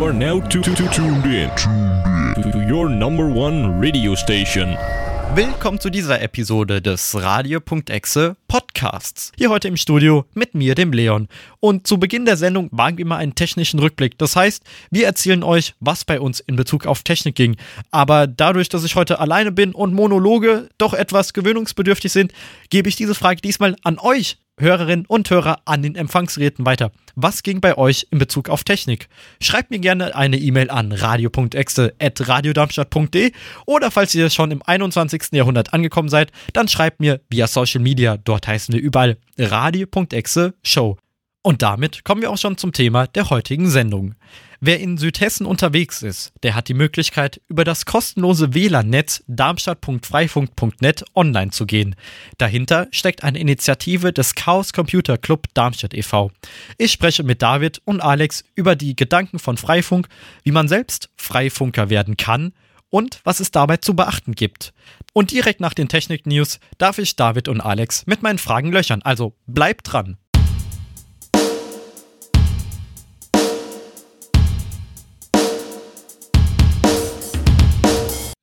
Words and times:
Are 0.00 0.12
now 0.12 0.40
tu- 0.48 0.60
tu- 0.60 0.74
tu- 0.74 0.88
tuned 0.88 1.24
in 1.26 1.50
to 2.42 2.50
to 2.50 2.58
your 2.58 2.88
number 2.88 3.24
one 3.26 3.80
radio 3.80 4.14
station. 4.14 4.76
Willkommen 5.34 5.80
zu 5.80 5.90
dieser 5.90 6.20
Episode 6.22 6.80
des 6.80 7.14
Radio.exe 7.14 8.36
Podcasts. 8.46 9.32
Hier 9.36 9.50
heute 9.50 9.68
im 9.68 9.76
Studio 9.76 10.24
mit 10.34 10.54
mir, 10.54 10.74
dem 10.74 10.92
Leon. 10.92 11.28
Und 11.60 11.86
zu 11.86 11.98
Beginn 11.98 12.24
der 12.24 12.36
Sendung 12.36 12.68
wagen 12.72 12.98
wir 12.98 13.06
mal 13.06 13.16
einen 13.16 13.34
technischen 13.34 13.80
Rückblick. 13.80 14.16
Das 14.18 14.36
heißt, 14.36 14.62
wir 14.90 15.06
erzählen 15.06 15.42
euch, 15.42 15.74
was 15.80 16.04
bei 16.04 16.20
uns 16.20 16.40
in 16.40 16.56
Bezug 16.56 16.86
auf 16.86 17.02
Technik 17.02 17.34
ging. 17.34 17.56
Aber 17.90 18.26
dadurch, 18.26 18.68
dass 18.68 18.84
ich 18.84 18.94
heute 18.96 19.18
alleine 19.18 19.50
bin 19.52 19.72
und 19.72 19.94
Monologe 19.94 20.68
doch 20.78 20.94
etwas 20.94 21.32
gewöhnungsbedürftig 21.32 22.12
sind, 22.12 22.32
gebe 22.70 22.88
ich 22.88 22.96
diese 22.96 23.14
Frage 23.14 23.40
diesmal 23.40 23.76
an 23.82 23.98
euch, 23.98 24.38
Hörerinnen 24.58 25.04
und 25.06 25.28
Hörer 25.28 25.60
an 25.66 25.82
den 25.82 25.96
Empfangsgeräten 25.96 26.64
weiter. 26.64 26.90
Was 27.14 27.42
ging 27.42 27.60
bei 27.60 27.76
euch 27.76 28.06
in 28.10 28.18
Bezug 28.18 28.48
auf 28.48 28.64
Technik? 28.64 29.10
Schreibt 29.40 29.70
mir 29.70 29.78
gerne 29.78 30.16
eine 30.16 30.38
E-Mail 30.38 30.70
an 30.70 30.92
radio.exe.radiodarmstadt.de 30.92 33.32
oder 33.66 33.90
falls 33.90 34.14
ihr 34.14 34.30
schon 34.30 34.50
im 34.50 34.62
21. 34.62 35.24
Jahrhundert 35.32 35.74
angekommen 35.74 36.08
seid, 36.08 36.32
dann 36.54 36.68
schreibt 36.68 37.00
mir 37.00 37.20
via 37.28 37.46
Social 37.46 37.82
Media. 37.82 38.16
Dort 38.16 38.48
heißen 38.48 38.74
wir 38.74 38.80
überall 38.80 39.18
radio.exe 39.38 40.54
Show. 40.62 40.96
Und 41.42 41.60
damit 41.62 42.04
kommen 42.04 42.22
wir 42.22 42.30
auch 42.30 42.38
schon 42.38 42.56
zum 42.56 42.72
Thema 42.72 43.06
der 43.06 43.28
heutigen 43.30 43.68
Sendung. 43.68 44.14
Wer 44.60 44.80
in 44.80 44.96
Südhessen 44.96 45.46
unterwegs 45.46 46.02
ist, 46.02 46.32
der 46.42 46.54
hat 46.54 46.68
die 46.68 46.74
Möglichkeit, 46.74 47.40
über 47.48 47.64
das 47.64 47.84
kostenlose 47.84 48.54
WLAN-Netz 48.54 49.22
darmstadt.freifunk.net 49.26 51.04
online 51.14 51.50
zu 51.50 51.66
gehen. 51.66 51.94
Dahinter 52.38 52.88
steckt 52.90 53.22
eine 53.22 53.38
Initiative 53.38 54.12
des 54.12 54.34
Chaos 54.34 54.72
Computer 54.72 55.18
Club 55.18 55.48
Darmstadt 55.54 55.94
e.V. 55.94 56.30
Ich 56.78 56.92
spreche 56.92 57.22
mit 57.22 57.42
David 57.42 57.80
und 57.84 58.00
Alex 58.00 58.44
über 58.54 58.76
die 58.76 58.96
Gedanken 58.96 59.38
von 59.38 59.56
Freifunk, 59.56 60.08
wie 60.42 60.52
man 60.52 60.68
selbst 60.68 61.10
Freifunker 61.16 61.90
werden 61.90 62.16
kann 62.16 62.52
und 62.88 63.20
was 63.24 63.40
es 63.40 63.50
dabei 63.50 63.76
zu 63.76 63.94
beachten 63.94 64.34
gibt. 64.34 64.72
Und 65.12 65.30
direkt 65.30 65.60
nach 65.60 65.74
den 65.74 65.88
Technik-News 65.88 66.60
darf 66.78 66.98
ich 66.98 67.16
David 67.16 67.48
und 67.48 67.60
Alex 67.60 68.06
mit 68.06 68.22
meinen 68.22 68.38
Fragen 68.38 68.72
löchern. 68.72 69.02
Also 69.02 69.34
bleibt 69.46 69.92
dran! 69.92 70.16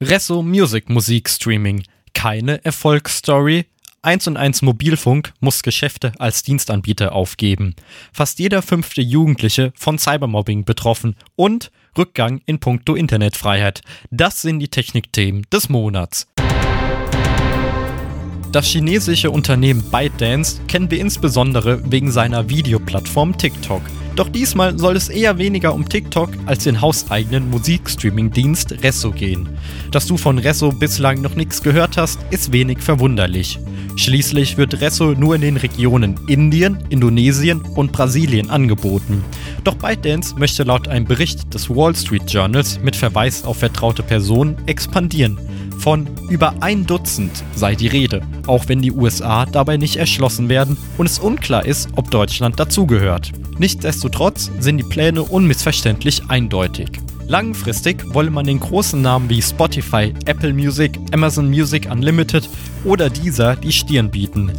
Resso 0.04 0.42
Music 0.42 0.90
Musik 0.90 1.30
Streaming. 1.30 1.84
Keine 2.14 2.64
Erfolgsstory. 2.66 3.66
1 4.02 4.28
und 4.28 4.36
1 4.36 4.62
Mobilfunk 4.62 5.34
muss 5.40 5.64
Geschäfte 5.64 6.12
als 6.20 6.44
Dienstanbieter 6.44 7.14
aufgeben. 7.14 7.73
Fast 8.12 8.40
jeder 8.40 8.62
fünfte 8.62 9.02
Jugendliche 9.02 9.72
von 9.76 9.98
Cybermobbing 9.98 10.66
betroffen 10.66 11.16
und 11.38 11.72
Rückgang 11.98 12.42
in 12.46 12.59
puncto 12.59 12.96
Internetfreiheit. 12.96 13.81
Das 14.12 14.42
sind 14.42 14.59
die 14.59 14.68
Technikthemen 14.68 15.46
des 15.54 15.70
Monats. 15.70 16.28
Das 18.52 18.66
chinesische 18.66 19.31
Unternehmen 19.31 19.90
ByteDance 19.90 20.62
kennen 20.68 20.92
wir 20.92 21.00
insbesondere 21.00 21.90
wegen 21.90 22.12
seiner 22.12 22.50
Videoplattform 22.50 23.38
TikTok. 23.38 23.81
Doch 24.16 24.30
diesmal 24.30 24.78
soll 24.78 24.95
es 24.95 25.09
eher 25.09 25.39
weniger 25.39 25.73
um 25.73 25.89
TikTok 25.89 26.30
als 26.45 26.66
den 26.66 26.81
hauseigenen 26.81 27.50
Musikstreaming-Dienst 27.50 28.83
Resso 28.83 29.11
gehen. 29.11 29.50
Dass 29.92 30.06
du 30.06 30.17
von 30.17 30.38
Resso 30.38 30.72
bislang 30.72 31.22
noch 31.22 31.36
nichts 31.36 31.64
gehört 31.64 31.97
hast, 31.97 32.19
ist 32.30 32.52
wenig 32.52 32.80
verwunderlich. 32.80 33.59
Schließlich 33.95 34.58
wird 34.58 34.81
Resso 34.81 35.14
nur 35.14 35.36
in 35.36 35.41
den 35.41 35.58
Regionen 35.58 36.19
Indien, 36.28 36.78
Indonesien 36.89 37.61
und 37.75 37.91
Brasilien 37.91 38.50
angeboten. 38.50 39.23
Doch 39.64 39.75
ByteDance 39.75 40.36
möchte 40.38 40.64
laut 40.64 40.88
einem 40.88 41.06
Bericht 41.06 41.53
des 41.53 41.69
Wall 41.69 41.95
Street 41.95 42.30
Journals 42.31 42.80
mit 42.84 42.95
Verweis 42.95 43.44
auf 43.44 43.58
vertraute 43.58 44.03
Personen 44.03 44.58
expandieren. 44.67 45.39
Von 45.80 46.08
über 46.30 46.56
ein 46.62 46.85
Dutzend 46.85 47.44
sei 47.56 47.75
die 47.75 47.88
Rede, 47.88 48.22
auch 48.47 48.68
wenn 48.68 48.81
die 48.81 48.91
USA 48.91 49.46
dabei 49.46 49.78
nicht 49.78 49.97
erschlossen 49.97 50.50
werden 50.50 50.78
und 50.97 51.07
es 51.07 51.19
unklar 51.19 51.66
ist, 51.66 51.90
ob 51.96 52.09
Deutschland 52.09 52.59
dazugehört. 52.59 53.31
Nichtsdestotrotz 53.57 54.03
sind 54.59 54.78
die 54.78 54.84
Pläne 54.84 55.24
unmissverständlich 55.24 56.22
eindeutig. 56.28 56.90
Langfristig 57.28 58.03
wolle 58.14 58.30
man 58.30 58.46
den 58.46 58.59
großen 58.59 59.02
Namen 59.02 59.30
wie 59.30 59.41
Spotify, 59.41 60.14
Apple 60.25 60.53
Music, 60.53 61.00
Amazon 61.12 61.50
Music 61.50 61.90
Unlimited 61.90 62.50
oder 62.84 63.09
dieser 63.09 63.56
die 63.56 63.72
Stirn 63.72 64.12
bieten. 64.12 64.52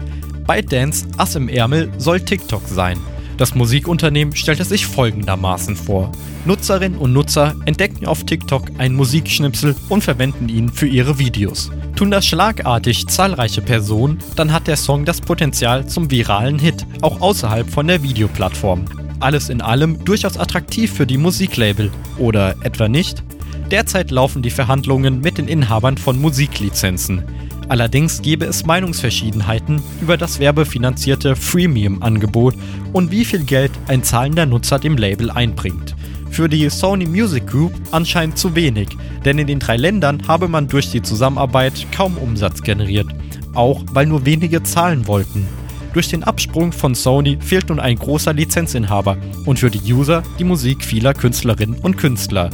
ByteDance 0.47 1.06
Ass 1.16 1.37
im 1.37 1.49
Ärmel 1.49 1.93
soll 1.99 2.21
TikTok 2.21 2.62
sein. 2.66 2.99
Das 3.37 3.55
Musikunternehmen 3.55 4.37
stellt 4.37 4.60
es 4.60 4.69
sich 4.69 4.87
folgendermaßen 4.87 5.75
vor. 5.75 6.12
Nutzerinnen 6.44 6.99
und 6.99 7.12
Nutzer 7.12 7.55
entdecken 7.65 8.06
auf 8.06 8.25
TikTok 8.25 8.71
einen 8.78 8.94
Musikschnipsel 8.94 9.75
und 9.88 10.05
verwenden 10.05 10.49
ihn 10.49 10.69
für 10.69 10.87
ihre 10.87 11.19
Videos. 11.19 11.71
Tun 11.97 12.11
das 12.11 12.26
schlagartig 12.26 13.09
zahlreiche 13.09 13.62
Personen, 13.62 14.19
dann 14.37 14.53
hat 14.53 14.66
der 14.66 14.76
Song 14.76 15.05
das 15.05 15.21
Potenzial 15.21 15.87
zum 15.87 16.11
viralen 16.11 16.59
Hit, 16.59 16.87
auch 17.00 17.21
außerhalb 17.21 17.69
von 17.69 17.88
der 17.88 18.03
Videoplattform. 18.03 18.84
Alles 19.20 19.48
in 19.48 19.60
allem 19.60 20.04
durchaus 20.04 20.36
attraktiv 20.36 20.92
für 20.92 21.06
die 21.06 21.19
Musiklabel. 21.19 21.91
Oder 22.19 22.56
etwa 22.62 22.88
nicht? 22.88 23.22
Derzeit 23.70 24.10
laufen 24.10 24.42
die 24.42 24.50
Verhandlungen 24.50 25.20
mit 25.20 25.38
den 25.38 25.48
Inhabern 25.48 25.97
von 25.97 26.20
Musiklizenzen. 26.20 27.22
Allerdings 27.69 28.20
gäbe 28.20 28.44
es 28.44 28.66
Meinungsverschiedenheiten 28.66 29.82
über 30.02 30.16
das 30.16 30.38
werbefinanzierte 30.38 31.34
Freemium-Angebot 31.34 32.54
und 32.92 33.10
wie 33.10 33.25
viel 33.25 33.44
Geld 33.44 33.72
ein 33.88 34.02
zahlender 34.02 34.44
Nutzer 34.44 34.78
dem 34.78 34.98
Label 34.98 35.31
einbringt. 35.31 35.96
Für 36.31 36.48
die 36.48 36.69
Sony 36.69 37.06
Music 37.06 37.46
Group 37.46 37.72
anscheinend 37.91 38.36
zu 38.36 38.54
wenig, 38.54 38.88
denn 39.25 39.38
in 39.38 39.46
den 39.46 39.60
drei 39.60 39.76
Ländern 39.76 40.28
habe 40.28 40.48
man 40.48 40.69
durch 40.69 40.91
die 40.91 41.00
Zusammenarbeit 41.00 41.86
kaum 41.91 42.19
Umsatz 42.19 42.62
generiert, 42.62 43.06
auch 43.54 43.82
weil 43.92 44.06
nur 44.06 44.26
wenige 44.26 44.62
zahlen 44.62 45.06
wollten. 45.06 45.46
Durch 45.94 46.09
den 46.09 46.25
Absprung 46.25 46.72
von 46.72 46.97
Sony 46.97 47.38
fehlt 47.41 47.69
nun 47.69 47.78
ein 47.78 47.97
großer 47.97 48.32
Lizenzinhaber 48.32 49.16
und 49.47 49.60
für 49.60 49.71
die 49.71 49.93
User 49.93 50.25
die 50.41 50.44
Musik 50.44 50.84
vieler 50.84 51.15
Künstlerinnen 51.15 51.78
und 51.78 51.97
Künstler. 51.97 52.50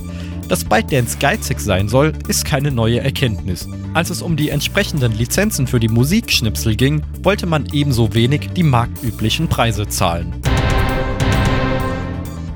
Dass 0.48 0.64
ByteDance 0.64 1.16
geizig 1.18 1.58
sein 1.58 1.88
soll, 1.88 2.12
ist 2.28 2.44
keine 2.44 2.70
neue 2.70 3.00
Erkenntnis. 3.00 3.66
Als 3.94 4.10
es 4.10 4.20
um 4.20 4.36
die 4.36 4.50
entsprechenden 4.50 5.16
Lizenzen 5.16 5.66
für 5.66 5.80
die 5.80 5.88
Musikschnipsel 5.88 6.76
ging, 6.76 7.02
wollte 7.22 7.46
man 7.46 7.66
ebenso 7.72 8.12
wenig 8.12 8.50
die 8.54 8.62
marktüblichen 8.62 9.48
Preise 9.48 9.88
zahlen. 9.88 10.34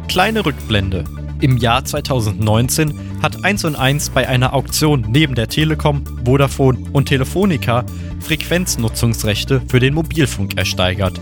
Kleine 0.09 0.45
Rückblende. 0.45 1.05
Im 1.41 1.57
Jahr 1.57 1.85
2019 1.85 3.14
hat 3.25 3.43
1 3.43 3.65
und 3.65 3.75
1 3.75 4.11
bei 4.11 4.29
einer 4.29 4.53
Auktion 4.53 5.07
neben 5.09 5.35
der 5.35 5.49
Telekom, 5.49 6.05
Vodafone 6.27 6.79
und 6.93 7.07
Telefonica 7.07 7.87
Frequenznutzungsrechte 8.21 9.63
für 9.67 9.81
den 9.81 9.95
Mobilfunk 9.95 10.59
ersteigert. 10.59 11.19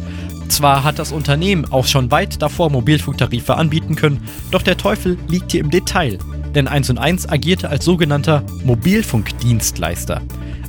Zwar 0.49 0.83
hat 0.83 0.99
das 0.99 1.13
Unternehmen 1.13 1.65
auch 1.71 1.87
schon 1.87 2.11
weit 2.11 2.43
davor 2.43 2.71
Mobilfunktarife 2.71 3.55
anbieten 3.55 3.95
können, 3.95 4.21
doch 4.51 4.63
der 4.63 4.77
Teufel 4.77 5.17
liegt 5.29 5.53
hier 5.53 5.61
im 5.61 5.71
Detail, 5.71 6.19
denn 6.57 6.67
1 6.67 6.91
und 6.91 6.99
1 6.99 7.29
agierte 7.29 7.69
als 7.69 7.85
sogenannter 7.85 8.43
Mobilfunkdienstleister. 8.65 10.23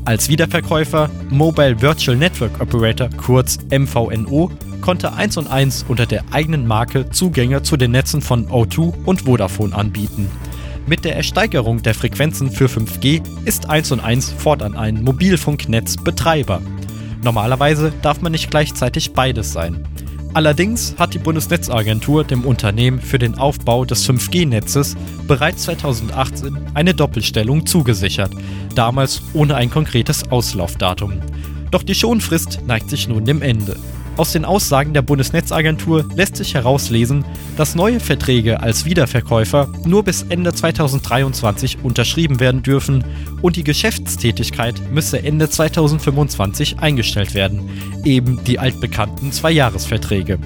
Als 0.06 0.30
Wiederverkäufer 0.30 1.10
Mobile 1.32 1.82
Virtual 1.82 2.16
Network 2.16 2.62
Operator 2.62 3.10
kurz 3.10 3.58
MVNO 3.72 4.52
konnte 4.82 5.14
1 5.14 5.38
und 5.38 5.48
1 5.48 5.86
unter 5.88 6.06
der 6.06 6.26
eigenen 6.30 6.68
Marke 6.68 7.10
Zugänge 7.10 7.64
zu 7.64 7.76
den 7.76 7.90
Netzen 7.90 8.22
von 8.22 8.50
O2 8.50 8.94
und 9.06 9.24
Vodafone 9.24 9.74
anbieten. 9.74 10.30
Mit 10.86 11.06
der 11.06 11.16
Ersteigerung 11.16 11.82
der 11.82 11.94
Frequenzen 11.94 12.52
für 12.52 12.66
5G 12.68 13.22
ist 13.46 13.70
1 13.70 13.94
und 13.94 14.02
1 14.02 14.34
fortan 14.34 14.76
ein 14.76 15.02
Mobilfunknetzbetreiber. 15.04 16.62
Normalerweise 17.24 17.94
darf 18.02 18.22
man 18.22 18.34
nicht 18.34 18.52
gleichzeitig 18.52 19.14
beides 19.14 19.54
sein. 19.54 19.88
Allerdings 20.34 20.96
hat 20.98 21.14
die 21.14 21.20
Bundesnetzagentur 21.20 22.26
dem 22.26 22.44
Unternehmen 22.44 23.00
für 23.00 23.20
den 23.20 23.38
Aufbau 23.38 23.86
des 23.86 24.10
5G-Netzes 24.10 24.98
bereits 25.26 25.64
2018 25.64 26.58
eine 26.74 26.94
Doppelstellung 26.94 27.66
zugesichert, 27.66 28.32
damals 28.76 29.22
ohne 29.34 29.56
ein 29.56 29.70
konkretes 29.70 30.30
Auslaufdatum. 30.32 31.14
Doch 31.72 31.84
die 31.84 31.96
Schonfrist 31.96 32.60
neigt 32.66 32.90
sich 32.90 33.08
nun 33.08 33.24
dem 33.26 33.42
Ende. 33.42 33.78
Aus 34.16 34.32
den 34.32 34.46
Aussagen 34.46 34.94
der 34.94 35.02
Bundesnetzagentur 35.02 36.06
lässt 36.16 36.36
sich 36.36 36.54
herauslesen, 36.54 37.26
dass 37.58 37.74
neue 37.74 38.00
Verträge 38.00 38.62
als 38.62 38.86
Wiederverkäufer 38.86 39.70
nur 39.86 40.04
bis 40.04 40.22
Ende 40.30 40.54
2023 40.54 41.80
unterschrieben 41.84 42.40
werden 42.40 42.62
dürfen 42.62 43.04
und 43.42 43.56
die 43.56 43.64
Geschäftstätigkeit 43.64 44.76
müsse 44.92 45.24
Ende 45.24 45.50
2025 45.50 46.78
eingestellt 46.80 47.34
werden, 47.34 47.68
eben 48.04 48.44
die 48.44 48.60
altbekannten 48.60 49.32
Zweijahresverträge. 49.32 50.38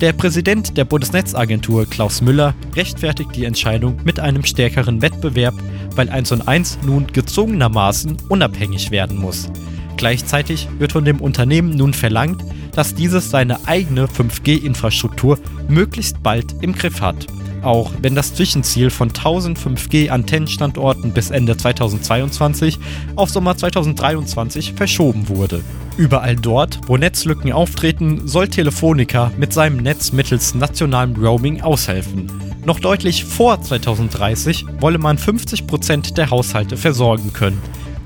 Der 0.00 0.12
Präsident 0.12 0.76
der 0.76 0.84
Bundesnetzagentur 0.84 1.86
Klaus 1.86 2.20
Müller 2.20 2.52
rechtfertigt 2.74 3.30
die 3.36 3.44
Entscheidung 3.44 3.96
mit 4.04 4.18
einem 4.18 4.44
stärkeren 4.44 5.02
Wettbewerb, 5.02 5.54
weil 5.94 6.10
1 6.10 6.32
und 6.32 6.48
1 6.48 6.80
nun 6.84 7.06
gezwungenermaßen 7.06 8.16
unabhängig 8.28 8.90
werden 8.90 9.18
muss. 9.18 9.48
Gleichzeitig 9.96 10.68
wird 10.80 10.90
von 10.90 11.04
dem 11.04 11.20
Unternehmen 11.20 11.76
nun 11.76 11.94
verlangt, 11.94 12.42
dass 12.74 12.94
dieses 12.94 13.30
seine 13.30 13.66
eigene 13.66 14.06
5G-Infrastruktur 14.06 15.38
möglichst 15.68 16.22
bald 16.22 16.62
im 16.62 16.74
Griff 16.74 17.00
hat. 17.00 17.26
Auch 17.62 17.92
wenn 18.02 18.14
das 18.14 18.34
Zwischenziel 18.34 18.90
von 18.90 19.08
1000 19.08 19.58
5G-Antennenstandorten 19.58 21.12
bis 21.12 21.30
Ende 21.30 21.56
2022 21.56 22.78
auf 23.16 23.30
Sommer 23.30 23.56
2023 23.56 24.74
verschoben 24.74 25.28
wurde. 25.28 25.62
Überall 25.96 26.36
dort, 26.36 26.80
wo 26.86 26.96
Netzlücken 26.96 27.52
auftreten, 27.52 28.26
soll 28.26 28.48
Telefonica 28.48 29.32
mit 29.38 29.52
seinem 29.52 29.78
Netz 29.78 30.12
mittels 30.12 30.54
nationalem 30.54 31.14
Roaming 31.16 31.62
aushelfen. 31.62 32.30
Noch 32.66 32.80
deutlich 32.80 33.24
vor 33.24 33.60
2030 33.62 34.66
wolle 34.80 34.98
man 34.98 35.18
50% 35.18 36.14
der 36.14 36.30
Haushalte 36.30 36.76
versorgen 36.76 37.32
können. 37.32 37.60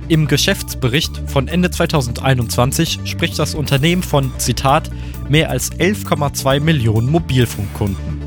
Im 0.09 0.27
Geschäftsbericht 0.27 1.23
von 1.27 1.49
Ende 1.49 1.71
2021 1.71 3.01
spricht 3.05 3.39
das 3.39 3.55
Unternehmen 3.55 4.03
von, 4.03 4.33
Zitat, 4.39 4.91
mehr 5.29 5.51
als 5.51 5.71
11,2 5.73 6.61
Millionen 6.61 7.11
Mobilfunkkunden. 7.11 8.19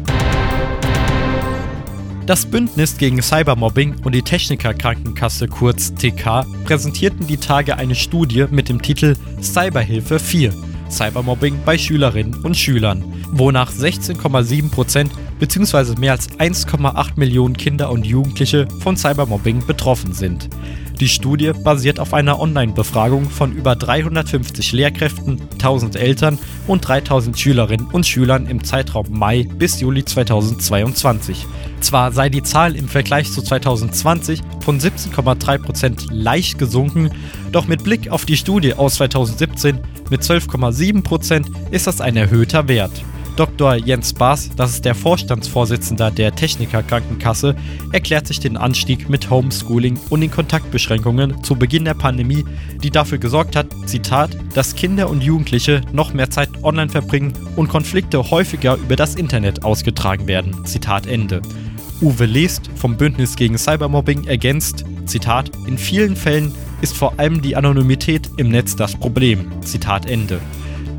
Das 2.27 2.45
Bündnis 2.45 2.97
gegen 2.97 3.23
Cybermobbing 3.23 3.95
und 4.03 4.13
die 4.13 4.21
Techniker 4.21 4.75
Krankenkasse 4.75 5.47
kurz 5.47 5.91
TK 5.95 6.45
präsentierten 6.65 7.25
die 7.25 7.37
Tage 7.37 7.75
eine 7.77 7.95
Studie 7.95 8.45
mit 8.51 8.69
dem 8.69 8.79
Titel 8.79 9.15
Cyberhilfe 9.41 10.19
4 10.19 10.53
Cybermobbing 10.91 11.59
bei 11.65 11.77
Schülerinnen 11.77 12.35
und 12.43 12.55
Schülern, 12.55 13.03
wonach 13.31 13.71
16,7% 13.71 15.09
bzw. 15.39 15.99
mehr 15.99 16.11
als 16.11 16.29
1,8 16.37 17.11
Millionen 17.15 17.57
Kinder 17.57 17.89
und 17.89 18.05
Jugendliche 18.05 18.67
von 18.81 18.97
Cybermobbing 18.97 19.65
betroffen 19.65 20.13
sind. 20.13 20.49
Die 21.01 21.09
Studie 21.09 21.51
basiert 21.63 21.99
auf 21.99 22.13
einer 22.13 22.39
Online-Befragung 22.39 23.27
von 23.27 23.53
über 23.53 23.75
350 23.75 24.71
Lehrkräften, 24.71 25.41
1000 25.53 25.95
Eltern 25.95 26.37
und 26.67 26.87
3000 26.87 27.39
Schülerinnen 27.39 27.87
und 27.87 28.05
Schülern 28.05 28.45
im 28.45 28.63
Zeitraum 28.63 29.07
Mai 29.09 29.47
bis 29.57 29.79
Juli 29.79 30.05
2022. 30.05 31.47
Zwar 31.79 32.11
sei 32.11 32.29
die 32.29 32.43
Zahl 32.43 32.75
im 32.75 32.87
Vergleich 32.87 33.31
zu 33.31 33.41
2020 33.41 34.41
von 34.59 34.79
17,3% 34.79 36.13
leicht 36.13 36.59
gesunken, 36.59 37.09
doch 37.51 37.67
mit 37.67 37.83
Blick 37.83 38.11
auf 38.11 38.25
die 38.25 38.37
Studie 38.37 38.75
aus 38.75 38.93
2017 38.95 39.79
mit 40.11 40.21
12,7% 40.21 41.47
ist 41.71 41.87
das 41.87 41.99
ein 41.99 42.15
erhöhter 42.15 42.67
Wert. 42.67 42.91
Dr. 43.35 43.75
Jens 43.75 44.13
Baas, 44.13 44.49
das 44.55 44.71
ist 44.71 44.85
der 44.85 44.95
Vorstandsvorsitzender 44.95 46.11
der 46.11 46.35
Techniker 46.35 46.83
Krankenkasse, 46.83 47.55
erklärt 47.91 48.27
sich 48.27 48.39
den 48.39 48.57
Anstieg 48.57 49.09
mit 49.09 49.29
Homeschooling 49.29 49.99
und 50.09 50.21
den 50.21 50.31
Kontaktbeschränkungen 50.31 51.43
zu 51.43 51.55
Beginn 51.55 51.85
der 51.85 51.93
Pandemie, 51.93 52.43
die 52.83 52.89
dafür 52.89 53.17
gesorgt 53.17 53.55
hat, 53.55 53.67
Zitat, 53.85 54.37
dass 54.53 54.75
Kinder 54.75 55.09
und 55.09 55.23
Jugendliche 55.23 55.81
noch 55.93 56.13
mehr 56.13 56.29
Zeit 56.29 56.49
online 56.63 56.89
verbringen 56.89 57.33
und 57.55 57.69
Konflikte 57.69 58.31
häufiger 58.31 58.75
über 58.75 58.95
das 58.95 59.15
Internet 59.15 59.63
ausgetragen 59.63 60.27
werden. 60.27 60.65
Zitat 60.65 61.07
Ende. 61.07 61.41
Uwe 62.01 62.25
Lest 62.25 62.69
vom 62.75 62.97
Bündnis 62.97 63.35
gegen 63.35 63.57
Cybermobbing 63.57 64.25
ergänzt, 64.25 64.83
Zitat, 65.05 65.51
in 65.67 65.77
vielen 65.77 66.15
Fällen 66.15 66.51
ist 66.81 66.97
vor 66.97 67.19
allem 67.19 67.41
die 67.41 67.55
Anonymität 67.55 68.29
im 68.37 68.49
Netz 68.49 68.75
das 68.75 68.95
Problem. 68.95 69.51
Zitat 69.61 70.07
Ende. 70.07 70.39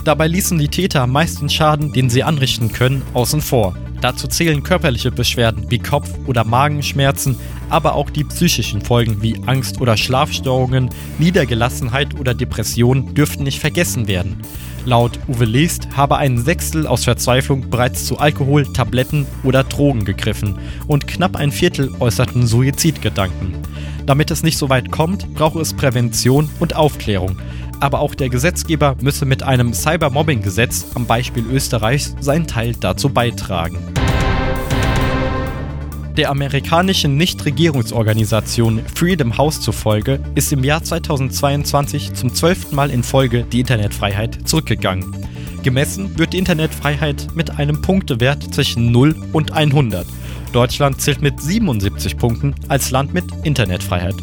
Dabei 0.05 0.27
ließen 0.27 0.59
die 0.59 0.69
Täter 0.69 1.07
meistens 1.07 1.55
Schaden, 1.55 1.93
den 1.93 2.11
sie 2.11 2.25
anrichten 2.25 2.73
können, 2.73 3.03
außen 3.15 3.41
vor. 3.41 3.77
Dazu 4.01 4.27
zählen 4.27 4.65
körperliche 4.65 5.13
Beschwerden 5.13 5.71
wie 5.71 5.79
Kopf- 5.79 6.19
oder 6.27 6.43
Magenschmerzen, 6.43 7.37
aber 7.69 7.95
auch 7.95 8.11
die 8.11 8.25
psychischen 8.25 8.81
Folgen 8.81 9.23
wie 9.23 9.37
Angst 9.47 9.81
oder 9.81 9.97
Schlafstörungen, 9.97 10.91
Niedergelassenheit 11.21 12.19
oder 12.19 12.35
Depression 12.35 13.15
dürften 13.15 13.45
nicht 13.45 13.61
vergessen 13.61 14.09
werden. 14.09 14.43
Laut 14.85 15.21
Uwe 15.29 15.45
Lest 15.45 15.97
habe 15.97 16.17
ein 16.17 16.37
Sechstel 16.37 16.89
aus 16.89 17.05
Verzweiflung 17.05 17.71
bereits 17.71 18.05
zu 18.05 18.19
Alkohol, 18.19 18.65
Tabletten 18.73 19.25
oder 19.45 19.63
Drogen 19.63 20.05
gegriffen 20.05 20.59
und 20.89 21.07
knapp 21.07 21.37
ein 21.37 21.53
Viertel 21.53 21.93
äußerten 22.01 22.49
Suizidgedanken. 22.49 23.55
Damit 24.05 24.33
es 24.33 24.43
nicht 24.43 24.59
so 24.59 24.69
weit 24.69 24.91
kommt, 24.91 25.33
brauche 25.35 25.61
es 25.61 25.75
Prävention 25.75 26.51
und 26.59 26.75
Aufklärung 26.75 27.37
aber 27.83 27.99
auch 27.99 28.15
der 28.15 28.29
Gesetzgeber 28.29 28.97
müsse 29.01 29.27
mit 29.27 29.43
einem 29.43 29.75
Cybermobbing-Gesetz 29.75 30.87
am 30.95 31.07
Beispiel 31.07 31.45
Österreichs 31.45 32.15
seinen 32.21 32.47
Teil 32.47 32.77
dazu 32.79 33.09
beitragen. 33.09 33.77
Der 36.17 36.31
amerikanischen 36.31 37.17
Nichtregierungsorganisation 37.17 38.83
Freedom 38.95 39.37
House 39.37 39.61
zufolge 39.61 40.21
ist 40.37 40.53
im 40.53 40.63
Jahr 40.63 40.85
2022 40.85 42.13
zum 42.15 42.33
zwölften 42.33 42.77
Mal 42.77 42.91
in 42.91 43.03
Folge 43.03 43.45
die 43.51 43.61
Internetfreiheit 43.61 44.47
zurückgegangen. 44.49 45.17
Gemessen 45.65 46.17
wird 46.17 46.35
die 46.35 46.39
Internetfreiheit 46.39 47.29
mit 47.35 47.59
einem 47.59 47.83
Punktewert 47.83 48.55
zwischen 48.55 48.93
0 48.93 49.17
und 49.33 49.53
100. 49.53 50.07
Deutschland 50.53 51.01
zählt 51.01 51.23
mit 51.23 51.41
77 51.41 52.17
Punkten 52.17 52.55
als 52.69 52.91
Land 52.91 53.15
mit 53.15 53.25
Internetfreiheit. 53.43 54.15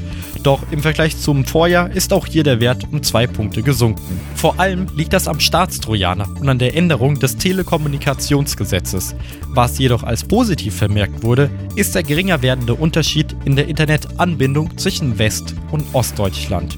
Doch 0.44 0.64
im 0.72 0.82
Vergleich 0.82 1.18
zum 1.18 1.44
Vorjahr 1.44 1.92
ist 1.92 2.14
auch 2.14 2.26
hier 2.26 2.44
der 2.44 2.62
Wert 2.62 2.86
um 2.92 3.04
zwei 3.04 3.28
Punkte 3.28 3.62
gesunken. 3.62 4.20
Vor 4.36 4.60
allem 4.60 4.88
liegt 4.96 5.12
das 5.12 5.28
am 5.28 5.40
Staatstrojaner 5.40 6.30
und 6.40 6.48
an 6.48 6.60
der 6.60 6.76
Änderung 6.76 7.20
des 7.20 7.36
Telekommunikationsgesetzes. 7.38 9.16
Was 9.50 9.78
jedoch 9.80 10.04
als 10.04 10.24
positiv 10.24 10.76
vermerkt 10.76 11.24
wurde, 11.24 11.50
ist 11.76 11.94
der 11.94 12.04
geringer 12.04 12.42
werdende 12.42 12.76
Unterschied 12.76 13.36
in 13.44 13.58
der 13.58 13.68
Internetanbindung 13.68 14.78
zwischen 14.78 15.20
West- 15.20 15.56
und 15.72 15.84
Ostdeutschland. 15.92 16.78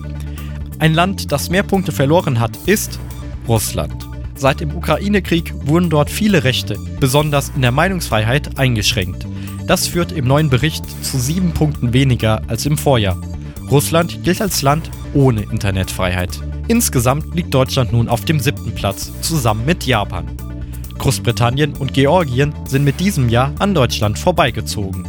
Ein 0.80 0.96
Land, 0.96 1.31
das 1.31 1.52
mehr 1.52 1.63
Punkte 1.63 1.92
verloren 1.92 2.40
hat, 2.40 2.58
ist 2.66 3.00
Russland. 3.48 4.08
Seit 4.34 4.60
dem 4.60 4.75
Ukraine-Krieg 4.75 5.54
wurden 5.68 5.92
dort 5.92 6.10
viele 6.10 6.44
Rechte, 6.44 6.80
besonders 7.00 7.52
in 7.56 7.62
der 7.62 7.72
Meinungsfreiheit, 7.72 8.58
eingeschränkt. 8.58 9.28
Das 9.68 9.86
führt 9.86 10.12
im 10.12 10.25
neuen 10.25 10.50
Bericht 10.50 10.84
zu 11.06 11.19
sieben 11.19 11.52
Punkten 11.54 11.94
weniger 11.94 12.42
als 12.48 12.66
im 12.66 12.80
Vorjahr. 12.80 13.22
Russland 13.72 14.22
gilt 14.24 14.42
als 14.42 14.62
Land 14.62 14.92
ohne 15.14 15.44
Internetfreiheit. 15.44 16.42
Insgesamt 16.68 17.34
liegt 17.34 17.54
Deutschland 17.54 17.94
nun 17.94 18.10
auf 18.10 18.26
dem 18.26 18.40
siebten 18.40 18.76
Platz, 18.76 19.12
zusammen 19.22 19.66
mit 19.66 19.86
Japan. 19.86 20.26
Großbritannien 20.98 21.74
und 21.74 21.94
Georgien 21.94 22.54
sind 22.68 22.84
mit 22.84 23.00
diesem 23.00 23.30
Jahr 23.30 23.54
an 23.60 23.74
Deutschland 23.74 24.20
vorbeigezogen. 24.20 25.08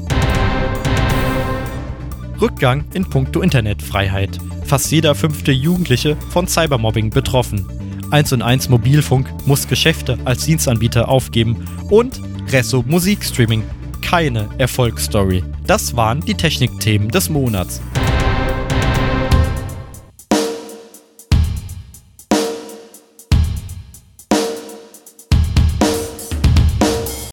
Rückgang 2.41 2.85
in 2.95 3.05
puncto 3.05 3.41
Internetfreiheit. 3.41 4.39
Fast 4.65 4.91
jeder 4.91 5.15
fünfte 5.15 5.53
Jugendliche 5.53 6.17
von 6.31 6.47
Cybermobbing 6.47 7.11
betroffen. 7.11 7.67
1 8.11 8.33
und 8.33 8.43
1 8.43 8.69
Mobilfunk 8.69 9.29
muss 9.45 9.67
Geschäfte 9.67 10.19
als 10.25 10.45
Dienstanbieter 10.45 11.09
aufgeben 11.09 11.65
und 11.91 12.21
Resso 12.51 12.85
Musikstreaming. 12.87 13.65
Keine 14.03 14.49
Erfolgsstory. 14.59 15.43
Das 15.67 15.97
waren 15.97 16.21
die 16.21 16.35
Technikthemen 16.35 17.09
des 17.09 17.29
Monats. 17.29 17.81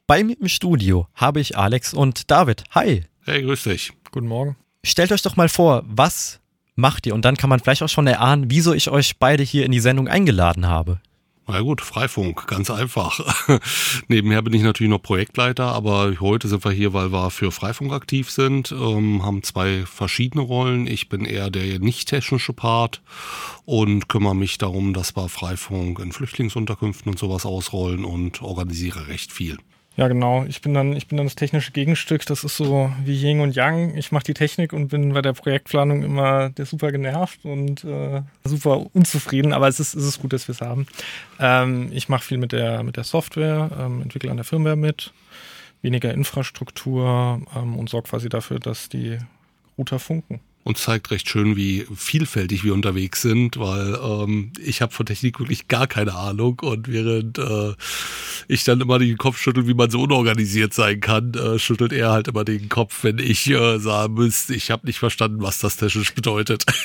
Bei 0.10 0.24
mir 0.24 0.36
im 0.42 0.48
Studio 0.48 1.08
habe 1.14 1.40
ich 1.40 1.56
Alex 1.56 1.94
und 1.94 2.32
David. 2.32 2.64
Hi. 2.72 3.04
Hey, 3.26 3.44
grüß 3.44 3.66
dich. 3.66 3.92
Guten 4.10 4.26
Morgen. 4.26 4.56
Stellt 4.84 5.12
euch 5.12 5.22
doch 5.22 5.36
mal 5.36 5.50
vor, 5.50 5.84
was 5.86 6.40
macht 6.74 7.06
ihr? 7.06 7.14
Und 7.14 7.26
dann 7.26 7.38
kann 7.38 7.48
man 7.48 7.60
vielleicht 7.60 7.84
auch 7.84 7.90
schon 7.90 8.08
erahnen, 8.08 8.46
wieso 8.48 8.74
ich 8.74 8.90
euch 8.90 9.20
beide 9.20 9.44
hier 9.44 9.68
in 9.68 9.72
die 9.72 9.80
Sendung 9.80 10.08
eingeladen 10.08 10.66
habe. 10.66 11.00
Na 11.48 11.62
gut, 11.62 11.82
Freifunk, 11.82 12.48
ganz 12.48 12.72
einfach. 12.72 13.20
Nebenher 14.08 14.42
bin 14.42 14.54
ich 14.54 14.64
natürlich 14.64 14.90
noch 14.90 15.04
Projektleiter, 15.04 15.66
aber 15.66 16.20
heute 16.20 16.48
sind 16.48 16.66
wir 16.66 16.72
hier, 16.72 16.94
weil 16.94 17.12
wir 17.12 17.30
für 17.30 17.52
Freifunk 17.52 17.94
aktiv 17.94 18.32
sind, 18.32 18.72
ähm, 18.72 19.24
haben 19.24 19.44
zwei 19.44 19.86
verschiedene 19.86 20.44
Rollen. 20.44 20.88
Ich 20.88 21.10
bin 21.10 21.24
eher 21.24 21.52
der 21.52 21.78
nicht 21.78 22.10
technische 22.10 22.54
Part 22.54 23.04
und 23.64 24.10
kümmere 24.10 24.36
mich 24.36 24.58
darum, 24.58 24.96
dass 24.96 25.16
wir 25.16 25.30
Freifunk 25.30 26.00
in 26.00 26.14
Flüchtlingsunterkünften 26.14 27.12
und 27.12 27.20
sowas 27.20 27.46
ausrollen 27.46 28.06
und 28.06 28.42
organisiere 28.42 29.08
recht 29.08 29.32
viel. 29.32 29.60
Ja, 30.00 30.08
genau. 30.08 30.46
Ich 30.48 30.62
bin 30.62 30.74
dann, 30.74 30.96
ich 30.96 31.10
bin 31.10 31.18
dann 31.18 31.26
das 31.26 31.36
technische 31.36 31.74
Gegenstück. 31.74 32.26
Das 32.26 32.46
ist 32.46 32.56
so 32.56 32.90
wie 33.04 33.22
Yin 33.22 33.42
und 33.42 33.54
Yang. 33.54 33.98
Ich 33.98 34.14
mache 34.14 34.24
die 34.24 34.34
Technik 34.34 34.72
und 34.72 34.88
bin 34.88 35.12
bei 35.12 35.22
der 35.22 35.34
Projektplanung 35.34 36.04
immer 36.04 36.52
der 36.52 36.66
super 36.66 36.94
genervt 36.94 37.44
und 37.44 37.84
äh, 37.84 38.22
super 38.46 38.86
unzufrieden. 38.94 39.52
Aber 39.52 39.68
es 39.68 39.82
ist, 39.82 39.96
es 39.96 40.06
ist 40.06 40.22
gut, 40.22 40.32
dass 40.32 40.48
wir 40.48 40.54
es 40.54 40.62
haben. 40.62 40.88
Ähm, 41.38 41.90
ich 41.92 42.08
mache 42.08 42.24
viel 42.24 42.38
mit 42.38 42.54
der, 42.54 42.82
mit 42.82 42.96
der 42.96 43.04
Software, 43.04 43.72
ähm, 43.78 44.02
entwickle 44.02 44.32
an 44.32 44.38
der 44.38 44.46
Firmware 44.46 44.78
mit, 44.78 45.12
weniger 45.82 46.14
Infrastruktur 46.14 47.42
ähm, 47.54 47.78
und 47.78 47.90
sorge 47.90 48.08
quasi 48.08 48.30
dafür, 48.30 48.60
dass 48.60 48.88
die 48.88 49.18
Router 49.78 50.00
funken 50.00 50.40
und 50.70 50.78
zeigt 50.78 51.10
recht 51.10 51.28
schön, 51.28 51.56
wie 51.56 51.88
vielfältig 51.96 52.64
wir 52.64 52.76
unterwegs 52.76 53.24
sind, 53.24 53.58
weil 53.58 53.98
ähm, 54.04 54.54
ich 54.64 54.84
habe 54.84 54.94
von 54.94 55.08
Technik 55.08 55.40
wirklich 55.40 55.68
gar 55.68 55.88
keine 55.88 56.14
Ahnung 56.14 56.60
und 56.62 56.88
während 56.88 57.40
äh, 57.40 57.74
ich 58.48 58.66
dann 58.66 58.80
immer 58.80 59.00
den 59.00 59.18
Kopf 59.18 59.40
schüttel, 59.40 59.68
wie 59.68 59.74
man 59.74 59.90
so 59.90 60.02
unorganisiert 60.02 60.76
sein 60.76 61.00
kann, 61.00 61.34
äh, 61.34 61.58
schüttelt 61.58 61.92
er 61.92 62.12
halt 62.12 62.28
immer 62.28 62.46
den 62.46 62.70
Kopf, 62.70 63.04
wenn 63.04 63.18
ich 63.18 63.50
äh, 63.50 63.80
sagen 63.80 64.14
müsste, 64.14 64.54
ich 64.54 64.70
habe 64.70 64.86
nicht 64.86 65.00
verstanden, 65.00 65.42
was 65.42 65.58
das 65.58 65.76
technisch 65.76 66.14
bedeutet. 66.14 66.66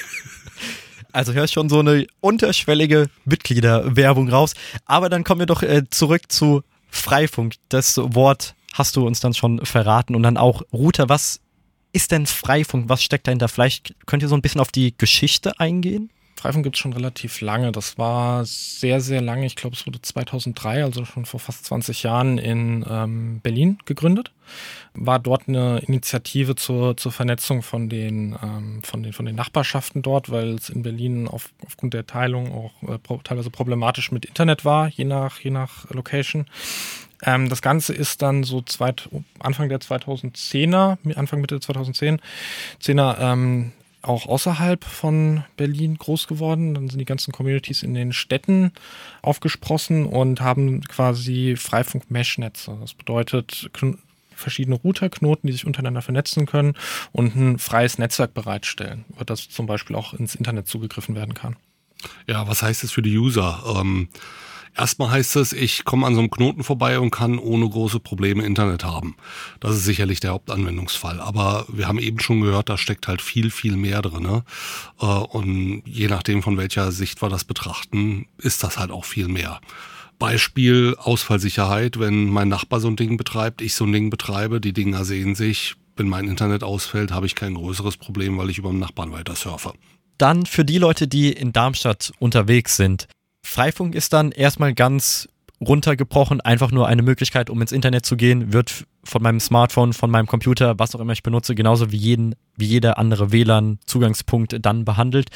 Also 1.13 1.33
hörst 1.33 1.55
schon 1.55 1.69
so 1.69 1.79
eine 1.79 2.09
unterschwellige 2.19 3.09
Mitgliederwerbung 3.25 4.29
raus. 4.31 4.55
Aber 4.85 5.09
dann 5.09 5.23
kommen 5.23 5.39
wir 5.39 5.47
doch 5.47 5.63
äh, 5.63 5.85
zurück 5.89 6.23
zu 6.27 6.65
Freifunk. 6.91 7.55
Das 7.69 7.99
Wort 7.99 8.57
hast 8.73 8.97
du 8.97 9.07
uns 9.07 9.21
dann 9.21 9.33
schon 9.33 9.65
verraten. 9.65 10.17
Und 10.17 10.25
dann 10.25 10.37
auch 10.37 10.63
Router, 10.73 11.09
was 11.09 11.39
ist 11.95 12.11
denn 12.11 12.27
Freifunk? 12.27 12.89
Was 12.89 13.03
steckt 13.03 13.27
dahinter? 13.27 13.49
Vielleicht 13.49 13.95
könnt 14.07 14.23
ihr 14.23 14.29
so 14.29 14.35
ein 14.35 14.43
bisschen 14.43 14.61
auf 14.61 14.73
die 14.73 14.95
Geschichte 14.97 15.59
eingehen? 15.61 16.11
Freifunk 16.37 16.65
gibt 16.65 16.77
es 16.77 16.81
schon 16.81 16.93
relativ 16.93 17.41
lange. 17.41 17.73
Das 17.73 17.97
war 17.97 18.45
sehr, 18.45 19.01
sehr 19.01 19.23
lange. 19.23 19.47
Ich 19.47 19.57
glaube, 19.57 19.77
es 19.77 19.87
wurde 19.87 20.03
2003, 20.03 20.85
also 20.85 21.05
schon 21.05 21.25
vor 21.25 21.41
fast 21.41 21.65
20 21.65 22.03
Jahren 22.03 22.37
in 22.37 22.85
ähm, 22.87 23.41
Berlin 23.43 23.79
gegründet. 23.87 24.31
War 24.93 25.21
dort 25.21 25.49
eine 25.49 25.79
Initiative 25.79 26.55
zur, 26.55 26.97
zur 26.99 27.13
Vernetzung 27.13 27.63
von 27.63 27.89
den, 27.89 28.37
ähm, 28.43 28.83
von, 28.83 29.03
den, 29.03 29.13
von 29.13 29.25
den 29.25 29.37
Nachbarschaften 29.37 30.03
dort, 30.03 30.31
weil 30.31 30.55
es 30.55 30.69
in 30.69 30.83
Berlin 30.83 31.29
auf, 31.29 31.49
aufgrund 31.65 31.95
der 31.95 32.07
Teilung 32.07 32.53
auch 32.53 32.89
äh, 32.91 32.99
pro, 32.99 33.19
teilweise 33.25 33.51
problematisch 33.51 34.13
mit 34.13 34.27
Internet 34.27 34.65
war, 34.67 34.89
je 34.89 35.05
nach, 35.05 35.41
je 35.41 35.51
nach 35.51 35.89
Location. 35.91 36.45
Ähm, 37.25 37.49
das 37.49 37.63
Ganze 37.63 37.93
ist 37.93 38.23
dann 38.23 38.45
so 38.45 38.63
zweit, 38.63 39.09
Anfang 39.39 39.69
der 39.69 39.81
2010er, 39.81 40.99
Anfang 41.17 41.41
Mitte 41.41 41.61
2010, 41.61 42.21
10er, 42.83 43.19
ähm, 43.21 43.73
auch 44.03 44.27
außerhalb 44.27 44.85
von 44.85 45.45
Berlin 45.57 45.97
groß 45.97 46.27
geworden. 46.27 46.75
Dann 46.75 46.89
sind 46.89 46.99
die 46.99 47.07
ganzen 47.07 47.33
Communities 47.33 47.83
in 47.83 47.95
den 47.95 48.13
Städten 48.13 48.73
aufgesprossen 49.23 50.05
und 50.07 50.41
haben 50.41 50.83
quasi 50.83 51.57
Freifunk-Mesh-Netze. 51.57 52.77
Das 52.81 52.95
bedeutet 52.95 53.71
verschiedene 54.35 54.77
Routerknoten, 54.77 55.47
die 55.47 55.53
sich 55.53 55.67
untereinander 55.67 56.03
vernetzen 56.03 56.45
können 56.45 56.75
und 57.13 57.35
ein 57.35 57.59
freies 57.59 57.99
Netzwerk 57.99 58.35
bereitstellen, 58.35 59.05
über 59.09 59.25
das 59.25 59.49
zum 59.49 59.67
Beispiel 59.67 59.97
auch 59.97 60.13
ins 60.13 60.35
Internet 60.35 60.69
zugegriffen 60.69 61.15
werden 61.15 61.35
kann. 61.35 61.57
Ja, 62.27 62.47
was 62.47 62.63
heißt 62.63 62.83
das 62.83 62.93
für 62.93 63.03
die 63.03 63.17
User? 63.17 63.63
Ähm 63.79 64.09
Erstmal 64.77 65.11
heißt 65.11 65.37
es, 65.37 65.53
ich 65.53 65.85
komme 65.85 66.07
an 66.07 66.15
so 66.15 66.21
einem 66.21 66.31
Knoten 66.31 66.65
vorbei 66.65 66.99
und 66.99 67.11
kann 67.11 67.39
ohne 67.39 67.69
große 67.69 68.01
Probleme 68.01 68.45
Internet 68.45 68.85
haben. 68.85 69.17
Das 69.61 69.77
ist 69.77 69.85
sicherlich 69.85 70.19
der 70.19 70.33
Hauptanwendungsfall. 70.33 71.21
Aber 71.21 71.65
wir 71.69 71.87
haben 71.87 72.01
eben 72.01 72.19
schon 72.19 72.41
gehört, 72.41 72.69
da 72.69 72.77
steckt 72.77 73.07
halt 73.07 73.23
viel, 73.23 73.51
viel 73.51 73.77
mehr 73.77 74.03
drin. 74.03 74.25
Ne? 74.25 74.45
Äh, 75.01 75.07
und 75.07 75.83
je 75.87 76.09
nachdem, 76.09 76.43
von 76.43 76.57
welcher 76.57 76.91
Sicht 76.91 77.23
wir 77.23 77.29
das 77.29 77.45
betrachten, 77.45 78.27
ist 78.39 78.65
das 78.65 78.79
halt 78.79 78.91
auch 78.91 79.05
viel 79.05 79.29
mehr. 79.29 79.61
Beispiel 80.19 80.97
Ausfallsicherheit, 80.99 81.99
wenn 82.01 82.29
mein 82.29 82.49
Nachbar 82.49 82.81
so 82.81 82.89
ein 82.89 82.97
Ding 82.97 83.17
betreibt, 83.17 83.63
ich 83.63 83.75
so 83.75 83.85
ein 83.85 83.93
Ding 83.93 84.11
betreibe, 84.11 84.61
die 84.61 84.73
Dinger 84.73 85.05
sehen 85.05 85.35
sich, 85.35 85.75
wenn 85.97 86.09
mein 86.09 86.27
Internet 86.27 86.65
ausfällt, 86.65 87.13
habe 87.13 87.27
ich 87.27 87.35
kein 87.35 87.55
größeres 87.55 87.97
Problem, 87.97 88.39
weil 88.39 88.51
ich 88.51 88.59
über 88.59 88.71
dem 88.71 88.79
Nachbarn 88.81 89.13
weiter 89.13 89.37
surfe. 89.37 89.73
Dann 90.19 90.47
für 90.47 90.65
die 90.65 90.79
Leute, 90.79 91.09
die 91.09 91.33
in 91.33 91.53
Darmstadt 91.53 92.13
unterwegs 92.19 92.77
sind, 92.77 93.09
Freifunk 93.45 93.95
ist 93.95 94.13
dann 94.13 94.33
erstmal 94.33 94.75
ganz 94.75 95.29
runtergebrochen, 95.61 96.41
einfach 96.41 96.71
nur 96.73 96.89
eine 96.89 97.03
Möglichkeit, 97.03 97.51
um 97.51 97.61
ins 97.61 97.73
Internet 97.73 98.05
zu 98.05 98.17
gehen, 98.17 98.53
wird 98.53 98.87
von 99.05 99.23
meinem 99.23 99.39
Smartphone, 99.39 99.93
von 99.93 100.11
meinem 100.11 100.27
Computer, 100.27 100.79
was 100.79 100.95
auch 100.95 101.01
immer 101.01 101.13
ich 101.13 101.23
benutze, 101.23 101.55
genauso 101.55 101.93
wie 101.93 101.97
jeden, 101.97 102.35
wie 102.57 102.67
jeder 102.67 102.99
andere 102.99 103.33
WLAN-Zugangspunkt 103.33 104.57
dann 104.61 104.85
behandelt. 104.85 105.29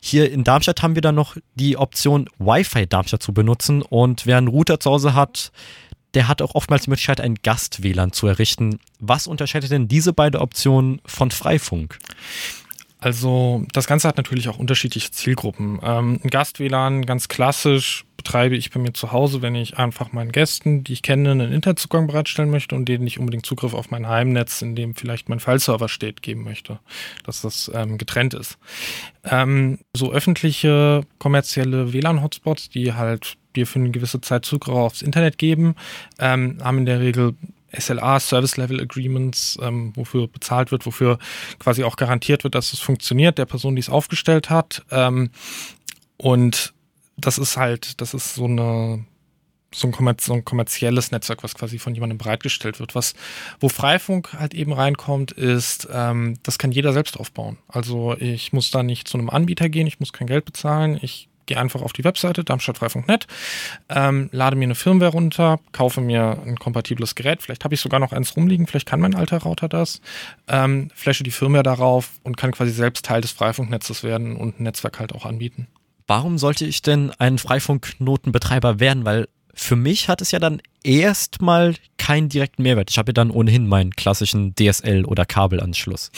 Hier 0.00 0.30
in 0.30 0.44
Darmstadt 0.44 0.82
haben 0.82 0.96
wir 0.96 1.02
dann 1.02 1.14
noch 1.14 1.36
die 1.54 1.78
Option, 1.78 2.28
Wi-Fi 2.38 2.86
Darmstadt 2.86 3.22
zu 3.22 3.32
benutzen 3.32 3.82
und 3.82 4.26
wer 4.26 4.36
einen 4.36 4.48
Router 4.48 4.80
zu 4.80 4.90
Hause 4.90 5.14
hat, 5.14 5.50
der 6.12 6.28
hat 6.28 6.42
auch 6.42 6.54
oftmals 6.54 6.84
die 6.84 6.90
Möglichkeit, 6.90 7.20
ein 7.20 7.36
Gast-WLAN 7.36 8.12
zu 8.12 8.26
errichten. 8.26 8.78
Was 8.98 9.26
unterscheidet 9.26 9.70
denn 9.70 9.88
diese 9.88 10.12
beiden 10.12 10.40
Optionen 10.40 11.00
von 11.06 11.30
Freifunk? 11.30 11.98
Also 13.04 13.66
das 13.74 13.86
Ganze 13.86 14.08
hat 14.08 14.16
natürlich 14.16 14.48
auch 14.48 14.58
unterschiedliche 14.58 15.10
Zielgruppen. 15.10 15.78
Ähm, 15.82 16.20
ein 16.24 16.30
Gast-WLAN, 16.30 17.04
ganz 17.04 17.28
klassisch, 17.28 18.06
betreibe 18.16 18.56
ich 18.56 18.70
bei 18.70 18.80
mir 18.80 18.94
zu 18.94 19.12
Hause, 19.12 19.42
wenn 19.42 19.54
ich 19.54 19.76
einfach 19.76 20.12
meinen 20.12 20.32
Gästen, 20.32 20.84
die 20.84 20.94
ich 20.94 21.02
kenne, 21.02 21.32
einen 21.32 21.52
Internetzugang 21.52 22.06
bereitstellen 22.06 22.48
möchte 22.48 22.74
und 22.74 22.88
denen 22.88 23.04
nicht 23.04 23.18
unbedingt 23.20 23.44
Zugriff 23.44 23.74
auf 23.74 23.90
mein 23.90 24.08
Heimnetz, 24.08 24.62
in 24.62 24.74
dem 24.74 24.94
vielleicht 24.94 25.28
mein 25.28 25.38
File-Server 25.38 25.90
steht, 25.90 26.22
geben 26.22 26.44
möchte, 26.44 26.80
dass 27.24 27.42
das 27.42 27.70
ähm, 27.74 27.98
getrennt 27.98 28.32
ist. 28.32 28.56
Ähm, 29.22 29.80
so 29.94 30.10
öffentliche 30.10 31.02
kommerzielle 31.18 31.92
WLAN-Hotspots, 31.92 32.70
die 32.70 32.94
halt 32.94 33.36
dir 33.54 33.66
für 33.66 33.80
eine 33.80 33.90
gewisse 33.90 34.22
Zeit 34.22 34.46
Zugriff 34.46 34.74
aufs 34.74 35.02
Internet 35.02 35.36
geben, 35.36 35.74
ähm, 36.18 36.56
haben 36.62 36.78
in 36.78 36.86
der 36.86 37.00
Regel 37.00 37.34
SLA, 37.78 38.20
Service 38.20 38.56
Level 38.56 38.80
Agreements, 38.80 39.58
ähm, 39.60 39.92
wofür 39.94 40.28
bezahlt 40.28 40.70
wird, 40.70 40.86
wofür 40.86 41.18
quasi 41.58 41.84
auch 41.84 41.96
garantiert 41.96 42.44
wird, 42.44 42.54
dass 42.54 42.72
es 42.72 42.80
funktioniert, 42.80 43.38
der 43.38 43.46
Person, 43.46 43.76
die 43.76 43.80
es 43.80 43.90
aufgestellt 43.90 44.50
hat. 44.50 44.84
Ähm, 44.90 45.30
und 46.16 46.72
das 47.16 47.38
ist 47.38 47.56
halt, 47.56 48.00
das 48.00 48.14
ist 48.14 48.34
so 48.34 48.44
eine 48.44 49.04
so 49.74 49.88
ein, 49.88 49.92
kommerz 49.92 50.24
so 50.24 50.34
ein, 50.34 50.44
kommerzielles 50.44 51.10
Netzwerk, 51.10 51.42
was 51.42 51.54
quasi 51.54 51.78
von 51.78 51.94
jemandem 51.94 52.18
bereitgestellt 52.18 52.78
wird. 52.80 52.94
Was, 52.94 53.14
wo 53.60 53.68
Freifunk 53.68 54.32
halt 54.34 54.54
eben 54.54 54.72
reinkommt, 54.72 55.32
ist, 55.32 55.88
ähm, 55.92 56.38
das 56.42 56.58
kann 56.58 56.72
jeder 56.72 56.92
selbst 56.92 57.18
aufbauen. 57.18 57.58
Also 57.66 58.16
ich 58.18 58.52
muss 58.52 58.70
da 58.70 58.82
nicht 58.82 59.08
zu 59.08 59.18
einem 59.18 59.30
Anbieter 59.30 59.68
gehen, 59.68 59.86
ich 59.86 60.00
muss 60.00 60.12
kein 60.12 60.28
Geld 60.28 60.44
bezahlen, 60.44 60.98
ich 61.02 61.28
gehe 61.46 61.58
einfach 61.58 61.82
auf 61.82 61.92
die 61.92 62.04
Webseite 62.04 62.44
darmstadtfreifunk.net, 62.44 63.26
ähm, 63.88 64.28
lade 64.32 64.56
mir 64.56 64.64
eine 64.64 64.74
Firmware 64.74 65.12
runter, 65.12 65.60
kaufe 65.72 66.00
mir 66.00 66.42
ein 66.44 66.56
kompatibles 66.56 67.14
Gerät, 67.14 67.42
vielleicht 67.42 67.64
habe 67.64 67.74
ich 67.74 67.80
sogar 67.80 68.00
noch 68.00 68.12
eins 68.12 68.36
rumliegen, 68.36 68.66
vielleicht 68.66 68.88
kann 68.88 69.00
mein 69.00 69.14
alter 69.14 69.42
Router 69.42 69.68
das, 69.68 70.00
ähm, 70.48 70.90
flashe 70.94 71.24
die 71.24 71.30
Firmware 71.30 71.62
darauf 71.62 72.10
und 72.22 72.36
kann 72.36 72.52
quasi 72.52 72.70
selbst 72.70 73.04
Teil 73.04 73.20
des 73.20 73.32
Freifunknetzes 73.32 74.02
werden 74.02 74.36
und 74.36 74.60
ein 74.60 74.64
Netzwerk 74.64 74.98
halt 74.98 75.14
auch 75.14 75.26
anbieten. 75.26 75.68
Warum 76.06 76.38
sollte 76.38 76.66
ich 76.66 76.82
denn 76.82 77.12
ein 77.18 77.38
Freifunknotenbetreiber 77.38 78.78
werden? 78.78 79.04
Weil 79.04 79.28
für 79.54 79.76
mich 79.76 80.08
hat 80.08 80.20
es 80.20 80.32
ja 80.32 80.38
dann 80.38 80.60
erstmal 80.82 81.74
keinen 82.04 82.28
direkten 82.28 82.64
Mehrwert. 82.64 82.90
Ich 82.90 82.98
habe 82.98 83.08
ja 83.08 83.12
dann 83.14 83.30
ohnehin 83.30 83.66
meinen 83.66 83.92
klassischen 83.92 84.54
DSL- 84.54 85.06
oder 85.06 85.24
Kabelanschluss. 85.24 86.12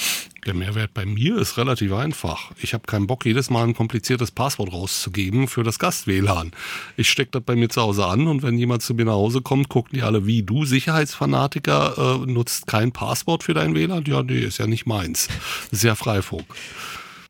Der 0.44 0.52
Mehrwert 0.52 0.92
bei 0.92 1.06
mir 1.06 1.38
ist 1.38 1.58
relativ 1.58 1.92
einfach. 1.92 2.50
Ich 2.60 2.74
habe 2.74 2.86
keinen 2.88 3.06
Bock, 3.06 3.24
jedes 3.24 3.50
Mal 3.50 3.62
ein 3.62 3.72
kompliziertes 3.72 4.32
Passwort 4.32 4.72
rauszugeben 4.72 5.46
für 5.46 5.62
das 5.62 5.78
Gast-WLAN. 5.78 6.50
Ich 6.96 7.08
stecke 7.08 7.30
das 7.30 7.44
bei 7.44 7.54
mir 7.54 7.68
zu 7.68 7.82
Hause 7.82 8.04
an 8.04 8.26
und 8.26 8.42
wenn 8.42 8.58
jemand 8.58 8.82
zu 8.82 8.94
mir 8.94 9.04
nach 9.04 9.12
Hause 9.12 9.42
kommt, 9.42 9.68
gucken 9.68 9.92
die 9.94 10.02
alle, 10.02 10.26
wie 10.26 10.42
du, 10.42 10.64
Sicherheitsfanatiker, 10.64 12.20
äh, 12.24 12.32
nutzt 12.32 12.66
kein 12.66 12.90
Passwort 12.90 13.44
für 13.44 13.54
dein 13.54 13.76
WLAN? 13.76 14.06
Ja, 14.08 14.24
nee, 14.24 14.40
ist 14.40 14.58
ja 14.58 14.66
nicht 14.66 14.86
meins. 14.86 15.28
Ist 15.70 15.84
ja 15.84 15.94
Freifunk. 15.94 16.46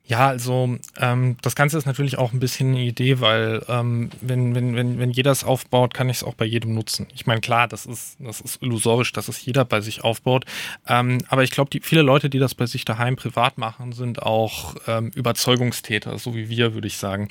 Ja, 0.09 0.29
also 0.29 0.77
ähm, 0.99 1.37
das 1.43 1.57
Ganze 1.57 1.77
ist 1.79 1.85
natürlich 1.85 2.17
auch 2.17 2.33
ein 2.33 2.39
bisschen 2.39 2.69
eine 2.69 2.83
Idee, 2.83 3.21
weil 3.21 3.65
ähm, 3.69 4.11
wenn, 4.21 4.55
wenn, 4.55 4.77
wenn, 4.77 5.01
wenn 5.01 5.11
jeder 5.11 5.33
es 5.33 5.43
aufbaut, 5.43 5.95
kann 5.95 6.09
ich 6.09 6.19
es 6.19 6.23
auch 6.25 6.35
bei 6.35 6.45
jedem 6.45 6.75
nutzen. 6.75 7.09
Ich 7.13 7.27
meine, 7.27 7.41
klar, 7.41 7.67
das 7.67 7.87
ist, 7.87 8.17
das 8.21 8.41
ist 8.41 8.63
illusorisch, 8.63 9.13
dass 9.13 9.27
es 9.27 9.45
jeder 9.45 9.65
bei 9.65 9.81
sich 9.81 10.05
aufbaut. 10.05 10.45
Ähm, 10.87 11.19
aber 11.29 11.43
ich 11.43 11.51
glaube, 11.51 11.77
viele 11.83 12.03
Leute, 12.03 12.31
die 12.31 12.39
das 12.39 12.55
bei 12.55 12.67
sich 12.67 12.85
daheim 12.85 13.17
privat 13.17 13.59
machen, 13.59 13.91
sind 13.93 14.23
auch 14.23 14.77
ähm, 14.87 15.11
Überzeugungstäter, 15.13 16.19
so 16.21 16.37
wie 16.37 16.49
wir, 16.49 16.75
würde 16.75 16.87
ich 16.87 16.99
sagen, 16.99 17.29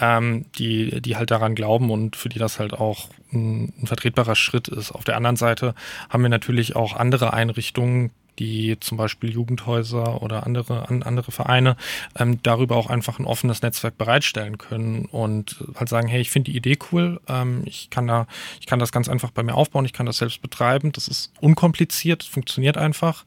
ähm, 0.00 0.46
die, 0.58 1.00
die 1.00 1.14
halt 1.14 1.30
daran 1.30 1.54
glauben 1.54 1.88
und 1.92 2.16
für 2.16 2.28
die 2.28 2.40
das 2.40 2.58
halt 2.58 2.72
auch 2.72 3.10
ein, 3.32 3.72
ein 3.80 3.86
vertretbarer 3.86 4.34
Schritt 4.34 4.66
ist. 4.66 4.90
Auf 4.90 5.04
der 5.04 5.16
anderen 5.16 5.36
Seite 5.36 5.72
haben 6.10 6.22
wir 6.22 6.30
natürlich 6.30 6.74
auch 6.74 6.96
andere 6.96 7.32
Einrichtungen, 7.32 8.10
die 8.38 8.76
zum 8.80 8.96
Beispiel 8.96 9.30
Jugendhäuser 9.30 10.22
oder 10.22 10.46
andere, 10.46 10.88
an, 10.88 11.02
andere 11.02 11.32
Vereine 11.32 11.76
ähm, 12.16 12.42
darüber 12.42 12.76
auch 12.76 12.88
einfach 12.88 13.18
ein 13.18 13.24
offenes 13.24 13.62
Netzwerk 13.62 13.98
bereitstellen 13.98 14.58
können 14.58 15.06
und 15.06 15.56
halt 15.74 15.88
sagen, 15.88 16.08
hey, 16.08 16.20
ich 16.20 16.30
finde 16.30 16.50
die 16.50 16.56
Idee 16.56 16.78
cool, 16.92 17.20
ähm, 17.28 17.62
ich 17.64 17.90
kann 17.90 18.06
da, 18.06 18.26
ich 18.60 18.66
kann 18.66 18.78
das 18.78 18.92
ganz 18.92 19.08
einfach 19.08 19.30
bei 19.30 19.42
mir 19.42 19.54
aufbauen, 19.54 19.84
ich 19.84 19.92
kann 19.92 20.06
das 20.06 20.18
selbst 20.18 20.42
betreiben, 20.42 20.92
das 20.92 21.08
ist 21.08 21.32
unkompliziert, 21.40 22.22
funktioniert 22.22 22.76
einfach. 22.76 23.24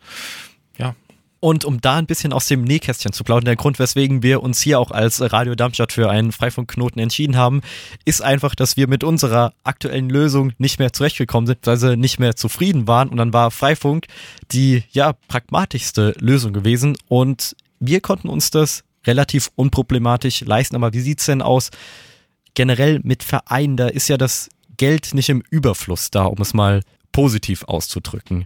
Ja, 0.77 0.95
und 1.41 1.65
um 1.65 1.81
da 1.81 1.95
ein 1.95 2.05
bisschen 2.05 2.33
aus 2.33 2.48
dem 2.48 2.63
Nähkästchen 2.63 3.13
zu 3.13 3.24
plaudern, 3.24 3.45
der 3.45 3.55
Grund, 3.55 3.79
weswegen 3.79 4.21
wir 4.21 4.43
uns 4.43 4.62
hier 4.62 4.79
auch 4.79 4.91
als 4.91 5.19
Radio 5.33 5.55
Darmstadt 5.55 5.91
für 5.91 6.07
einen 6.10 6.31
Freifunkknoten 6.31 7.01
entschieden 7.01 7.36
haben, 7.36 7.62
ist 8.05 8.21
einfach, 8.21 8.53
dass 8.53 8.77
wir 8.77 8.88
mit 8.88 9.03
unserer 9.03 9.51
aktuellen 9.63 10.10
Lösung 10.10 10.53
nicht 10.60 10.77
mehr 10.77 10.93
zurechtgekommen 10.93 11.48
sind, 11.48 11.57
weil 11.65 11.77
sie 11.77 11.98
nicht 11.98 12.19
mehr 12.19 12.36
zufrieden 12.36 12.88
waren. 12.88 13.10
Und 13.10 13.17
dann 13.17 13.33
war 13.33 13.50
Freifunk 13.50 14.05
die, 14.51 14.83
ja, 14.91 15.13
pragmatischste 15.27 16.13
Lösung 16.19 16.53
gewesen. 16.53 16.95
Und 17.07 17.55
wir 17.79 18.01
konnten 18.01 18.29
uns 18.29 18.51
das 18.51 18.83
relativ 19.07 19.50
unproblematisch 19.55 20.41
leisten. 20.41 20.75
Aber 20.75 20.93
wie 20.93 21.01
sieht's 21.01 21.25
denn 21.25 21.41
aus 21.41 21.71
generell 22.53 23.00
mit 23.01 23.24
Vereinen? 23.24 23.77
Da 23.77 23.88
ist 23.88 24.10
ja 24.10 24.17
das 24.17 24.50
Geld 24.77 25.15
nicht 25.15 25.29
im 25.29 25.41
Überfluss 25.50 26.12
da, 26.12 26.25
um 26.25 26.39
es 26.39 26.53
mal 26.53 26.81
positiv 27.12 27.63
auszudrücken. 27.63 28.45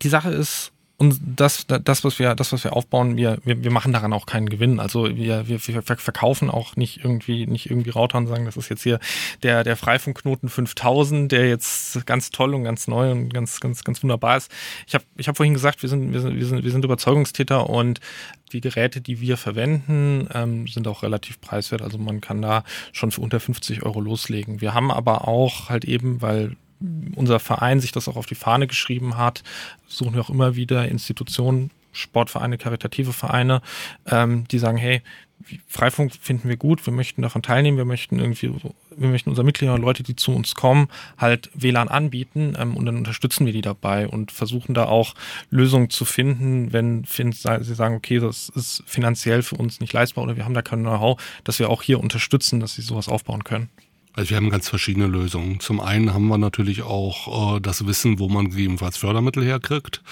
Die 0.00 0.08
Sache 0.08 0.30
ist, 0.30 0.70
und 1.00 1.20
das, 1.24 1.64
das, 1.68 2.02
was 2.02 2.18
wir, 2.18 2.34
das, 2.34 2.52
was 2.52 2.64
wir 2.64 2.72
aufbauen, 2.72 3.16
wir, 3.16 3.38
wir, 3.44 3.62
wir 3.62 3.70
machen 3.70 3.92
daran 3.92 4.12
auch 4.12 4.26
keinen 4.26 4.48
Gewinn. 4.48 4.80
Also 4.80 5.04
wir, 5.04 5.46
wir, 5.46 5.64
wir 5.64 5.82
verkaufen 5.82 6.50
auch 6.50 6.74
nicht 6.74 7.04
irgendwie, 7.04 7.46
nicht 7.46 7.70
irgendwie 7.70 7.90
Router 7.90 8.18
und 8.18 8.26
sagen, 8.26 8.46
das 8.46 8.56
ist 8.56 8.68
jetzt 8.68 8.82
hier 8.82 8.98
der, 9.44 9.62
der 9.62 9.76
Freifunkknoten 9.76 10.48
5000, 10.48 11.30
der 11.30 11.48
jetzt 11.48 12.04
ganz 12.04 12.30
toll 12.30 12.52
und 12.52 12.64
ganz 12.64 12.88
neu 12.88 13.12
und 13.12 13.32
ganz, 13.32 13.60
ganz, 13.60 13.84
ganz 13.84 14.02
wunderbar 14.02 14.38
ist. 14.38 14.50
Ich 14.88 14.94
habe, 14.94 15.04
ich 15.16 15.28
habe 15.28 15.36
vorhin 15.36 15.54
gesagt, 15.54 15.82
wir 15.82 15.88
sind, 15.88 16.12
wir 16.12 16.20
sind, 16.20 16.34
wir 16.34 16.46
sind, 16.46 16.64
wir 16.64 16.70
sind 16.72 16.84
Überzeugungstäter 16.84 17.70
und 17.70 18.00
die 18.52 18.60
Geräte, 18.60 19.00
die 19.00 19.20
wir 19.20 19.36
verwenden, 19.36 20.28
ähm, 20.34 20.66
sind 20.66 20.88
auch 20.88 21.04
relativ 21.04 21.40
preiswert. 21.40 21.80
Also 21.80 21.98
man 21.98 22.20
kann 22.20 22.42
da 22.42 22.64
schon 22.90 23.12
für 23.12 23.20
unter 23.20 23.38
50 23.38 23.84
Euro 23.84 24.00
loslegen. 24.00 24.60
Wir 24.60 24.74
haben 24.74 24.90
aber 24.90 25.28
auch 25.28 25.68
halt 25.68 25.84
eben, 25.84 26.22
weil 26.22 26.56
unser 27.14 27.40
Verein 27.40 27.80
sich 27.80 27.92
das 27.92 28.08
auch 28.08 28.16
auf 28.16 28.26
die 28.26 28.34
Fahne 28.34 28.66
geschrieben 28.66 29.16
hat, 29.16 29.42
suchen 29.86 30.14
wir 30.14 30.20
auch 30.20 30.30
immer 30.30 30.56
wieder 30.56 30.88
Institutionen, 30.88 31.70
Sportvereine, 31.92 32.58
karitative 32.58 33.12
Vereine, 33.12 33.60
ähm, 34.06 34.46
die 34.48 34.58
sagen, 34.58 34.76
hey, 34.76 35.02
Freifunk 35.68 36.12
finden 36.20 36.48
wir 36.48 36.56
gut, 36.56 36.84
wir 36.84 36.92
möchten 36.92 37.22
davon 37.22 37.42
teilnehmen, 37.42 37.76
wir 37.76 37.84
möchten 37.84 38.18
irgendwie, 38.18 38.52
wir 38.96 39.08
möchten 39.08 39.30
unseren 39.30 39.46
Mitgliedern, 39.46 39.80
Leute, 39.80 40.02
die 40.02 40.16
zu 40.16 40.32
uns 40.32 40.54
kommen, 40.54 40.88
halt 41.16 41.50
WLAN 41.54 41.88
anbieten 41.88 42.54
ähm, 42.58 42.76
und 42.76 42.86
dann 42.86 42.96
unterstützen 42.96 43.46
wir 43.46 43.52
die 43.52 43.60
dabei 43.60 44.08
und 44.08 44.32
versuchen 44.32 44.74
da 44.74 44.86
auch 44.86 45.14
Lösungen 45.50 45.90
zu 45.90 46.04
finden, 46.04 46.72
wenn 46.72 47.04
sie 47.04 47.74
sagen, 47.74 47.94
okay, 47.94 48.18
das 48.18 48.48
ist 48.50 48.82
finanziell 48.86 49.42
für 49.42 49.56
uns 49.56 49.80
nicht 49.80 49.92
leistbar 49.92 50.24
oder 50.24 50.36
wir 50.36 50.44
haben 50.44 50.54
da 50.54 50.62
kein 50.62 50.80
Know-how, 50.80 51.20
dass 51.44 51.58
wir 51.58 51.70
auch 51.70 51.82
hier 51.82 52.00
unterstützen, 52.00 52.60
dass 52.60 52.74
sie 52.74 52.82
sowas 52.82 53.08
aufbauen 53.08 53.44
können. 53.44 53.70
Also 54.14 54.30
wir 54.30 54.36
haben 54.36 54.50
ganz 54.50 54.68
verschiedene 54.68 55.06
Lösungen. 55.06 55.60
Zum 55.60 55.80
einen 55.80 56.12
haben 56.12 56.26
wir 56.28 56.38
natürlich 56.38 56.82
auch 56.82 57.56
äh, 57.56 57.60
das 57.60 57.86
Wissen, 57.86 58.18
wo 58.18 58.28
man 58.28 58.50
gegebenenfalls 58.50 58.96
Fördermittel 58.96 59.44
herkriegt. 59.44 60.02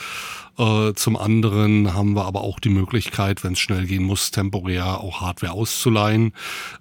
Äh, 0.58 0.94
zum 0.94 1.16
anderen 1.16 1.92
haben 1.92 2.14
wir 2.14 2.24
aber 2.24 2.40
auch 2.40 2.60
die 2.60 2.70
Möglichkeit, 2.70 3.44
wenn 3.44 3.52
es 3.52 3.58
schnell 3.58 3.86
gehen 3.86 4.04
muss, 4.04 4.30
temporär 4.30 5.00
auch 5.00 5.20
Hardware 5.20 5.52
auszuleihen. 5.52 6.32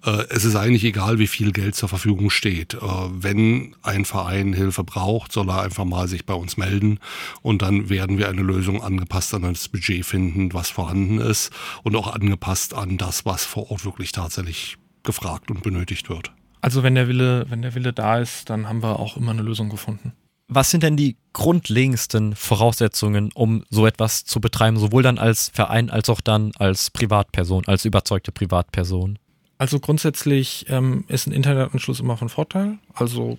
Äh, 0.05 0.23
es 0.29 0.45
ist 0.45 0.55
eigentlich 0.55 0.83
egal, 0.83 1.19
wie 1.19 1.27
viel 1.27 1.51
Geld 1.51 1.75
zur 1.75 1.89
Verfügung 1.89 2.29
steht. 2.29 2.75
Äh, 2.75 2.79
wenn 3.09 3.75
ein 3.81 4.05
Verein 4.05 4.53
Hilfe 4.53 4.83
braucht, 4.83 5.31
soll 5.31 5.49
er 5.49 5.61
einfach 5.61 5.85
mal 5.85 6.07
sich 6.07 6.25
bei 6.25 6.33
uns 6.33 6.57
melden 6.57 6.99
und 7.41 7.61
dann 7.61 7.89
werden 7.89 8.17
wir 8.17 8.29
eine 8.29 8.43
Lösung 8.43 8.81
angepasst 8.81 9.33
an 9.33 9.41
das 9.41 9.67
Budget 9.67 10.05
finden, 10.05 10.53
was 10.53 10.69
vorhanden 10.69 11.19
ist 11.19 11.51
und 11.83 11.95
auch 11.95 12.13
angepasst 12.13 12.73
an 12.73 12.97
das, 12.97 13.25
was 13.25 13.43
vor 13.43 13.71
Ort 13.71 13.83
wirklich 13.83 14.11
tatsächlich 14.13 14.77
gefragt 15.03 15.51
und 15.51 15.63
benötigt 15.63 16.09
wird. 16.09 16.31
Also 16.65 16.81
wenn 16.81 16.95
der 16.95 17.07
Wille, 17.07 17.45
wenn 17.47 17.61
der 17.61 17.75
Wille 17.75 17.93
da 17.93 18.17
ist, 18.17 18.49
dann 18.49 18.67
haben 18.67 18.81
wir 18.81 18.99
auch 18.99 19.17
immer 19.17 19.29
eine 19.29 19.43
Lösung 19.43 19.69
gefunden. 19.69 20.13
Was 20.47 20.71
sind 20.71 20.81
denn 20.81 20.97
die 20.97 21.15
grundlegendsten 21.31 22.35
Voraussetzungen, 22.35 23.29
um 23.35 23.63
so 23.69 23.85
etwas 23.85 24.25
zu 24.25 24.41
betreiben, 24.41 24.79
sowohl 24.79 25.03
dann 25.03 25.19
als 25.19 25.49
Verein 25.49 25.91
als 25.91 26.09
auch 26.09 26.21
dann 26.21 26.53
als 26.57 26.89
Privatperson, 26.89 27.67
als 27.67 27.85
überzeugte 27.85 28.31
Privatperson? 28.31 29.19
Also 29.59 29.79
grundsätzlich 29.79 30.65
ähm, 30.67 31.03
ist 31.07 31.27
ein 31.27 31.33
Internetanschluss 31.33 31.99
immer 31.99 32.17
von 32.17 32.29
Vorteil. 32.29 32.79
Also 32.95 33.37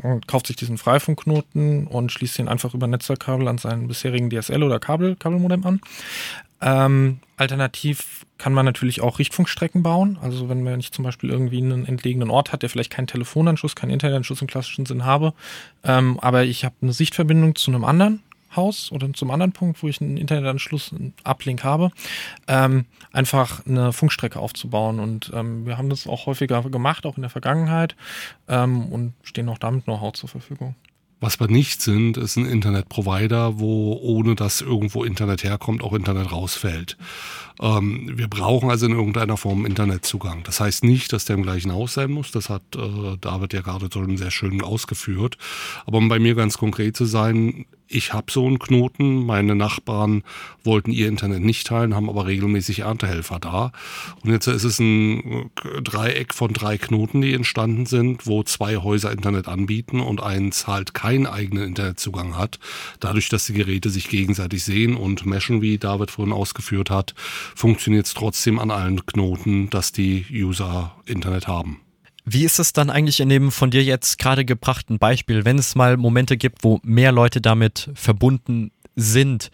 man 0.00 0.20
kauft 0.20 0.46
sich 0.46 0.54
diesen 0.54 0.78
Freifunkknoten 0.78 1.88
und 1.88 2.12
schließt 2.12 2.38
ihn 2.38 2.46
einfach 2.46 2.72
über 2.72 2.86
Netzwerkkabel 2.86 3.48
an 3.48 3.58
seinen 3.58 3.88
bisherigen 3.88 4.28
DSL- 4.28 4.62
oder 4.62 4.78
Kabel, 4.78 5.16
Kabelmodem 5.16 5.66
an. 5.66 5.80
Ähm, 6.60 7.20
alternativ 7.36 8.26
kann 8.38 8.52
man 8.52 8.64
natürlich 8.64 9.00
auch 9.00 9.18
Richtfunkstrecken 9.18 9.82
bauen. 9.82 10.18
Also 10.20 10.48
wenn 10.48 10.62
man 10.62 10.76
nicht 10.76 10.94
zum 10.94 11.04
Beispiel 11.04 11.30
irgendwie 11.30 11.58
einen 11.58 11.86
entlegenen 11.86 12.30
Ort 12.30 12.52
hat, 12.52 12.62
der 12.62 12.70
vielleicht 12.70 12.92
keinen 12.92 13.06
Telefonanschluss, 13.06 13.76
keinen 13.76 13.90
Internetanschluss 13.90 14.42
im 14.42 14.48
klassischen 14.48 14.86
Sinn 14.86 15.04
habe, 15.04 15.34
ähm, 15.84 16.18
aber 16.20 16.44
ich 16.44 16.64
habe 16.64 16.74
eine 16.82 16.92
Sichtverbindung 16.92 17.54
zu 17.54 17.70
einem 17.70 17.84
anderen 17.84 18.22
Haus 18.56 18.90
oder 18.90 19.12
zum 19.12 19.30
anderen 19.30 19.52
Punkt, 19.52 19.82
wo 19.82 19.88
ich 19.88 20.00
einen 20.00 20.16
Internetanschluss, 20.16 20.92
einen 20.92 21.14
Uplink 21.22 21.62
habe, 21.62 21.92
ähm, 22.48 22.86
einfach 23.12 23.64
eine 23.64 23.92
Funkstrecke 23.92 24.38
aufzubauen. 24.38 24.98
Und 24.98 25.30
ähm, 25.34 25.66
wir 25.66 25.78
haben 25.78 25.88
das 25.88 26.06
auch 26.06 26.26
häufiger 26.26 26.62
gemacht, 26.62 27.06
auch 27.06 27.16
in 27.16 27.22
der 27.22 27.30
Vergangenheit 27.30 27.94
ähm, 28.48 28.86
und 28.86 29.14
stehen 29.22 29.48
auch 29.48 29.58
damit 29.58 29.84
Know-how 29.84 30.12
zur 30.12 30.28
Verfügung. 30.28 30.74
Was 31.22 31.38
wir 31.38 31.48
nicht 31.48 31.82
sind, 31.82 32.16
ist 32.16 32.36
ein 32.36 32.46
Internetprovider, 32.46 33.60
wo 33.60 33.98
ohne 34.00 34.34
dass 34.34 34.62
irgendwo 34.62 35.04
Internet 35.04 35.44
herkommt, 35.44 35.82
auch 35.82 35.92
Internet 35.92 36.32
rausfällt. 36.32 36.96
Ähm, 37.60 38.10
wir 38.14 38.28
brauchen 38.28 38.70
also 38.70 38.86
in 38.86 38.92
irgendeiner 38.92 39.36
Form 39.36 39.66
Internetzugang. 39.66 40.42
Das 40.44 40.60
heißt 40.60 40.84
nicht, 40.84 41.12
dass 41.12 41.26
der 41.26 41.36
im 41.36 41.42
gleichen 41.42 41.72
Haus 41.72 41.94
sein 41.94 42.10
muss. 42.10 42.30
Das 42.30 42.48
hat 42.48 42.62
äh, 42.74 43.16
David 43.20 43.52
ja 43.52 43.60
gerade 43.60 43.88
schon 43.92 44.16
sehr 44.16 44.30
schön 44.30 44.62
ausgeführt. 44.62 45.36
Aber 45.86 45.98
um 45.98 46.08
bei 46.08 46.18
mir 46.18 46.34
ganz 46.34 46.58
konkret 46.58 46.96
zu 46.96 47.04
sein, 47.04 47.66
ich 47.92 48.12
habe 48.12 48.30
so 48.30 48.46
einen 48.46 48.60
Knoten, 48.60 49.26
meine 49.26 49.56
Nachbarn 49.56 50.22
wollten 50.62 50.92
ihr 50.92 51.08
Internet 51.08 51.42
nicht 51.42 51.66
teilen, 51.66 51.96
haben 51.96 52.08
aber 52.08 52.26
regelmäßig 52.26 52.80
Erntehelfer 52.80 53.40
da. 53.40 53.72
Und 54.22 54.30
jetzt 54.30 54.46
ist 54.46 54.62
es 54.62 54.78
ein 54.78 55.50
Dreieck 55.82 56.32
von 56.32 56.52
drei 56.52 56.78
Knoten, 56.78 57.20
die 57.20 57.34
entstanden 57.34 57.86
sind, 57.86 58.28
wo 58.28 58.44
zwei 58.44 58.76
Häuser 58.76 59.10
Internet 59.10 59.48
anbieten 59.48 59.98
und 59.98 60.22
eins 60.22 60.68
halt 60.68 60.94
keinen 60.94 61.26
eigenen 61.26 61.64
Internetzugang 61.64 62.38
hat. 62.38 62.60
Dadurch, 63.00 63.28
dass 63.28 63.46
die 63.46 63.54
Geräte 63.54 63.90
sich 63.90 64.08
gegenseitig 64.08 64.62
sehen 64.62 64.96
und 64.96 65.26
meshen, 65.26 65.60
wie 65.60 65.76
David 65.76 66.12
vorhin 66.12 66.32
ausgeführt 66.32 66.90
hat, 66.90 67.14
funktioniert 67.54 68.06
es 68.06 68.14
trotzdem 68.14 68.58
an 68.58 68.70
allen 68.70 69.04
Knoten, 69.06 69.70
dass 69.70 69.92
die 69.92 70.26
User 70.30 70.94
Internet 71.06 71.48
haben. 71.48 71.80
Wie 72.24 72.44
ist 72.44 72.58
es 72.58 72.72
dann 72.72 72.90
eigentlich 72.90 73.20
in 73.20 73.28
dem 73.28 73.50
von 73.50 73.70
dir 73.70 73.82
jetzt 73.82 74.18
gerade 74.18 74.44
gebrachten 74.44 74.98
Beispiel, 74.98 75.44
wenn 75.44 75.58
es 75.58 75.74
mal 75.74 75.96
Momente 75.96 76.36
gibt, 76.36 76.62
wo 76.62 76.80
mehr 76.82 77.12
Leute 77.12 77.40
damit 77.40 77.90
verbunden 77.94 78.70
sind, 78.94 79.50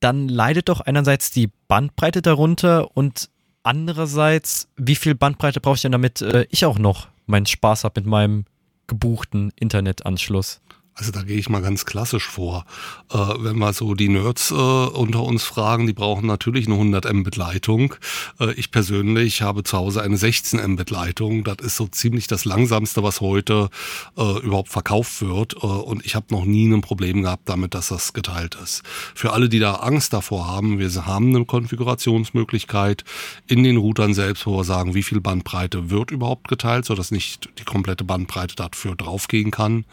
dann 0.00 0.28
leidet 0.28 0.68
doch 0.68 0.80
einerseits 0.80 1.30
die 1.30 1.50
Bandbreite 1.68 2.22
darunter 2.22 2.96
und 2.96 3.30
andererseits, 3.62 4.68
wie 4.76 4.96
viel 4.96 5.14
Bandbreite 5.14 5.60
brauche 5.60 5.76
ich 5.76 5.82
denn, 5.82 5.92
damit 5.92 6.22
äh, 6.22 6.46
ich 6.50 6.64
auch 6.64 6.78
noch 6.78 7.08
meinen 7.26 7.46
Spaß 7.46 7.84
habe 7.84 8.00
mit 8.00 8.08
meinem 8.08 8.46
gebuchten 8.86 9.52
Internetanschluss? 9.58 10.60
Also 10.94 11.10
da 11.10 11.22
gehe 11.22 11.38
ich 11.38 11.48
mal 11.48 11.62
ganz 11.62 11.86
klassisch 11.86 12.28
vor. 12.28 12.66
Äh, 13.10 13.16
wenn 13.16 13.58
wir 13.58 13.72
so 13.72 13.94
die 13.94 14.10
Nerds 14.10 14.50
äh, 14.50 14.54
unter 14.54 15.22
uns 15.22 15.42
fragen, 15.42 15.86
die 15.86 15.94
brauchen 15.94 16.26
natürlich 16.26 16.66
eine 16.66 16.74
100 16.74 17.10
Mbit 17.10 17.36
Leitung. 17.36 17.94
Äh, 18.38 18.52
ich 18.52 18.70
persönlich 18.70 19.40
habe 19.40 19.64
zu 19.64 19.78
Hause 19.78 20.02
eine 20.02 20.18
16 20.18 20.60
Mbit 20.72 20.90
Leitung. 20.90 21.44
Das 21.44 21.56
ist 21.62 21.76
so 21.76 21.86
ziemlich 21.86 22.26
das 22.26 22.44
langsamste, 22.44 23.02
was 23.02 23.22
heute 23.22 23.70
äh, 24.18 24.38
überhaupt 24.40 24.68
verkauft 24.68 25.22
wird. 25.22 25.54
Äh, 25.54 25.66
und 25.66 26.04
ich 26.04 26.14
habe 26.14 26.26
noch 26.28 26.44
nie 26.44 26.70
ein 26.70 26.82
Problem 26.82 27.22
gehabt 27.22 27.48
damit, 27.48 27.72
dass 27.72 27.88
das 27.88 28.12
geteilt 28.12 28.58
ist. 28.62 28.82
Für 29.14 29.32
alle, 29.32 29.48
die 29.48 29.60
da 29.60 29.76
Angst 29.76 30.12
davor 30.12 30.46
haben, 30.46 30.78
wir 30.78 30.92
haben 31.06 31.34
eine 31.34 31.46
Konfigurationsmöglichkeit 31.46 33.04
in 33.46 33.62
den 33.64 33.78
Routern 33.78 34.12
selbst, 34.12 34.46
wo 34.46 34.58
wir 34.58 34.64
sagen, 34.64 34.94
wie 34.94 35.02
viel 35.02 35.22
Bandbreite 35.22 35.88
wird 35.88 36.10
überhaupt 36.10 36.48
geteilt, 36.48 36.84
sodass 36.84 37.10
nicht 37.10 37.48
die 37.58 37.64
komplette 37.64 38.04
Bandbreite 38.04 38.56
dafür 38.56 38.94
draufgehen 38.94 39.50
kann. 39.50 39.86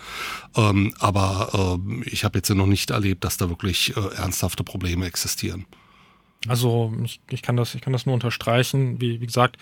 Ähm, 0.58 0.89
aber 1.00 1.78
äh, 1.80 2.10
ich 2.10 2.24
habe 2.24 2.38
jetzt 2.40 2.50
noch 2.50 2.66
nicht 2.66 2.90
erlebt, 2.92 3.24
dass 3.24 3.38
da 3.38 3.50
wirklich 3.50 3.96
äh, 3.96 4.16
ernsthafte 4.16 4.64
Probleme 4.64 5.06
existieren. 5.06 5.66
Also 6.48 6.94
ich, 7.04 7.20
ich, 7.30 7.42
kann 7.42 7.58
das, 7.58 7.76
ich 7.76 7.82
kann 7.82 7.94
das 7.94 8.06
nur 8.06 8.14
unterstreichen. 8.14 9.02
Wie, 9.02 9.20
wie 9.22 9.26
gesagt, 9.26 9.58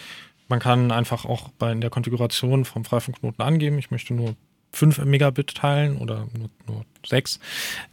man 0.48 0.60
kann 0.60 0.92
einfach 0.92 1.26
auch 1.26 1.50
bei 1.58 1.72
in 1.72 1.82
der 1.82 1.90
Konfiguration 1.90 2.66
vom 2.66 2.86
Freifunkknoten 2.86 3.44
angeben, 3.44 3.80
ich 3.80 3.92
möchte 3.92 4.14
nur 4.14 4.36
5 4.74 5.00
Megabit 5.06 5.56
teilen 5.56 5.98
oder 5.98 6.28
nur, 6.38 6.50
nur 6.68 6.86
6. 7.06 7.40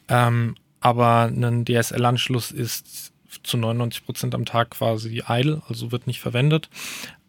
Ähm, 0.09 0.55
aber 0.81 1.25
ein 1.25 1.65
DSL-Anschluss 1.65 2.51
ist 2.51 3.13
zu 3.43 3.57
99 3.57 4.05
Prozent 4.05 4.35
am 4.35 4.45
Tag 4.45 4.71
quasi 4.71 5.23
idle, 5.27 5.63
also 5.69 5.93
wird 5.93 6.07
nicht 6.07 6.21
verwendet. 6.21 6.69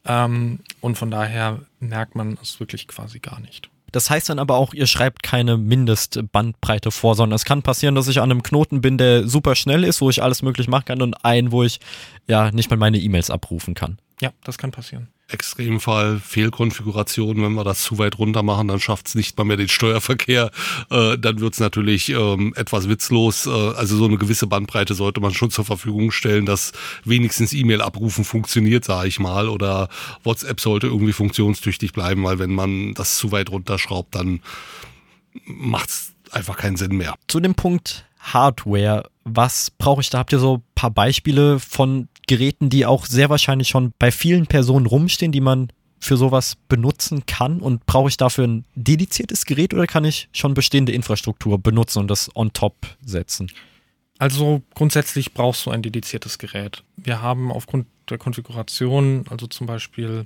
Ähm, 0.05 0.59
und 0.81 0.97
von 0.97 1.09
daher 1.09 1.61
merkt 1.79 2.15
man 2.15 2.37
es 2.41 2.59
wirklich 2.59 2.87
quasi 2.87 3.19
gar 3.19 3.39
nicht. 3.39 3.69
Das 3.95 4.09
heißt 4.09 4.27
dann 4.27 4.39
aber 4.39 4.57
auch, 4.57 4.73
ihr 4.73 4.87
schreibt 4.87 5.23
keine 5.23 5.55
Mindestbandbreite 5.55 6.91
vor, 6.91 7.15
sondern 7.15 7.33
es 7.33 7.45
kann 7.45 7.61
passieren, 7.61 7.95
dass 7.95 8.09
ich 8.09 8.19
an 8.19 8.29
einem 8.29 8.43
Knoten 8.43 8.81
bin, 8.81 8.97
der 8.97 9.25
super 9.25 9.55
schnell 9.55 9.85
ist, 9.85 10.01
wo 10.01 10.09
ich 10.09 10.21
alles 10.21 10.41
möglich 10.41 10.67
machen 10.67 10.83
kann 10.83 11.01
und 11.01 11.23
einen, 11.23 11.53
wo 11.53 11.63
ich 11.63 11.79
ja 12.27 12.51
nicht 12.51 12.69
mal 12.69 12.75
meine 12.75 12.97
E-Mails 12.97 13.29
abrufen 13.29 13.73
kann. 13.73 13.97
Ja, 14.19 14.33
das 14.43 14.57
kann 14.57 14.71
passieren. 14.71 15.07
Extremfall, 15.27 16.19
Fehlkonfiguration, 16.19 17.41
wenn 17.41 17.53
wir 17.53 17.63
das 17.63 17.81
zu 17.81 17.97
weit 17.97 18.19
runter 18.19 18.43
machen, 18.43 18.67
dann 18.67 18.79
schafft 18.79 19.07
es 19.07 19.15
nicht 19.15 19.35
mal 19.37 19.43
mehr 19.43 19.57
den 19.57 19.69
Steuerverkehr. 19.69 20.51
Äh, 20.91 21.17
dann 21.17 21.39
wird 21.39 21.53
es 21.53 21.59
natürlich 21.59 22.09
ähm, 22.09 22.53
etwas 22.55 22.87
witzlos. 22.87 23.47
Äh, 23.47 23.49
also 23.49 23.97
so 23.97 24.05
eine 24.05 24.17
gewisse 24.17 24.45
Bandbreite 24.45 24.93
sollte 24.93 25.21
man 25.21 25.33
schon 25.33 25.49
zur 25.49 25.65
Verfügung 25.65 26.11
stellen, 26.11 26.45
dass 26.45 26.73
wenigstens 27.05 27.53
E-Mail-Abrufen 27.53 28.23
funktioniert, 28.23 28.85
sage 28.85 29.07
ich 29.07 29.19
mal. 29.19 29.49
Oder 29.49 29.89
WhatsApp 30.23 30.61
sollte 30.61 30.87
irgendwie 30.87 31.13
funktionstüchtig 31.13 31.91
bleiben, 31.93 32.23
weil 32.23 32.37
wenn 32.37 32.53
man 32.53 32.93
das 32.93 33.17
zu 33.17 33.31
weit 33.31 33.49
runterschraubt, 33.49 34.13
dann 34.13 34.41
macht 35.45 35.89
es 35.89 36.13
einfach 36.31 36.57
keinen 36.57 36.75
Sinn 36.75 36.97
mehr. 36.97 37.15
Zu 37.27 37.39
dem 37.39 37.55
Punkt 37.55 38.05
Hardware, 38.19 39.09
was 39.23 39.71
brauche 39.71 40.01
ich 40.01 40.09
da? 40.09 40.19
Habt 40.19 40.33
ihr 40.33 40.39
so 40.39 40.57
ein 40.57 40.63
paar 40.75 40.91
Beispiele 40.91 41.59
von 41.59 42.09
Geräten, 42.27 42.69
die 42.69 42.85
auch 42.85 43.05
sehr 43.05 43.29
wahrscheinlich 43.29 43.69
schon 43.69 43.93
bei 43.99 44.11
vielen 44.11 44.47
Personen 44.47 44.85
rumstehen, 44.85 45.31
die 45.31 45.41
man 45.41 45.69
für 45.99 46.17
sowas 46.17 46.55
benutzen 46.67 47.25
kann? 47.25 47.59
Und 47.59 47.85
brauche 47.85 48.09
ich 48.09 48.17
dafür 48.17 48.45
ein 48.47 48.65
dediziertes 48.75 49.45
Gerät 49.45 49.73
oder 49.73 49.87
kann 49.87 50.05
ich 50.05 50.29
schon 50.31 50.53
bestehende 50.53 50.91
Infrastruktur 50.91 51.59
benutzen 51.59 51.99
und 51.99 52.07
das 52.09 52.29
on 52.35 52.53
top 52.53 52.75
setzen? 53.03 53.51
Also 54.17 54.61
grundsätzlich 54.73 55.33
brauchst 55.33 55.65
du 55.65 55.71
ein 55.71 55.81
dediziertes 55.81 56.37
Gerät. 56.37 56.83
Wir 56.95 57.21
haben 57.21 57.51
aufgrund 57.51 57.87
der 58.09 58.17
Konfiguration, 58.17 59.25
also 59.29 59.47
zum 59.47 59.67
Beispiel 59.67 60.25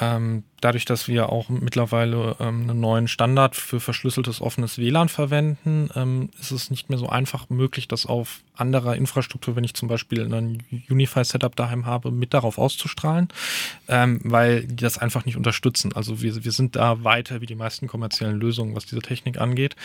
Ähm, 0.00 0.44
dadurch, 0.60 0.84
dass 0.84 1.08
wir 1.08 1.30
auch 1.30 1.48
mittlerweile 1.48 2.36
ähm, 2.40 2.62
einen 2.62 2.80
neuen 2.80 3.08
Standard 3.08 3.56
für 3.56 3.80
verschlüsseltes 3.80 4.40
offenes 4.40 4.78
WLAN 4.78 5.08
verwenden, 5.08 5.90
ähm, 5.94 6.30
ist 6.40 6.50
es 6.50 6.70
nicht 6.70 6.90
mehr 6.90 6.98
so 6.98 7.08
einfach 7.08 7.48
möglich, 7.50 7.88
das 7.88 8.06
auf 8.06 8.40
anderer 8.54 8.96
Infrastruktur, 8.96 9.56
wenn 9.56 9.64
ich 9.64 9.74
zum 9.74 9.88
Beispiel 9.88 10.22
ein 10.32 10.62
Unify-Setup 10.88 11.54
daheim 11.54 11.86
habe, 11.86 12.10
mit 12.10 12.34
darauf 12.34 12.58
auszustrahlen, 12.58 13.28
ähm, 13.88 14.20
weil 14.24 14.64
die 14.64 14.76
das 14.76 14.98
einfach 14.98 15.24
nicht 15.24 15.36
unterstützen. 15.36 15.92
Also 15.94 16.20
wir, 16.22 16.44
wir 16.44 16.52
sind 16.52 16.76
da 16.76 17.04
weiter 17.04 17.40
wie 17.40 17.46
die 17.46 17.54
meisten 17.54 17.86
kommerziellen 17.86 18.38
Lösungen, 18.38 18.74
was 18.74 18.86
diese 18.86 19.02
Technik 19.02 19.40
angeht. 19.40 19.76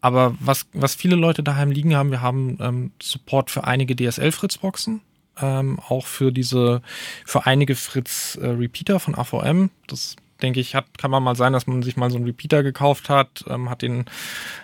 Aber 0.00 0.34
was, 0.40 0.66
was 0.72 0.94
viele 0.94 1.16
Leute 1.16 1.42
daheim 1.42 1.70
liegen 1.70 1.94
haben, 1.94 2.10
wir 2.10 2.22
haben 2.22 2.56
ähm, 2.60 2.92
Support 3.02 3.50
für 3.50 3.64
einige 3.64 3.96
DSL-Fritzboxen 3.96 5.02
ähm, 5.42 5.78
auch 5.80 6.06
für 6.06 6.32
diese, 6.32 6.82
für 7.24 7.46
einige 7.46 7.74
Fritz 7.76 8.36
äh, 8.40 8.98
von 8.98 9.14
AVM. 9.14 9.70
Das 9.86 10.16
denke 10.42 10.60
ich, 10.60 10.74
hat, 10.74 10.98
kann 10.98 11.10
man 11.10 11.22
mal 11.22 11.36
sein, 11.36 11.52
dass 11.52 11.66
man 11.66 11.82
sich 11.82 11.96
mal 11.96 12.10
so 12.10 12.16
einen 12.16 12.26
Repeater 12.26 12.62
gekauft 12.62 13.08
hat, 13.08 13.44
ähm, 13.48 13.70
hat 13.70 13.82
den, 13.82 14.06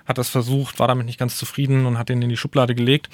hat 0.07 0.19
das 0.19 0.29
versucht, 0.29 0.79
war 0.79 0.89
damit 0.89 1.07
nicht 1.07 1.19
ganz 1.19 1.37
zufrieden 1.37 1.87
und 1.87 1.99
hat 1.99 2.09
den 2.09 2.23
in 2.23 2.29
die 2.29 2.37
Schublade 2.37 2.75
gelegt. 2.75 3.11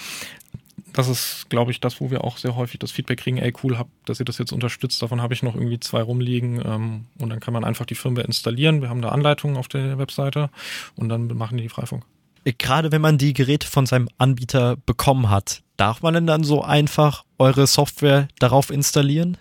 Das 0.92 1.09
ist, 1.09 1.48
glaube 1.48 1.70
ich, 1.70 1.81
das, 1.81 2.01
wo 2.01 2.11
wir 2.11 2.22
auch 2.22 2.37
sehr 2.37 2.55
häufig 2.55 2.79
das 2.79 2.92
Feedback 2.92 3.18
kriegen, 3.18 3.38
ey, 3.38 3.53
cool, 3.62 3.79
hab, 3.79 3.88
dass 4.05 4.20
ihr 4.20 4.27
das 4.27 4.38
jetzt 4.38 4.53
unterstützt. 4.53 5.01
Davon 5.01 5.22
habe 5.22 5.33
ich 5.33 5.42
noch 5.42 5.55
irgendwie 5.55 5.81
zwei 5.81 6.03
rumliegen. 6.03 6.62
Ähm, 6.64 7.07
und 7.18 7.31
dann 7.31 7.40
kann 7.40 7.55
man 7.55 7.64
einfach 7.64 7.87
die 7.87 7.94
Firmware 7.94 8.27
installieren. 8.27 8.83
Wir 8.83 8.90
haben 8.90 9.01
da 9.01 9.09
Anleitungen 9.09 9.57
auf 9.57 9.68
der 9.68 9.98
Webseite 9.98 10.51
und 10.94 11.09
dann 11.09 11.29
machen 11.29 11.57
die 11.57 11.68
Freifunk. 11.68 12.05
Gerade 12.44 12.90
wenn 12.90 13.00
man 13.00 13.18
die 13.18 13.35
Geräte 13.35 13.66
von 13.66 13.87
seinem 13.87 14.09
Anbieter 14.18 14.76
bekommen 14.76 15.31
hat, 15.31 15.62
darf 15.76 16.02
man 16.02 16.14
denn 16.14 16.26
dann 16.26 16.44
so 16.44 16.62
einfach 16.62 17.24
eure 17.38 17.66
Software 17.66 18.28
darauf 18.38 18.70
installieren? 18.70 19.37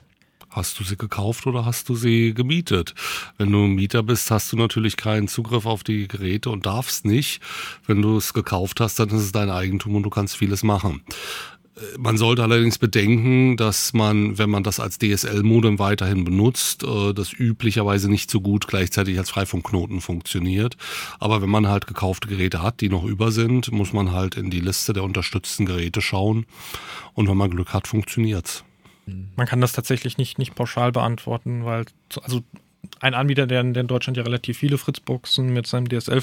Hast 0.50 0.80
du 0.80 0.84
sie 0.84 0.98
gekauft 0.98 1.48
oder 1.48 1.66
hast 1.66 1.88
du 1.88 1.96
sie 1.96 2.34
gemietet? 2.34 2.94
Wenn 3.38 3.52
du 3.52 3.60
Mieter 3.60 4.04
bist, 4.04 4.30
hast 4.32 4.52
du 4.52 4.58
natürlich 4.58 4.98
keinen 4.98 5.30
Zugriff 5.30 5.66
auf 5.66 5.84
die 5.84 6.10
Geräte 6.10 6.50
und 6.50 6.66
darfst 6.66 7.06
nicht. 7.06 7.42
Wenn 7.88 8.02
du 8.02 8.18
es 8.18 8.34
gekauft 8.34 8.82
hast, 8.82 9.00
dann 9.00 9.10
ist 9.10 9.22
es 9.22 9.32
dein 9.32 9.50
Eigentum 9.50 9.96
und 9.96 10.04
du 10.04 10.10
kannst 10.10 10.36
vieles 10.36 10.62
machen. 10.62 11.04
Man 11.98 12.18
sollte 12.18 12.44
allerdings 12.44 12.78
bedenken, 12.78 13.58
dass 13.58 13.94
man, 13.94 14.38
wenn 14.38 14.50
man 14.50 14.64
das 14.64 14.80
als 14.80 14.98
DSL-Modem 15.00 15.80
weiterhin 15.80 16.24
benutzt, 16.24 16.84
äh, 16.84 17.14
das 17.14 17.34
üblicherweise 17.34 18.10
nicht 18.10 18.32
so 18.32 18.42
gut 18.42 18.68
gleichzeitig 18.68 19.18
als 19.18 19.30
Freifunkknoten 19.30 20.02
funktioniert. 20.02 20.78
Aber 21.20 21.42
wenn 21.42 21.50
man 21.50 21.68
halt 21.68 21.88
gekaufte 21.88 22.28
Geräte 22.28 22.62
hat, 22.62 22.82
die 22.82 22.90
noch 22.90 23.04
über 23.04 23.32
sind, 23.32 23.72
muss 23.72 23.94
man 23.94 24.12
halt 24.12 24.36
in 24.36 24.50
die 24.50 24.60
Liste 24.60 24.94
der 24.94 25.04
unterstützten 25.04 25.66
Geräte 25.66 26.02
schauen. 26.02 26.46
Und 27.14 27.28
wenn 27.28 27.38
man 27.38 27.52
Glück 27.52 27.74
hat, 27.74 27.88
funktioniert's. 27.88 28.64
Man 29.36 29.48
kann 29.48 29.62
das 29.62 29.74
tatsächlich 29.74 30.18
nicht, 30.18 30.38
nicht 30.38 30.56
pauschal 30.56 30.92
beantworten, 30.92 31.66
weil, 31.66 31.86
also 32.22 32.44
ein 33.00 33.14
Anbieter, 33.14 33.48
der, 33.48 33.62
in 33.62 33.88
Deutschland 33.88 34.18
ja 34.18 34.24
relativ 34.24 34.58
viele 34.58 34.78
Fritzboxen 34.78 35.52
mit 35.52 35.68
seinen 35.68 35.88
DSL, 35.88 36.22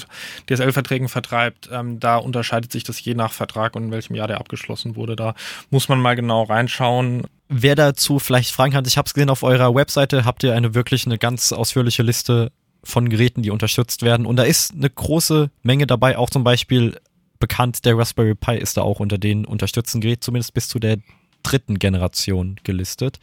DSL-Verträgen 0.49 1.09
vertreibt, 1.09 1.69
ähm, 1.71 1.99
da 1.99 2.17
unterscheidet 2.17 2.71
sich 2.71 2.83
das 2.83 3.03
je 3.03 3.15
nach 3.15 3.31
Vertrag 3.31 3.75
und 3.75 3.85
in 3.85 3.91
welchem 3.91 4.15
Jahr 4.15 4.27
der 4.27 4.39
abgeschlossen 4.39 4.95
wurde. 4.95 5.15
Da 5.15 5.35
muss 5.69 5.89
man 5.89 6.01
mal 6.01 6.15
genau 6.15 6.43
reinschauen. 6.43 7.23
Wer 7.49 7.75
dazu 7.75 8.19
vielleicht 8.19 8.51
Fragen 8.51 8.75
hat, 8.75 8.87
ich 8.87 8.97
habe 8.97 9.07
es 9.07 9.13
gesehen 9.13 9.29
auf 9.29 9.43
eurer 9.43 9.73
Webseite, 9.75 10.25
habt 10.25 10.43
ihr 10.43 10.55
eine 10.55 10.73
wirklich 10.73 11.05
eine 11.05 11.17
ganz 11.17 11.51
ausführliche 11.51 12.03
Liste 12.03 12.51
von 12.83 13.09
Geräten, 13.09 13.41
die 13.41 13.51
unterstützt 13.51 14.03
werden. 14.03 14.25
Und 14.25 14.37
da 14.37 14.43
ist 14.43 14.73
eine 14.73 14.89
große 14.89 15.49
Menge 15.63 15.87
dabei, 15.87 16.17
auch 16.17 16.29
zum 16.29 16.43
Beispiel 16.43 16.97
bekannt, 17.39 17.85
der 17.85 17.97
Raspberry 17.97 18.35
Pi 18.35 18.57
ist 18.57 18.77
da 18.77 18.81
auch 18.81 18.99
unter 18.99 19.17
den 19.17 19.45
unterstützten 19.45 20.01
Geräten, 20.01 20.21
zumindest 20.21 20.53
bis 20.53 20.67
zu 20.67 20.79
der 20.79 20.97
dritten 21.43 21.79
Generation 21.79 22.57
gelistet. 22.63 23.19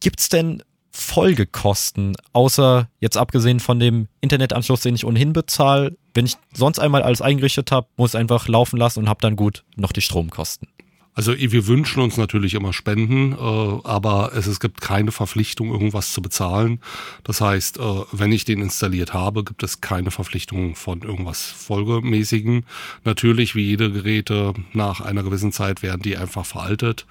Gibt 0.00 0.20
es 0.20 0.28
denn 0.28 0.62
Folgekosten, 1.00 2.16
außer 2.32 2.88
jetzt 2.98 3.16
abgesehen 3.16 3.60
von 3.60 3.78
dem 3.78 4.08
Internetanschluss, 4.20 4.80
den 4.80 4.96
ich 4.96 5.06
ohnehin 5.06 5.32
bezahle, 5.32 5.96
wenn 6.12 6.26
ich 6.26 6.36
sonst 6.52 6.80
einmal 6.80 7.02
alles 7.02 7.22
eingerichtet 7.22 7.70
habe, 7.70 7.86
muss 7.96 8.14
ich 8.14 8.20
einfach 8.20 8.48
laufen 8.48 8.76
lassen 8.78 9.00
und 9.00 9.08
habe 9.08 9.20
dann 9.20 9.36
gut 9.36 9.64
noch 9.76 9.92
die 9.92 10.00
Stromkosten. 10.00 10.68
Also 11.18 11.36
wir 11.36 11.66
wünschen 11.66 12.00
uns 12.00 12.16
natürlich 12.16 12.54
immer 12.54 12.72
Spenden, 12.72 13.32
äh, 13.32 13.36
aber 13.36 14.30
es, 14.36 14.46
es 14.46 14.60
gibt 14.60 14.80
keine 14.80 15.10
Verpflichtung, 15.10 15.72
irgendwas 15.72 16.12
zu 16.12 16.22
bezahlen. 16.22 16.78
Das 17.24 17.40
heißt, 17.40 17.78
äh, 17.78 17.82
wenn 18.12 18.30
ich 18.30 18.44
den 18.44 18.62
installiert 18.62 19.14
habe, 19.14 19.42
gibt 19.42 19.64
es 19.64 19.80
keine 19.80 20.12
Verpflichtung 20.12 20.76
von 20.76 21.02
irgendwas 21.02 21.42
Folgemäßigen. 21.42 22.64
Natürlich, 23.02 23.56
wie 23.56 23.64
jede 23.64 23.90
Geräte, 23.90 24.54
nach 24.72 25.00
einer 25.00 25.24
gewissen 25.24 25.50
Zeit 25.50 25.82
werden 25.82 26.02
die 26.02 26.16
einfach 26.16 26.46
veraltet. 26.46 27.04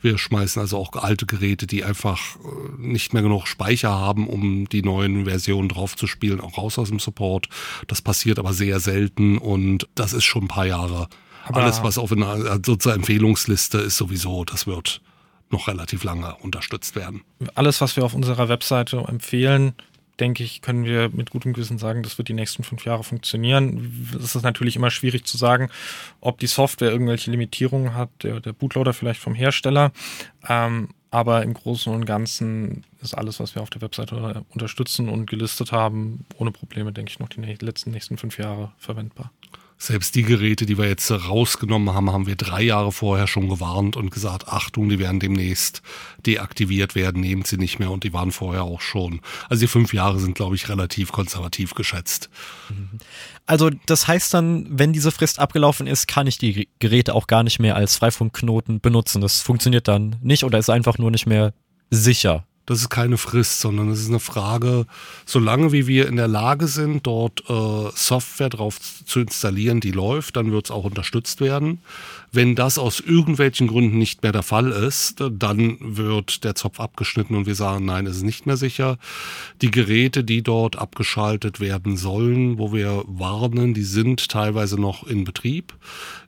Wir 0.00 0.18
schmeißen 0.18 0.60
also 0.60 0.78
auch 0.78 0.94
alte 0.94 1.26
Geräte, 1.26 1.68
die 1.68 1.84
einfach 1.84 2.18
äh, 2.38 2.82
nicht 2.82 3.12
mehr 3.12 3.22
genug 3.22 3.46
Speicher 3.46 3.92
haben, 3.92 4.26
um 4.26 4.68
die 4.70 4.82
neuen 4.82 5.26
Versionen 5.26 5.68
draufzuspielen, 5.68 6.40
auch 6.40 6.58
raus 6.58 6.80
aus 6.80 6.88
dem 6.88 6.98
Support. 6.98 7.48
Das 7.86 8.02
passiert 8.02 8.40
aber 8.40 8.54
sehr 8.54 8.80
selten 8.80 9.38
und 9.38 9.86
das 9.94 10.14
ist 10.14 10.24
schon 10.24 10.46
ein 10.46 10.48
paar 10.48 10.66
Jahre 10.66 11.06
aber 11.44 11.62
Alles, 11.62 11.82
was 11.82 11.98
auf 11.98 12.12
einer 12.12 12.60
sozusagen 12.64 13.00
Empfehlungsliste 13.00 13.78
ist, 13.78 13.96
sowieso, 13.96 14.44
das 14.44 14.66
wird 14.66 15.00
noch 15.50 15.68
relativ 15.68 16.04
lange 16.04 16.34
unterstützt 16.36 16.96
werden. 16.96 17.22
Alles, 17.54 17.80
was 17.80 17.96
wir 17.96 18.04
auf 18.04 18.14
unserer 18.14 18.48
Webseite 18.48 18.98
empfehlen, 19.08 19.74
denke 20.18 20.44
ich, 20.44 20.62
können 20.62 20.84
wir 20.84 21.08
mit 21.10 21.30
gutem 21.30 21.52
Gewissen 21.52 21.78
sagen, 21.78 22.02
das 22.02 22.18
wird 22.18 22.28
die 22.28 22.34
nächsten 22.34 22.64
fünf 22.64 22.84
Jahre 22.84 23.02
funktionieren. 23.02 24.08
Es 24.22 24.34
ist 24.34 24.42
natürlich 24.42 24.76
immer 24.76 24.90
schwierig 24.90 25.24
zu 25.26 25.36
sagen, 25.36 25.68
ob 26.20 26.38
die 26.38 26.46
Software 26.46 26.90
irgendwelche 26.90 27.30
Limitierungen 27.30 27.94
hat, 27.94 28.10
der, 28.22 28.40
der 28.40 28.52
Bootloader 28.52 28.92
vielleicht 28.92 29.20
vom 29.20 29.34
Hersteller. 29.34 29.92
Ähm, 30.48 30.90
aber 31.10 31.42
im 31.42 31.52
Großen 31.52 31.92
und 31.92 32.06
Ganzen 32.06 32.84
ist 33.02 33.14
alles, 33.14 33.38
was 33.38 33.54
wir 33.54 33.62
auf 33.62 33.68
der 33.68 33.82
Webseite 33.82 34.44
unterstützen 34.48 35.10
und 35.10 35.26
gelistet 35.26 35.70
haben, 35.70 36.24
ohne 36.38 36.52
Probleme, 36.52 36.92
denke 36.92 37.10
ich, 37.10 37.18
noch 37.18 37.28
die 37.28 37.40
letzten 37.40 37.90
nächsten 37.90 38.16
fünf 38.16 38.38
Jahre 38.38 38.72
verwendbar. 38.78 39.30
Selbst 39.82 40.14
die 40.14 40.22
Geräte, 40.22 40.64
die 40.64 40.78
wir 40.78 40.86
jetzt 40.86 41.10
rausgenommen 41.10 41.92
haben, 41.92 42.12
haben 42.12 42.28
wir 42.28 42.36
drei 42.36 42.62
Jahre 42.62 42.92
vorher 42.92 43.26
schon 43.26 43.48
gewarnt 43.48 43.96
und 43.96 44.12
gesagt, 44.12 44.46
Achtung, 44.46 44.88
die 44.88 45.00
werden 45.00 45.18
demnächst 45.18 45.82
deaktiviert 46.24 46.94
werden, 46.94 47.20
nehmen 47.20 47.44
sie 47.44 47.56
nicht 47.56 47.80
mehr 47.80 47.90
und 47.90 48.04
die 48.04 48.12
waren 48.12 48.30
vorher 48.30 48.62
auch 48.62 48.80
schon. 48.80 49.20
Also 49.48 49.62
die 49.62 49.66
fünf 49.66 49.92
Jahre 49.92 50.20
sind, 50.20 50.36
glaube 50.36 50.54
ich, 50.54 50.68
relativ 50.68 51.10
konservativ 51.10 51.74
geschätzt. 51.74 52.30
Also 53.44 53.70
das 53.86 54.06
heißt 54.06 54.32
dann, 54.32 54.68
wenn 54.70 54.92
diese 54.92 55.10
Frist 55.10 55.40
abgelaufen 55.40 55.88
ist, 55.88 56.06
kann 56.06 56.28
ich 56.28 56.38
die 56.38 56.68
Geräte 56.78 57.12
auch 57.12 57.26
gar 57.26 57.42
nicht 57.42 57.58
mehr 57.58 57.74
als 57.74 57.96
Freifunkknoten 57.96 58.80
benutzen. 58.80 59.20
Das 59.20 59.40
funktioniert 59.40 59.88
dann 59.88 60.14
nicht 60.22 60.44
oder 60.44 60.60
ist 60.60 60.70
einfach 60.70 60.96
nur 60.96 61.10
nicht 61.10 61.26
mehr 61.26 61.54
sicher. 61.90 62.46
Das 62.64 62.80
ist 62.80 62.90
keine 62.90 63.18
Frist, 63.18 63.60
sondern 63.60 63.88
es 63.90 64.00
ist 64.00 64.08
eine 64.08 64.20
Frage, 64.20 64.86
solange 65.26 65.72
wie 65.72 65.88
wir 65.88 66.06
in 66.06 66.16
der 66.16 66.28
Lage 66.28 66.68
sind, 66.68 67.06
dort 67.06 67.42
äh, 67.50 67.90
Software 67.94 68.50
drauf 68.50 68.78
zu 69.04 69.20
installieren, 69.20 69.80
die 69.80 69.90
läuft, 69.90 70.36
dann 70.36 70.52
wird 70.52 70.66
es 70.66 70.70
auch 70.70 70.84
unterstützt 70.84 71.40
werden. 71.40 71.80
Wenn 72.30 72.54
das 72.54 72.78
aus 72.78 73.00
irgendwelchen 73.00 73.66
Gründen 73.66 73.98
nicht 73.98 74.22
mehr 74.22 74.32
der 74.32 74.44
Fall 74.44 74.70
ist, 74.70 75.22
dann 75.30 75.76
wird 75.80 76.44
der 76.44 76.54
Zopf 76.54 76.78
abgeschnitten 76.78 77.34
und 77.34 77.46
wir 77.46 77.56
sagen, 77.56 77.84
nein, 77.84 78.06
es 78.06 78.18
ist 78.18 78.22
nicht 78.22 78.46
mehr 78.46 78.56
sicher. 78.56 78.96
Die 79.60 79.70
Geräte, 79.70 80.22
die 80.22 80.42
dort 80.42 80.78
abgeschaltet 80.78 81.58
werden 81.58 81.96
sollen, 81.96 82.58
wo 82.58 82.72
wir 82.72 83.04
warnen, 83.06 83.74
die 83.74 83.82
sind 83.82 84.28
teilweise 84.28 84.80
noch 84.80 85.04
in 85.06 85.24
Betrieb. 85.24 85.74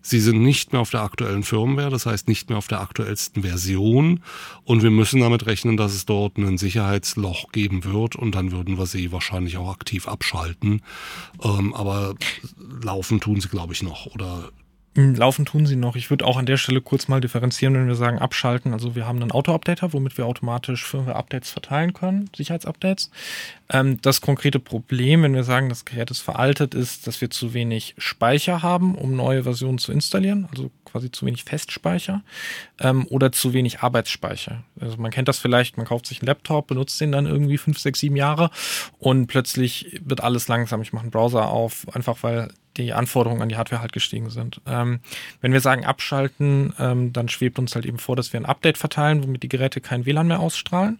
Sie 0.06 0.20
sind 0.20 0.42
nicht 0.42 0.72
mehr 0.72 0.82
auf 0.82 0.90
der 0.90 1.00
aktuellen 1.00 1.44
Firmware, 1.44 1.88
das 1.88 2.04
heißt 2.04 2.28
nicht 2.28 2.50
mehr 2.50 2.58
auf 2.58 2.68
der 2.68 2.82
aktuellsten 2.82 3.42
Version. 3.42 4.20
Und 4.64 4.82
wir 4.82 4.90
müssen 4.90 5.20
damit 5.20 5.46
rechnen, 5.46 5.78
dass 5.78 5.94
es 5.94 6.04
dort 6.04 6.36
ein 6.36 6.58
Sicherheitsloch 6.58 7.52
geben 7.52 7.84
wird 7.84 8.14
und 8.14 8.34
dann 8.34 8.52
würden 8.52 8.76
wir 8.76 8.84
sie 8.84 9.12
wahrscheinlich 9.12 9.56
auch 9.56 9.70
aktiv 9.70 10.06
abschalten. 10.06 10.82
Ähm, 11.42 11.72
aber 11.72 12.16
laufen 12.82 13.18
tun 13.20 13.40
sie, 13.40 13.48
glaube 13.48 13.72
ich, 13.72 13.82
noch 13.82 14.04
oder 14.06 14.50
laufen 14.96 15.44
tun 15.44 15.66
sie 15.66 15.76
noch. 15.76 15.96
Ich 15.96 16.10
würde 16.10 16.24
auch 16.24 16.36
an 16.36 16.46
der 16.46 16.56
Stelle 16.56 16.80
kurz 16.80 17.08
mal 17.08 17.20
differenzieren, 17.20 17.74
wenn 17.74 17.88
wir 17.88 17.96
sagen 17.96 18.18
abschalten. 18.18 18.72
Also 18.72 18.94
wir 18.94 19.06
haben 19.06 19.20
einen 19.20 19.32
Auto-Updater, 19.32 19.92
womit 19.92 20.16
wir 20.18 20.26
automatisch 20.26 20.84
Firmware-Updates 20.84 21.50
verteilen 21.50 21.92
können, 21.92 22.30
Sicherheitsupdates. 22.34 23.10
Ähm, 23.70 24.00
das 24.02 24.20
konkrete 24.20 24.60
Problem, 24.60 25.22
wenn 25.22 25.34
wir 25.34 25.44
sagen, 25.44 25.68
das 25.68 25.84
Gerät 25.84 26.10
ist 26.10 26.20
veraltet, 26.20 26.74
ist, 26.74 27.06
dass 27.06 27.20
wir 27.20 27.30
zu 27.30 27.54
wenig 27.54 27.94
Speicher 27.98 28.62
haben, 28.62 28.94
um 28.94 29.16
neue 29.16 29.42
Versionen 29.42 29.78
zu 29.78 29.90
installieren. 29.90 30.46
Also 30.50 30.70
quasi 30.94 31.10
zu 31.10 31.26
wenig 31.26 31.42
Festspeicher 31.42 32.22
ähm, 32.78 33.04
oder 33.08 33.32
zu 33.32 33.52
wenig 33.52 33.80
Arbeitsspeicher. 33.80 34.62
Also 34.80 34.96
man 34.96 35.10
kennt 35.10 35.26
das 35.26 35.40
vielleicht, 35.40 35.76
man 35.76 35.86
kauft 35.86 36.06
sich 36.06 36.20
einen 36.20 36.28
Laptop, 36.28 36.68
benutzt 36.68 37.00
den 37.00 37.10
dann 37.10 37.26
irgendwie 37.26 37.58
fünf, 37.58 37.80
sechs, 37.80 37.98
sieben 37.98 38.14
Jahre 38.14 38.50
und 39.00 39.26
plötzlich 39.26 40.00
wird 40.04 40.22
alles 40.22 40.46
langsam. 40.46 40.82
Ich 40.82 40.92
mache 40.92 41.02
einen 41.02 41.10
Browser 41.10 41.48
auf, 41.48 41.84
einfach 41.92 42.22
weil 42.22 42.50
die 42.76 42.92
Anforderungen 42.92 43.42
an 43.42 43.48
die 43.48 43.56
Hardware 43.56 43.80
halt 43.80 43.92
gestiegen 43.92 44.30
sind. 44.30 44.60
Ähm, 44.66 45.00
wenn 45.40 45.52
wir 45.52 45.60
sagen 45.60 45.84
abschalten, 45.84 46.72
ähm, 46.78 47.12
dann 47.12 47.28
schwebt 47.28 47.58
uns 47.58 47.74
halt 47.74 47.86
eben 47.86 47.98
vor, 47.98 48.16
dass 48.16 48.32
wir 48.32 48.40
ein 48.40 48.46
Update 48.46 48.78
verteilen, 48.78 49.22
womit 49.22 49.42
die 49.42 49.48
Geräte 49.48 49.80
kein 49.80 50.06
WLAN 50.06 50.28
mehr 50.28 50.40
ausstrahlen, 50.40 50.98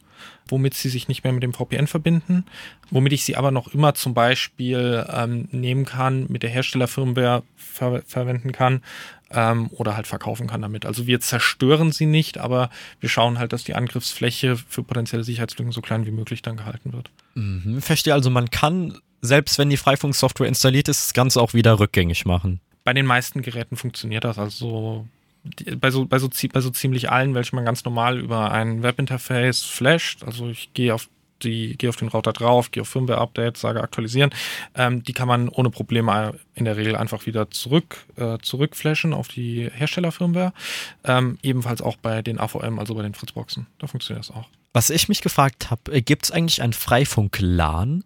womit 0.48 0.74
sie 0.74 0.88
sich 0.88 1.09
nicht 1.09 1.24
mehr 1.24 1.33
mit 1.33 1.42
dem 1.42 1.52
VPN 1.52 1.87
verbinden, 1.87 2.44
womit 2.90 3.12
ich 3.12 3.24
sie 3.24 3.37
aber 3.37 3.50
noch 3.50 3.68
immer 3.68 3.94
zum 3.94 4.14
Beispiel 4.14 5.07
ähm, 5.12 5.48
nehmen 5.50 5.85
kann, 5.85 6.26
mit 6.28 6.42
der 6.42 6.50
Herstellerfirmware 6.50 7.42
ver 7.57 8.02
verwenden 8.07 8.52
kann 8.52 8.83
ähm, 9.30 9.68
oder 9.72 9.96
halt 9.96 10.06
verkaufen 10.06 10.46
kann 10.46 10.62
damit. 10.62 10.87
Also 10.87 11.06
wir 11.06 11.20
zerstören 11.20 11.92
sie 11.92 12.06
nicht, 12.06 12.38
aber 12.38 12.70
wir 13.00 13.08
schauen 13.08 13.38
halt, 13.38 13.52
dass 13.52 13.64
die 13.64 13.74
Angriffsfläche 13.74 14.56
für 14.56 14.82
potenzielle 14.82 15.24
Sicherheitslücken 15.24 15.72
so 15.72 15.80
klein 15.80 16.06
wie 16.06 16.10
möglich 16.10 16.42
dann 16.42 16.56
gehalten 16.56 16.92
wird. 16.92 17.10
Mhm, 17.34 17.80
verstehe, 17.80 18.14
also 18.14 18.30
man 18.30 18.50
kann 18.50 18.98
selbst 19.24 19.58
wenn 19.58 19.70
die 19.70 19.76
Freifunk-Software 19.76 20.46
installiert 20.46 20.88
ist, 20.88 21.06
das 21.06 21.14
Ganze 21.14 21.40
auch 21.40 21.54
wieder 21.54 21.80
rückgängig 21.80 22.26
machen. 22.26 22.60
Bei 22.84 22.92
den 22.92 23.06
meisten 23.06 23.40
Geräten 23.40 23.76
funktioniert 23.76 24.24
das. 24.24 24.38
Also 24.38 25.08
bei 25.78 25.90
so, 25.90 26.06
bei 26.06 26.18
so, 26.18 26.28
bei 26.52 26.60
so 26.60 26.70
ziemlich 26.70 27.10
allen, 27.10 27.34
welche 27.34 27.56
man 27.56 27.64
ganz 27.64 27.84
normal 27.84 28.18
über 28.18 28.50
ein 28.52 28.82
Webinterface 28.82 29.62
flasht. 29.62 30.22
Also 30.24 30.48
ich 30.48 30.72
gehe 30.74 30.94
auf 30.94 31.08
die, 31.44 31.76
gehe 31.76 31.88
auf 31.88 31.96
den 31.96 32.09
Router 32.09 32.33
drauf, 32.33 32.70
gehe 32.70 32.83
auf 32.83 32.88
Firmware-Updates, 32.88 33.61
sage 33.61 33.83
aktualisieren. 33.83 34.30
Ähm, 34.74 35.02
die 35.02 35.12
kann 35.12 35.28
man 35.28 35.48
ohne 35.48 35.70
Probleme 35.70 36.35
in 36.54 36.64
der 36.64 36.76
Regel 36.76 36.96
einfach 36.96 37.26
wieder 37.26 37.50
zurück, 37.50 38.07
äh, 38.16 38.38
zurückflashen 38.42 39.12
auf 39.12 39.28
die 39.28 39.70
Herstellerfirmware. 39.72 40.52
Ähm, 41.04 41.38
ebenfalls 41.42 41.83
auch 41.83 41.96
bei 41.96 42.22
den 42.22 42.40
AVM, 42.40 42.78
also 42.78 42.94
bei 42.94 43.02
den 43.02 43.14
Fritzboxen. 43.14 43.66
Da 43.78 43.87
funktioniert 43.87 44.28
das 44.28 44.35
auch. 44.35 44.48
Was 44.72 44.90
ich 44.90 45.09
mich 45.09 45.20
gefragt 45.20 45.70
habe, 45.70 45.92
äh, 45.92 46.02
gibt 46.02 46.24
es 46.24 46.30
eigentlich 46.30 46.62
ein 46.62 46.72
Freifunk-LAN? 46.72 48.04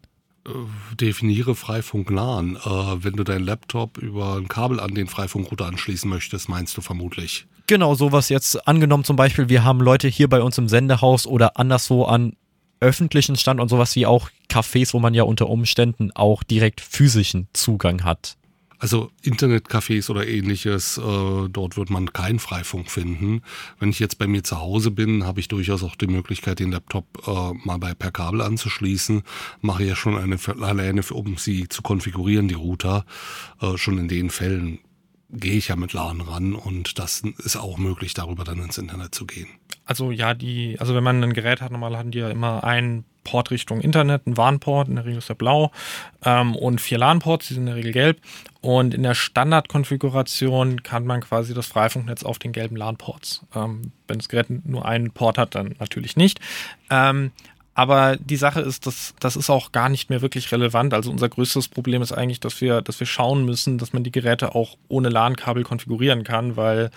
Äh, 0.49 0.97
definiere 0.97 1.55
Freifunk 1.55 2.11
LAN. 2.11 2.57
Äh, 2.57 3.05
wenn 3.05 3.15
du 3.15 3.25
deinen 3.25 3.45
Laptop 3.45 3.99
über 3.99 4.37
ein 4.37 4.49
Kabel 4.49 4.81
an 4.81 4.95
den 4.95 5.07
Freifunkrouter 5.07 5.67
anschließen 5.67 6.09
möchtest, 6.09 6.49
meinst 6.49 6.77
du 6.77 6.81
vermutlich. 6.81 7.47
Genau, 7.67 7.95
sowas 7.95 8.31
jetzt 8.31 8.67
angenommen 8.67 9.05
zum 9.05 9.17
Beispiel, 9.17 9.49
wir 9.51 9.63
haben 9.63 9.81
Leute 9.81 10.09
hier 10.09 10.29
bei 10.29 10.41
uns 10.41 10.57
im 10.57 10.69
Sendehaus 10.69 11.27
oder 11.27 11.59
anderswo 11.59 12.05
an 12.05 12.35
öffentlichen 12.81 13.37
Stand 13.37 13.61
und 13.61 13.69
sowas 13.69 13.95
wie 13.97 14.07
auch 14.07 14.31
Cafés, 14.49 14.93
wo 14.95 14.99
man 14.99 15.15
ja 15.15 15.25
unter 15.25 15.49
Umständen 15.49 16.11
auch 16.13 16.43
direkt 16.43 16.81
physischen 16.81 17.49
Zugang 17.53 18.05
hat. 18.05 18.37
Also 18.81 19.11
Internetcafés 19.25 20.09
oder 20.09 20.27
ähnliches, 20.29 20.99
äh, 20.99 21.49
dort 21.49 21.77
wird 21.77 21.91
man 21.91 22.13
keinen 22.13 22.39
Freifunk 22.39 22.91
finden. 22.91 23.43
Wenn 23.81 23.91
ich 23.91 23.99
jetzt 23.99 24.19
bei 24.19 24.29
mir 24.29 24.45
zu 24.45 24.61
Hause 24.61 24.93
bin, 24.93 25.25
habe 25.25 25.41
ich 25.41 25.49
durchaus 25.49 25.83
auch 25.83 25.97
die 25.97 26.07
Möglichkeit, 26.07 26.61
den 26.61 26.71
Laptop 26.71 27.05
äh, 27.27 27.67
mal 27.67 27.79
bei 27.79 27.95
per 27.95 28.13
Kabel 28.13 28.41
anzuschließen. 28.41 29.23
Mache 29.61 29.83
ja 29.83 29.97
schon 29.97 30.17
eine 30.17 30.39
alleine, 30.61 31.03
um 31.11 31.37
sie 31.39 31.69
zu 31.69 31.83
konfigurieren, 31.83 32.47
die 32.47 32.55
Router. 32.55 33.05
Äh, 33.61 33.77
schon 33.79 33.99
in 33.99 34.07
den 34.07 34.31
Fällen 34.31 34.79
gehe 35.31 35.55
ich 35.55 35.69
ja 35.69 35.77
mit 35.77 35.93
LAN 35.93 36.21
ran 36.21 36.55
und 36.55 36.99
das 36.99 37.23
ist 37.39 37.57
auch 37.57 37.79
möglich, 37.79 38.15
darüber 38.15 38.45
dann 38.45 38.61
ins 38.61 38.79
Internet 38.79 39.15
zu 39.15 39.27
gehen. 39.27 39.49
Also 39.85 40.11
ja, 40.11 40.35
die, 40.35 40.77
also 40.79 40.95
wenn 40.95 41.05
man 41.05 41.23
ein 41.23 41.33
Gerät 41.33 41.61
hat, 41.61 41.71
normal 41.71 41.97
hatten 41.97 42.11
die 42.11 42.19
ja 42.19 42.31
immer 42.31 42.65
einen 42.65 43.05
Port 43.25 43.51
Richtung 43.51 43.81
Internet, 43.81 44.27
ein 44.27 44.37
WAN-Port, 44.39 44.89
in 44.89 44.97
der 44.97 45.05
Regel 45.05 45.19
ist 45.19 45.29
der 45.29 45.35
blau, 45.35 45.71
ähm, 46.25 46.57
und 46.57 46.81
vier 46.81 46.99
LAN-Ports, 46.99 47.49
die 47.49 47.55
sind 47.55 47.65
in 47.65 47.67
der 47.67 47.77
Regel 47.77 47.93
gelb. 47.93 48.21
Und 48.61 48.95
in 48.95 49.03
der 49.03 49.15
Standardkonfiguration 49.15 50.83
kann 50.83 51.05
man 51.05 51.21
quasi 51.21 51.53
das 51.53 51.67
Freifunknetz 51.67 52.23
auf 52.23 52.39
den 52.39 52.53
gelben 52.53 52.77
LAN-Ports. 52.77 53.45
Ähm, 53.55 53.93
wenn 54.07 54.19
das 54.19 54.29
Gerät 54.29 54.67
nur 54.67 54.87
einen 54.87 55.11
Port 55.11 55.37
hat, 55.37 55.55
dann 55.55 55.75
natürlich 55.79 56.17
nicht. 56.17 56.41
Ähm, 56.91 57.33
aber 57.79 58.17
die 58.17 58.35
Sache 58.35 58.61
ist, 58.61 58.87
dass 58.87 59.15
das 59.21 59.37
ist 59.37 59.51
auch 59.51 59.71
gar 59.71 59.89
nicht 59.89 60.11
mehr 60.11 60.21
wirklich 60.21 60.51
relevant. 60.51 60.93
Also 60.95 61.13
unser 61.13 61.29
größtes 61.29 61.69
Problem 61.69 62.03
ist 62.03 62.11
eigentlich, 62.11 62.41
dass 62.41 62.61
wir, 62.61 62.83
dass 62.83 62.99
wir 62.99 63.07
schauen 63.07 63.45
müssen, 63.45 63.79
dass 63.79 63.93
man 63.93 64.03
die 64.03 64.11
Geräte 64.11 64.57
auch 64.57 64.77
ohne 64.89 65.11
LAN-Kabel 65.11 65.63
konfigurieren 65.63 66.25
kann, 66.25 66.57
weil 66.57 66.91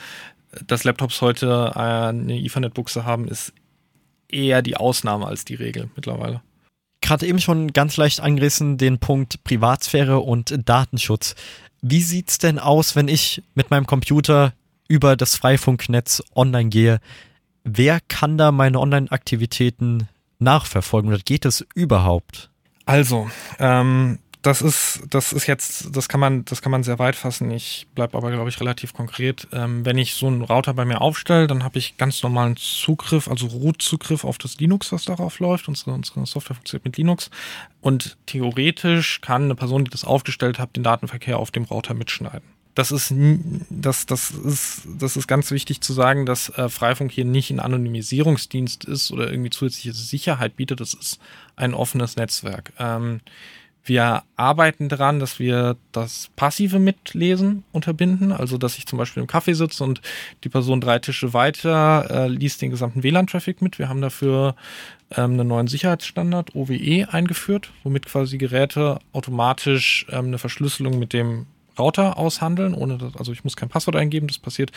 dass 0.65 0.83
Laptops 0.83 1.21
heute 1.21 1.75
eine 1.75 2.35
Ethernet-Buchse 2.35 3.05
haben, 3.05 3.27
ist 3.27 3.53
eher 4.27 4.63
die 4.63 4.75
Ausnahme 4.75 5.27
als 5.27 5.45
die 5.45 5.53
Regel 5.53 5.91
mittlerweile. 5.95 6.41
Gerade 7.01 7.27
eben 7.27 7.39
schon 7.39 7.73
ganz 7.73 7.97
leicht 7.97 8.19
angerissen 8.19 8.79
den 8.79 8.97
Punkt 8.97 9.43
Privatsphäre 9.43 10.19
und 10.21 10.67
Datenschutz. 10.67 11.35
Wie 11.83 12.01
sieht's 12.01 12.39
denn 12.39 12.57
aus, 12.57 12.95
wenn 12.95 13.07
ich 13.07 13.43
mit 13.53 13.69
meinem 13.69 13.85
Computer 13.85 14.53
über 14.87 15.15
das 15.15 15.35
Freifunknetz 15.35 16.23
online 16.33 16.69
gehe? 16.69 16.99
Wer 17.63 17.99
kann 18.07 18.39
da 18.39 18.51
meine 18.51 18.79
Online-Aktivitäten 18.79 20.07
nachverfolgen 20.41 21.11
oder 21.11 21.21
geht 21.23 21.45
es 21.45 21.65
überhaupt? 21.75 22.49
Also, 22.85 23.29
ähm, 23.59 24.19
das 24.41 24.63
ist, 24.63 25.01
das 25.09 25.33
ist 25.33 25.45
jetzt, 25.45 25.95
das 25.95 26.09
kann 26.09 26.19
man, 26.19 26.45
das 26.45 26.61
kann 26.63 26.71
man 26.71 26.83
sehr 26.83 26.97
weit 26.97 27.15
fassen. 27.15 27.51
Ich 27.51 27.87
bleibe 27.93 28.17
aber, 28.17 28.31
glaube 28.31 28.49
ich, 28.49 28.59
relativ 28.59 28.93
konkret. 28.93 29.47
Ähm, 29.53 29.85
wenn 29.85 29.99
ich 29.99 30.15
so 30.15 30.27
einen 30.27 30.41
Router 30.41 30.73
bei 30.73 30.83
mir 30.83 31.01
aufstelle, 31.01 31.45
dann 31.45 31.63
habe 31.63 31.77
ich 31.77 31.97
ganz 31.97 32.23
normalen 32.23 32.57
Zugriff, 32.57 33.27
also 33.27 33.45
Root-Zugriff 33.47 34.23
auf 34.23 34.39
das 34.39 34.57
Linux, 34.57 34.91
was 34.91 35.05
darauf 35.05 35.39
läuft. 35.39 35.67
Unsere, 35.67 35.91
unsere 35.91 36.25
Software 36.25 36.55
funktioniert 36.55 36.85
mit 36.85 36.97
Linux. 36.97 37.29
Und 37.81 38.17
theoretisch 38.25 39.21
kann 39.21 39.43
eine 39.43 39.55
Person, 39.55 39.85
die 39.85 39.91
das 39.91 40.05
aufgestellt 40.05 40.57
hat, 40.57 40.75
den 40.75 40.83
Datenverkehr 40.83 41.37
auf 41.37 41.51
dem 41.51 41.65
Router 41.65 41.93
mitschneiden 41.93 42.60
das 42.75 42.91
ist, 42.91 43.13
das, 43.69 44.05
das 44.05 44.31
ist, 44.31 44.81
das 44.97 45.17
ist 45.17 45.27
ganz 45.27 45.51
wichtig 45.51 45.81
zu 45.81 45.93
sagen, 45.93 46.25
dass 46.25 46.49
äh, 46.49 46.69
Freifunk 46.69 47.11
hier 47.11 47.25
nicht 47.25 47.51
ein 47.51 47.59
Anonymisierungsdienst 47.59 48.85
ist 48.85 49.11
oder 49.11 49.29
irgendwie 49.29 49.49
zusätzliche 49.49 49.93
Sicherheit 49.93 50.55
bietet. 50.55 50.79
Das 50.79 50.93
ist 50.93 51.19
ein 51.55 51.73
offenes 51.73 52.15
Netzwerk. 52.15 52.71
Ähm, 52.79 53.19
wir 53.83 54.23
arbeiten 54.35 54.89
daran, 54.89 55.19
dass 55.19 55.39
wir 55.39 55.75
das 55.91 56.29
passive 56.35 56.77
Mitlesen 56.77 57.63
unterbinden, 57.71 58.31
also 58.31 58.59
dass 58.59 58.77
ich 58.77 58.85
zum 58.85 58.99
Beispiel 58.99 59.23
im 59.23 59.27
Café 59.27 59.55
sitze 59.55 59.83
und 59.83 60.01
die 60.43 60.49
Person 60.49 60.81
drei 60.81 60.99
Tische 60.99 61.33
weiter 61.33 62.07
äh, 62.09 62.27
liest 62.27 62.61
den 62.61 62.69
gesamten 62.69 63.01
WLAN-Traffic 63.01 63.61
mit. 63.61 63.79
Wir 63.79 63.89
haben 63.89 64.01
dafür 64.01 64.55
ähm, 65.15 65.31
einen 65.31 65.47
neuen 65.47 65.67
Sicherheitsstandard 65.67 66.55
OWE 66.55 67.07
eingeführt, 67.11 67.71
womit 67.83 68.05
quasi 68.05 68.37
Geräte 68.37 68.99
automatisch 69.13 70.05
ähm, 70.09 70.25
eine 70.25 70.37
Verschlüsselung 70.37 70.99
mit 70.99 71.11
dem 71.11 71.47
Router 71.81 72.17
aushandeln, 72.17 72.73
ohne 72.73 72.97
dass, 72.97 73.15
also 73.15 73.31
ich 73.31 73.43
muss 73.43 73.55
kein 73.55 73.69
Passwort 73.69 73.95
eingeben, 73.95 74.27
das 74.27 74.37
passiert 74.37 74.71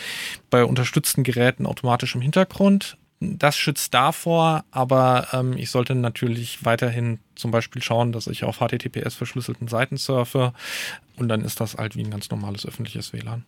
bei 0.50 0.64
unterstützten 0.64 1.22
Geräten 1.22 1.66
automatisch 1.66 2.14
im 2.14 2.20
Hintergrund. 2.20 2.96
Das 3.20 3.56
schützt 3.56 3.94
davor, 3.94 4.64
aber 4.70 5.28
ähm, 5.32 5.56
ich 5.56 5.70
sollte 5.70 5.94
natürlich 5.94 6.64
weiterhin 6.64 7.20
zum 7.36 7.50
Beispiel 7.50 7.82
schauen, 7.82 8.12
dass 8.12 8.26
ich 8.26 8.44
auf 8.44 8.58
HTTPS 8.58 9.14
verschlüsselten 9.14 9.68
Seiten 9.68 9.96
surfe 9.96 10.52
und 11.16 11.28
dann 11.28 11.42
ist 11.42 11.60
das 11.60 11.76
halt 11.76 11.96
wie 11.96 12.02
ein 12.02 12.10
ganz 12.10 12.30
normales 12.30 12.66
öffentliches 12.66 13.12
WLAN. 13.12 13.44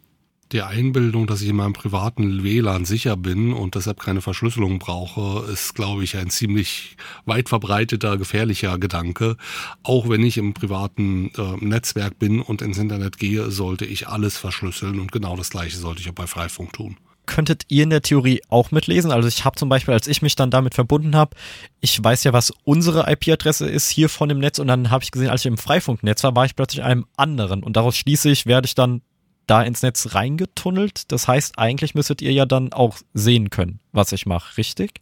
Die 0.53 0.63
Einbildung, 0.63 1.27
dass 1.27 1.43
ich 1.43 1.49
in 1.49 1.57
meinem 1.57 1.73
privaten 1.73 2.45
WLAN 2.45 2.85
sicher 2.85 3.17
bin 3.17 3.53
und 3.53 3.75
deshalb 3.75 3.99
keine 3.99 4.21
Verschlüsselung 4.21 4.79
brauche, 4.79 5.51
ist, 5.51 5.75
glaube 5.75 6.05
ich, 6.05 6.17
ein 6.17 6.31
ziemlich 6.31 6.97
weit 7.25 7.49
verbreiteter, 7.49 8.17
gefährlicher 8.17 8.79
Gedanke. 8.79 9.37
Auch 9.83 10.09
wenn 10.09 10.23
ich 10.23 10.39
im 10.39 10.55
privaten 10.55 11.33
äh, 11.37 11.57
Netzwerk 11.65 12.21
bin 12.21 12.41
und 12.41 12.63
ins 12.63 12.79
Internet 12.79 13.19
gehe, 13.19 13.51
sollte 13.51 13.87
ich 13.87 14.07
alles 14.07 14.39
verschlüsseln 14.39 15.01
und 15.01 15.11
genau 15.11 15.37
das 15.37 15.51
Gleiche 15.51 15.79
sollte 15.79 16.01
ich 16.01 16.09
auch 16.09 16.15
bei 16.15 16.29
Freifunk 16.29 16.73
tun 16.73 16.97
könntet 17.27 17.65
ihr 17.67 17.83
in 17.83 17.91
der 17.91 18.03
Theorie 18.03 18.41
auch 18.49 18.71
mitlesen. 18.71 19.11
Also 19.11 19.27
ich 19.27 19.45
habe 19.45 19.57
zum 19.57 19.69
Beispiel, 19.69 19.93
als 19.93 20.07
ich 20.07 20.23
mich 20.23 20.37
dann 20.37 20.53
damit 20.53 20.75
verbunden 20.75 21.17
habe, 21.17 21.37
ich 21.81 22.03
weiß 22.03 22.23
ja, 22.23 22.33
was 22.33 22.53
unsere 22.63 23.11
IP-Adresse 23.11 23.69
ist 23.69 23.91
hier 23.91 24.09
von 24.09 24.29
dem 24.29 24.39
Netz 24.39 24.61
und 24.61 24.69
dann 24.69 24.91
habe 24.91 25.03
ich 25.03 25.11
gesehen, 25.11 25.29
als 25.29 25.41
ich 25.41 25.47
im 25.47 25.59
Freifunknetz 25.59 26.23
war, 26.23 26.37
war 26.37 26.45
ich 26.45 26.55
plötzlich 26.55 26.79
in 26.79 26.85
einem 26.85 27.07
anderen 27.17 27.65
und 27.65 27.77
daraus 27.77 27.97
schließe 27.97 28.31
ich, 28.31 28.47
werde 28.47 28.67
ich 28.67 28.77
dann 28.77 29.03
da 29.47 29.63
ins 29.63 29.83
Netz 29.83 30.15
reingetunnelt. 30.15 31.11
Das 31.13 31.29
heißt, 31.29 31.59
eigentlich 31.59 31.95
müsstet 31.95 32.23
ihr 32.23 32.33
ja 32.33 32.47
dann 32.47 32.73
auch 32.73 32.99
sehen 33.15 33.51
können, 33.51 33.81
was 33.93 34.13
ich 34.13 34.27
mache, 34.27 34.57
richtig? 34.57 35.01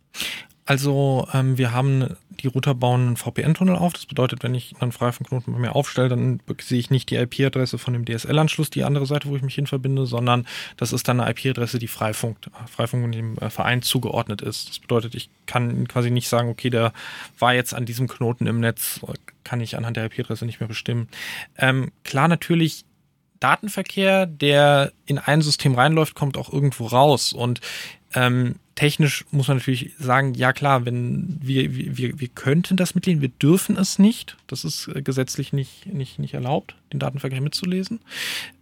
Also 0.66 1.28
ähm, 1.34 1.58
wir 1.58 1.72
haben 1.72 2.16
die 2.40 2.46
Router 2.48 2.74
bauen 2.74 3.06
einen 3.06 3.16
VPN-Tunnel 3.16 3.76
auf. 3.76 3.92
Das 3.92 4.06
bedeutet, 4.06 4.42
wenn 4.42 4.54
ich 4.54 4.74
einen 4.80 4.92
Freifunk-Knoten 4.92 5.52
bei 5.52 5.58
mir 5.58 5.74
aufstelle, 5.74 6.08
dann 6.08 6.40
sehe 6.60 6.78
ich 6.78 6.90
nicht 6.90 7.10
die 7.10 7.16
IP-Adresse 7.16 7.78
von 7.78 7.92
dem 7.92 8.04
DSL-Anschluss, 8.04 8.70
die 8.70 8.84
andere 8.84 9.06
Seite, 9.06 9.28
wo 9.28 9.36
ich 9.36 9.42
mich 9.42 9.54
hin 9.54 9.66
verbinde, 9.66 10.06
sondern 10.06 10.46
das 10.76 10.92
ist 10.92 11.06
dann 11.06 11.20
eine 11.20 11.30
IP-Adresse, 11.30 11.78
die 11.78 11.88
Freifunk, 11.88 12.38
Freifunk 12.66 13.04
und 13.04 13.12
dem 13.12 13.38
äh, 13.38 13.50
Verein 13.50 13.82
zugeordnet 13.82 14.42
ist. 14.42 14.68
Das 14.68 14.78
bedeutet, 14.78 15.14
ich 15.14 15.30
kann 15.46 15.86
quasi 15.86 16.10
nicht 16.10 16.28
sagen, 16.28 16.48
okay, 16.48 16.70
der 16.70 16.92
war 17.38 17.54
jetzt 17.54 17.74
an 17.74 17.86
diesem 17.86 18.08
Knoten 18.08 18.46
im 18.46 18.60
Netz, 18.60 19.00
kann 19.44 19.60
ich 19.60 19.76
anhand 19.76 19.96
der 19.96 20.06
IP-Adresse 20.06 20.46
nicht 20.46 20.60
mehr 20.60 20.68
bestimmen. 20.68 21.08
Ähm, 21.58 21.92
klar, 22.04 22.28
natürlich 22.28 22.84
Datenverkehr, 23.44 24.24
der 24.24 24.92
in 25.04 25.18
ein 25.18 25.42
System 25.42 25.74
reinläuft, 25.74 26.14
kommt 26.14 26.38
auch 26.38 26.50
irgendwo 26.50 26.86
raus. 26.86 27.34
Und 27.34 27.60
ähm, 28.14 28.54
technisch 28.74 29.26
muss 29.32 29.48
man 29.48 29.58
natürlich 29.58 29.92
sagen, 29.98 30.32
ja 30.32 30.54
klar, 30.54 30.86
wenn 30.86 31.38
wir, 31.42 31.74
wir, 31.74 32.18
wir 32.18 32.28
könnten 32.28 32.78
das 32.78 32.94
mitlesen, 32.94 33.20
wir 33.20 33.28
dürfen 33.28 33.76
es 33.76 33.98
nicht. 33.98 34.38
Das 34.46 34.64
ist 34.64 34.88
äh, 34.88 35.02
gesetzlich 35.02 35.52
nicht, 35.52 35.84
nicht, 35.84 36.18
nicht 36.18 36.32
erlaubt, 36.32 36.74
den 36.90 37.00
Datenverkehr 37.00 37.42
mitzulesen. 37.42 38.00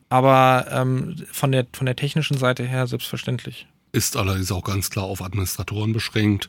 Aber 0.08 0.66
ähm, 0.72 1.14
von, 1.30 1.52
der, 1.52 1.64
von 1.72 1.86
der 1.86 1.94
technischen 1.94 2.36
Seite 2.36 2.64
her 2.64 2.88
selbstverständlich. 2.88 3.68
Ist 3.92 4.16
allerdings 4.16 4.50
auch 4.50 4.64
ganz 4.64 4.90
klar 4.90 5.04
auf 5.04 5.22
Administratoren 5.22 5.92
beschränkt 5.92 6.48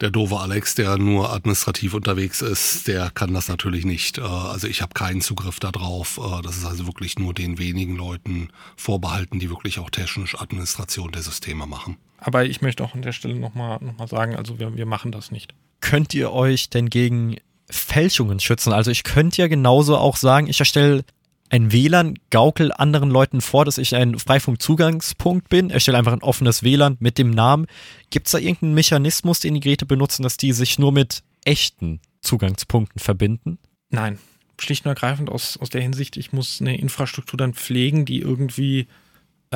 der 0.00 0.10
doofe 0.10 0.38
Alex, 0.38 0.74
der 0.74 0.98
nur 0.98 1.32
administrativ 1.32 1.94
unterwegs 1.94 2.42
ist, 2.42 2.86
der 2.88 3.10
kann 3.10 3.32
das 3.34 3.48
natürlich 3.48 3.84
nicht. 3.84 4.18
Äh, 4.18 4.22
also 4.22 4.66
ich 4.66 4.82
habe 4.82 4.94
keinen 4.94 5.20
Zugriff 5.20 5.60
darauf. 5.60 6.18
Äh, 6.18 6.42
das 6.42 6.56
ist 6.56 6.64
also 6.64 6.86
wirklich 6.86 7.18
nur 7.18 7.34
den 7.34 7.58
wenigen 7.58 7.96
Leuten 7.96 8.48
vorbehalten, 8.76 9.38
die 9.38 9.50
wirklich 9.50 9.78
auch 9.78 9.90
technisch 9.90 10.38
Administration 10.38 11.12
der 11.12 11.22
Systeme 11.22 11.66
machen. 11.66 11.96
Aber 12.18 12.44
ich 12.44 12.62
möchte 12.62 12.84
auch 12.84 12.94
an 12.94 13.02
der 13.02 13.12
Stelle 13.12 13.36
nochmal 13.36 13.78
noch 13.80 13.98
mal 13.98 14.08
sagen, 14.08 14.36
also 14.36 14.58
wir, 14.58 14.76
wir 14.76 14.86
machen 14.86 15.12
das 15.12 15.30
nicht. 15.30 15.54
Könnt 15.80 16.14
ihr 16.14 16.32
euch 16.32 16.70
denn 16.70 16.88
gegen 16.88 17.36
Fälschungen 17.70 18.40
schützen? 18.40 18.72
Also 18.72 18.90
ich 18.90 19.02
könnte 19.02 19.42
ja 19.42 19.48
genauso 19.48 19.96
auch 19.96 20.16
sagen, 20.16 20.46
ich 20.46 20.58
erstelle 20.58 21.04
ein 21.50 21.72
WLAN, 21.72 22.18
gaukel 22.30 22.72
anderen 22.72 23.10
Leuten 23.10 23.40
vor, 23.40 23.64
dass 23.64 23.78
ich 23.78 23.94
ein 23.94 24.18
Freifunkzugangspunkt 24.18 25.48
bin, 25.48 25.70
erstelle 25.70 25.98
einfach 25.98 26.12
ein 26.12 26.22
offenes 26.22 26.62
WLAN 26.62 26.96
mit 27.00 27.18
dem 27.18 27.30
Namen. 27.30 27.66
Gibt 28.10 28.26
es 28.26 28.32
da 28.32 28.38
irgendeinen 28.38 28.74
Mechanismus, 28.74 29.40
den 29.40 29.54
die 29.54 29.60
Geräte 29.60 29.86
benutzen, 29.86 30.22
dass 30.22 30.36
die 30.36 30.52
sich 30.52 30.78
nur 30.78 30.92
mit 30.92 31.22
echten 31.44 32.00
Zugangspunkten 32.20 33.00
verbinden? 33.00 33.58
Nein, 33.90 34.18
schlicht 34.58 34.84
und 34.84 34.90
ergreifend 34.90 35.30
aus, 35.30 35.56
aus 35.56 35.70
der 35.70 35.82
Hinsicht, 35.82 36.16
ich 36.16 36.32
muss 36.32 36.60
eine 36.60 36.78
Infrastruktur 36.78 37.36
dann 37.36 37.54
pflegen, 37.54 38.04
die 38.04 38.20
irgendwie 38.20 38.88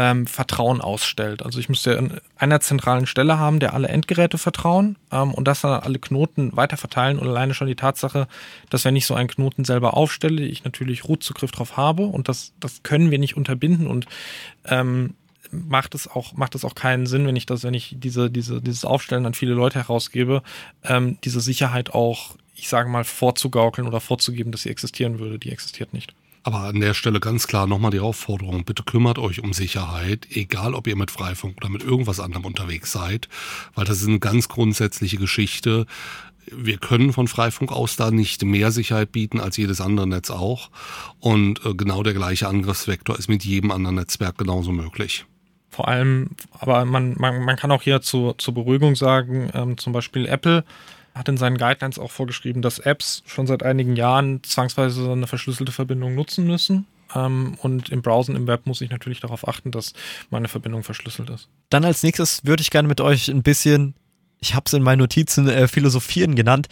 ähm, 0.00 0.26
Vertrauen 0.26 0.80
ausstellt. 0.80 1.44
Also 1.44 1.58
ich 1.60 1.68
müsste 1.68 1.98
an 1.98 2.22
einer 2.38 2.60
zentralen 2.60 3.04
Stelle 3.04 3.38
haben, 3.38 3.60
der 3.60 3.74
alle 3.74 3.88
Endgeräte 3.88 4.38
vertrauen 4.38 4.96
ähm, 5.12 5.34
und 5.34 5.46
das 5.46 5.60
dann 5.60 5.78
alle 5.78 5.98
Knoten 5.98 6.56
weiterverteilen 6.56 7.18
und 7.18 7.28
alleine 7.28 7.52
schon 7.52 7.66
die 7.66 7.76
Tatsache, 7.76 8.26
dass 8.70 8.86
wenn 8.86 8.96
ich 8.96 9.04
so 9.04 9.14
einen 9.14 9.28
Knoten 9.28 9.66
selber 9.66 9.94
aufstelle, 9.94 10.42
ich 10.42 10.64
natürlich 10.64 11.04
Root-Zugriff 11.04 11.50
drauf 11.50 11.76
habe 11.76 12.04
und 12.04 12.30
das, 12.30 12.54
das 12.60 12.82
können 12.82 13.10
wir 13.10 13.18
nicht 13.18 13.36
unterbinden 13.36 13.86
und 13.86 14.06
ähm, 14.64 15.16
macht 15.50 15.94
es 15.94 16.08
auch 16.08 16.32
macht 16.32 16.54
es 16.54 16.64
auch 16.64 16.74
keinen 16.74 17.04
Sinn, 17.04 17.26
wenn 17.26 17.36
ich 17.36 17.44
das, 17.44 17.62
wenn 17.62 17.74
ich 17.74 17.96
diese 17.98 18.30
diese 18.30 18.62
dieses 18.62 18.86
Aufstellen 18.86 19.26
an 19.26 19.34
viele 19.34 19.52
Leute 19.52 19.80
herausgebe, 19.80 20.42
ähm, 20.84 21.18
diese 21.24 21.42
Sicherheit 21.42 21.92
auch, 21.92 22.36
ich 22.54 22.68
sage 22.68 22.88
mal, 22.88 23.04
vorzugaukeln 23.04 23.86
oder 23.86 24.00
vorzugeben, 24.00 24.52
dass 24.52 24.62
sie 24.62 24.70
existieren 24.70 25.18
würde. 25.18 25.38
Die 25.38 25.50
existiert 25.50 25.92
nicht. 25.92 26.14
Aber 26.42 26.60
an 26.60 26.80
der 26.80 26.94
Stelle 26.94 27.20
ganz 27.20 27.46
klar 27.46 27.66
nochmal 27.66 27.90
die 27.90 28.00
Aufforderung, 28.00 28.64
bitte 28.64 28.82
kümmert 28.82 29.18
euch 29.18 29.42
um 29.42 29.52
Sicherheit, 29.52 30.26
egal 30.30 30.74
ob 30.74 30.86
ihr 30.86 30.96
mit 30.96 31.10
Freifunk 31.10 31.58
oder 31.58 31.68
mit 31.68 31.82
irgendwas 31.82 32.18
anderem 32.18 32.46
unterwegs 32.46 32.92
seid, 32.92 33.28
weil 33.74 33.84
das 33.84 34.00
ist 34.00 34.08
eine 34.08 34.20
ganz 34.20 34.48
grundsätzliche 34.48 35.18
Geschichte. 35.18 35.86
Wir 36.50 36.78
können 36.78 37.12
von 37.12 37.28
Freifunk 37.28 37.72
aus 37.72 37.96
da 37.96 38.10
nicht 38.10 38.42
mehr 38.42 38.70
Sicherheit 38.70 39.12
bieten 39.12 39.38
als 39.38 39.58
jedes 39.58 39.80
andere 39.80 40.06
Netz 40.06 40.30
auch. 40.30 40.70
Und 41.18 41.64
äh, 41.64 41.74
genau 41.74 42.02
der 42.02 42.14
gleiche 42.14 42.48
Angriffsvektor 42.48 43.18
ist 43.18 43.28
mit 43.28 43.44
jedem 43.44 43.70
anderen 43.70 43.96
Netzwerk 43.96 44.38
genauso 44.38 44.72
möglich. 44.72 45.26
Vor 45.68 45.86
allem, 45.86 46.30
aber 46.58 46.84
man, 46.84 47.14
man, 47.18 47.44
man 47.44 47.56
kann 47.56 47.70
auch 47.70 47.82
hier 47.82 48.00
zu, 48.00 48.34
zur 48.38 48.54
Beruhigung 48.54 48.96
sagen, 48.96 49.50
ähm, 49.54 49.78
zum 49.78 49.92
Beispiel 49.92 50.26
Apple 50.26 50.64
hat 51.20 51.28
in 51.28 51.36
seinen 51.36 51.58
Guidelines 51.58 51.98
auch 51.98 52.10
vorgeschrieben, 52.10 52.62
dass 52.62 52.80
Apps 52.80 53.22
schon 53.26 53.46
seit 53.46 53.62
einigen 53.62 53.94
Jahren 53.94 54.42
zwangsweise 54.42 55.12
eine 55.12 55.26
verschlüsselte 55.26 55.70
Verbindung 55.70 56.14
nutzen 56.14 56.46
müssen. 56.46 56.86
Ähm, 57.14 57.56
und 57.60 57.90
im 57.90 58.02
Browsen 58.02 58.34
im 58.36 58.46
Web 58.46 58.66
muss 58.66 58.80
ich 58.80 58.90
natürlich 58.90 59.20
darauf 59.20 59.46
achten, 59.46 59.70
dass 59.70 59.92
meine 60.30 60.48
Verbindung 60.48 60.82
verschlüsselt 60.82 61.30
ist. 61.30 61.48
Dann 61.68 61.84
als 61.84 62.02
nächstes 62.02 62.44
würde 62.44 62.62
ich 62.62 62.70
gerne 62.70 62.88
mit 62.88 63.00
euch 63.00 63.28
ein 63.28 63.42
bisschen, 63.42 63.94
ich 64.40 64.54
habe 64.54 64.64
es 64.66 64.72
in 64.72 64.82
meinen 64.82 64.98
Notizen 64.98 65.46
äh, 65.48 65.68
Philosophieren 65.68 66.34
genannt. 66.34 66.68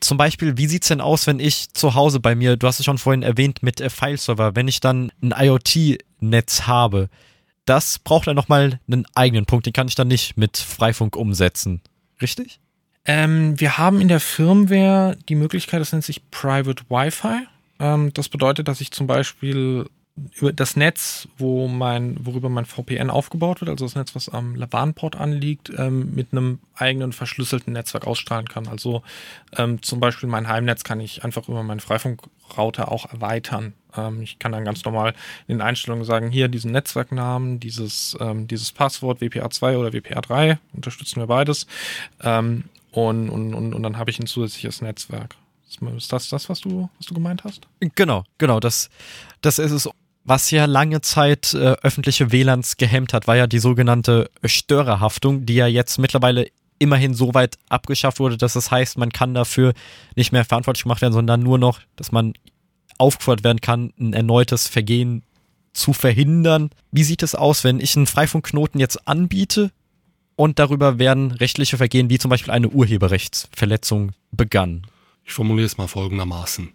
Zum 0.00 0.16
Beispiel, 0.16 0.56
wie 0.56 0.66
sieht 0.66 0.82
es 0.82 0.88
denn 0.88 1.00
aus, 1.00 1.26
wenn 1.26 1.38
ich 1.38 1.72
zu 1.74 1.94
Hause 1.94 2.18
bei 2.18 2.34
mir, 2.34 2.56
du 2.56 2.66
hast 2.66 2.80
es 2.80 2.86
schon 2.86 2.98
vorhin 2.98 3.22
erwähnt, 3.22 3.62
mit 3.62 3.80
äh, 3.80 3.90
Fileserver, 3.90 4.56
wenn 4.56 4.68
ich 4.68 4.80
dann 4.80 5.12
ein 5.22 5.34
IoT-Netz 5.36 6.62
habe, 6.62 7.08
das 7.66 7.98
braucht 7.98 8.26
dann 8.26 8.36
nochmal 8.36 8.80
einen 8.90 9.06
eigenen 9.14 9.44
Punkt, 9.44 9.66
den 9.66 9.72
kann 9.72 9.86
ich 9.86 9.94
dann 9.94 10.08
nicht 10.08 10.36
mit 10.36 10.56
Freifunk 10.56 11.14
umsetzen. 11.14 11.82
Richtig? 12.20 12.58
Ähm, 13.04 13.58
wir 13.58 13.78
haben 13.78 14.00
in 14.00 14.08
der 14.08 14.20
Firmware 14.20 15.16
die 15.28 15.34
Möglichkeit, 15.34 15.80
das 15.80 15.92
nennt 15.92 16.04
sich 16.04 16.30
Private 16.30 16.84
Wi-Fi. 16.88 17.46
Ähm, 17.80 18.12
das 18.14 18.28
bedeutet, 18.28 18.68
dass 18.68 18.80
ich 18.80 18.92
zum 18.92 19.06
Beispiel 19.06 19.86
über 20.34 20.52
das 20.52 20.76
Netz, 20.76 21.26
wo 21.38 21.68
mein, 21.68 22.16
worüber 22.20 22.50
mein 22.50 22.66
VPN 22.66 23.08
aufgebaut 23.08 23.60
wird, 23.60 23.70
also 23.70 23.86
das 23.86 23.94
Netz, 23.94 24.14
was 24.14 24.28
am 24.28 24.54
LAN-Port 24.54 25.16
anliegt, 25.16 25.72
ähm, 25.78 26.14
mit 26.14 26.28
einem 26.32 26.58
eigenen 26.74 27.12
verschlüsselten 27.12 27.72
Netzwerk 27.72 28.06
ausstrahlen 28.06 28.46
kann. 28.46 28.68
Also 28.68 29.02
ähm, 29.56 29.80
zum 29.82 30.00
Beispiel 30.00 30.28
mein 30.28 30.48
Heimnetz 30.48 30.84
kann 30.84 31.00
ich 31.00 31.24
einfach 31.24 31.48
über 31.48 31.62
meinen 31.62 31.80
Freifunkrouter 31.80 32.92
auch 32.92 33.10
erweitern. 33.10 33.72
Ähm, 33.96 34.20
ich 34.20 34.38
kann 34.38 34.52
dann 34.52 34.66
ganz 34.66 34.84
normal 34.84 35.14
in 35.48 35.56
den 35.56 35.62
Einstellungen 35.62 36.04
sagen, 36.04 36.30
hier 36.30 36.48
diesen 36.48 36.72
Netzwerknamen, 36.72 37.58
dieses, 37.58 38.16
ähm, 38.20 38.46
dieses 38.46 38.70
Passwort 38.70 39.22
WPA2 39.22 39.78
oder 39.78 39.88
WPA3, 39.90 40.58
unterstützen 40.74 41.20
wir 41.20 41.26
beides. 41.26 41.66
Und, 42.92 43.30
und, 43.30 43.54
und, 43.54 43.74
und 43.74 43.82
dann 43.82 43.96
habe 43.96 44.10
ich 44.10 44.20
ein 44.20 44.26
zusätzliches 44.26 44.82
Netzwerk. 44.82 45.36
Ist 45.96 46.12
das 46.12 46.28
das, 46.28 46.48
was 46.48 46.60
du, 46.60 46.90
was 46.98 47.06
du 47.06 47.14
gemeint 47.14 47.44
hast? 47.44 47.66
Genau, 47.80 48.24
genau. 48.38 48.60
Das, 48.60 48.90
das 49.40 49.58
ist 49.58 49.72
es. 49.72 49.88
Was 50.24 50.52
ja 50.52 50.66
lange 50.66 51.00
Zeit 51.00 51.52
äh, 51.52 51.74
öffentliche 51.82 52.30
WLANs 52.30 52.76
gehemmt 52.76 53.12
hat, 53.12 53.26
war 53.26 53.34
ja 53.34 53.48
die 53.48 53.58
sogenannte 53.58 54.30
Störerhaftung, 54.44 55.46
die 55.46 55.54
ja 55.54 55.66
jetzt 55.66 55.98
mittlerweile 55.98 56.46
immerhin 56.78 57.14
so 57.14 57.34
weit 57.34 57.58
abgeschafft 57.68 58.20
wurde, 58.20 58.36
dass 58.36 58.54
es 58.54 58.66
das 58.66 58.70
heißt, 58.70 58.98
man 58.98 59.10
kann 59.10 59.34
dafür 59.34 59.72
nicht 60.14 60.30
mehr 60.30 60.44
verantwortlich 60.44 60.84
gemacht 60.84 61.02
werden, 61.02 61.12
sondern 61.12 61.40
nur 61.40 61.58
noch, 61.58 61.80
dass 61.96 62.12
man 62.12 62.34
aufgefordert 62.98 63.42
werden 63.42 63.60
kann, 63.60 63.92
ein 63.98 64.12
erneutes 64.12 64.68
Vergehen 64.68 65.24
zu 65.72 65.92
verhindern. 65.92 66.70
Wie 66.92 67.04
sieht 67.04 67.24
es 67.24 67.34
aus, 67.34 67.64
wenn 67.64 67.80
ich 67.80 67.96
einen 67.96 68.06
Freifunkknoten 68.06 68.78
jetzt 68.78 69.08
anbiete 69.08 69.72
und 70.36 70.58
darüber 70.58 70.98
werden 70.98 71.32
rechtliche 71.32 71.76
Vergehen 71.76 72.10
wie 72.10 72.18
zum 72.18 72.30
Beispiel 72.30 72.52
eine 72.52 72.68
Urheberrechtsverletzung 72.68 74.12
begangen. 74.30 74.86
Ich 75.24 75.32
formuliere 75.32 75.66
es 75.66 75.78
mal 75.78 75.88
folgendermaßen. 75.88 76.72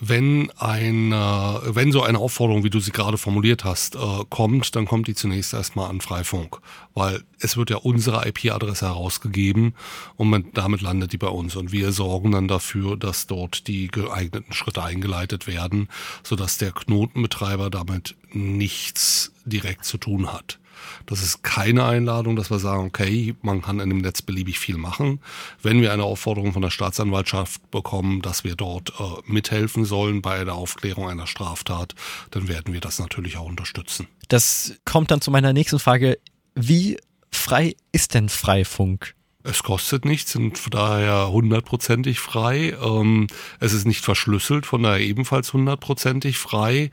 Wenn, 0.00 0.50
ein, 0.58 1.12
wenn 1.12 1.92
so 1.92 2.02
eine 2.02 2.18
Aufforderung, 2.18 2.64
wie 2.64 2.70
du 2.70 2.80
sie 2.80 2.90
gerade 2.90 3.16
formuliert 3.16 3.64
hast, 3.64 3.94
äh, 3.94 3.98
kommt, 4.28 4.74
dann 4.74 4.86
kommt 4.86 5.06
die 5.06 5.14
zunächst 5.14 5.54
erstmal 5.54 5.88
an 5.88 6.00
Freifunk, 6.00 6.58
weil 6.94 7.22
es 7.38 7.56
wird 7.56 7.70
ja 7.70 7.76
unsere 7.76 8.26
IP-Adresse 8.26 8.86
herausgegeben 8.86 9.74
und 10.16 10.46
damit 10.54 10.80
landet 10.80 11.12
die 11.12 11.16
bei 11.16 11.28
uns 11.28 11.54
und 11.54 11.70
wir 11.70 11.92
sorgen 11.92 12.32
dann 12.32 12.48
dafür, 12.48 12.96
dass 12.96 13.28
dort 13.28 13.68
die 13.68 13.86
geeigneten 13.86 14.52
Schritte 14.52 14.82
eingeleitet 14.82 15.46
werden, 15.46 15.88
sodass 16.24 16.58
der 16.58 16.72
Knotenbetreiber 16.72 17.70
damit 17.70 18.16
nichts 18.32 19.32
direkt 19.44 19.84
zu 19.84 19.96
tun 19.96 20.32
hat. 20.32 20.58
Das 21.06 21.22
ist 21.22 21.42
keine 21.42 21.84
Einladung, 21.84 22.36
dass 22.36 22.50
wir 22.50 22.58
sagen, 22.58 22.86
okay, 22.86 23.34
man 23.42 23.62
kann 23.62 23.80
in 23.80 23.88
dem 23.88 23.98
Netz 23.98 24.22
beliebig 24.22 24.58
viel 24.58 24.76
machen. 24.76 25.20
Wenn 25.62 25.80
wir 25.80 25.92
eine 25.92 26.04
Aufforderung 26.04 26.52
von 26.52 26.62
der 26.62 26.70
Staatsanwaltschaft 26.70 27.70
bekommen, 27.70 28.22
dass 28.22 28.44
wir 28.44 28.56
dort 28.56 28.92
äh, 28.98 29.02
mithelfen 29.26 29.84
sollen 29.84 30.22
bei 30.22 30.44
der 30.44 30.54
Aufklärung 30.54 31.08
einer 31.08 31.26
Straftat, 31.26 31.94
dann 32.30 32.48
werden 32.48 32.72
wir 32.72 32.80
das 32.80 32.98
natürlich 32.98 33.36
auch 33.36 33.46
unterstützen. 33.46 34.08
Das 34.28 34.74
kommt 34.84 35.10
dann 35.10 35.20
zu 35.20 35.30
meiner 35.30 35.52
nächsten 35.52 35.78
Frage. 35.78 36.18
Wie 36.54 36.98
frei 37.30 37.76
ist 37.92 38.14
denn 38.14 38.28
Freifunk? 38.28 39.14
Es 39.46 39.62
kostet 39.62 40.06
nichts, 40.06 40.32
sind 40.32 40.58
daher 40.72 41.30
hundertprozentig 41.30 42.18
frei. 42.18 42.74
Ähm, 42.82 43.26
es 43.60 43.74
ist 43.74 43.84
nicht 43.84 44.02
verschlüsselt, 44.02 44.64
von 44.64 44.82
daher 44.82 45.00
ebenfalls 45.00 45.52
hundertprozentig 45.52 46.38
frei. 46.38 46.90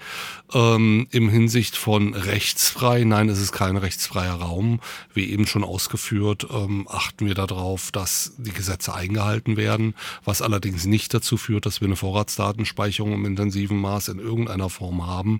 Ähm, 0.53 1.07
Im 1.11 1.29
Hinsicht 1.29 1.77
von 1.77 2.13
rechtsfrei, 2.13 3.05
nein, 3.05 3.29
es 3.29 3.39
ist 3.39 3.53
kein 3.53 3.77
rechtsfreier 3.77 4.33
Raum. 4.33 4.81
Wie 5.13 5.31
eben 5.31 5.47
schon 5.47 5.63
ausgeführt, 5.63 6.45
ähm, 6.51 6.89
achten 6.89 7.25
wir 7.25 7.35
darauf, 7.35 7.89
dass 7.93 8.33
die 8.37 8.51
Gesetze 8.51 8.93
eingehalten 8.93 9.55
werden, 9.55 9.95
was 10.25 10.41
allerdings 10.41 10.85
nicht 10.85 11.13
dazu 11.13 11.37
führt, 11.37 11.65
dass 11.65 11.79
wir 11.79 11.87
eine 11.87 11.95
Vorratsdatenspeicherung 11.95 13.13
im 13.13 13.25
intensiven 13.25 13.79
Maß 13.79 14.09
in 14.09 14.19
irgendeiner 14.19 14.69
Form 14.69 15.07
haben. 15.07 15.39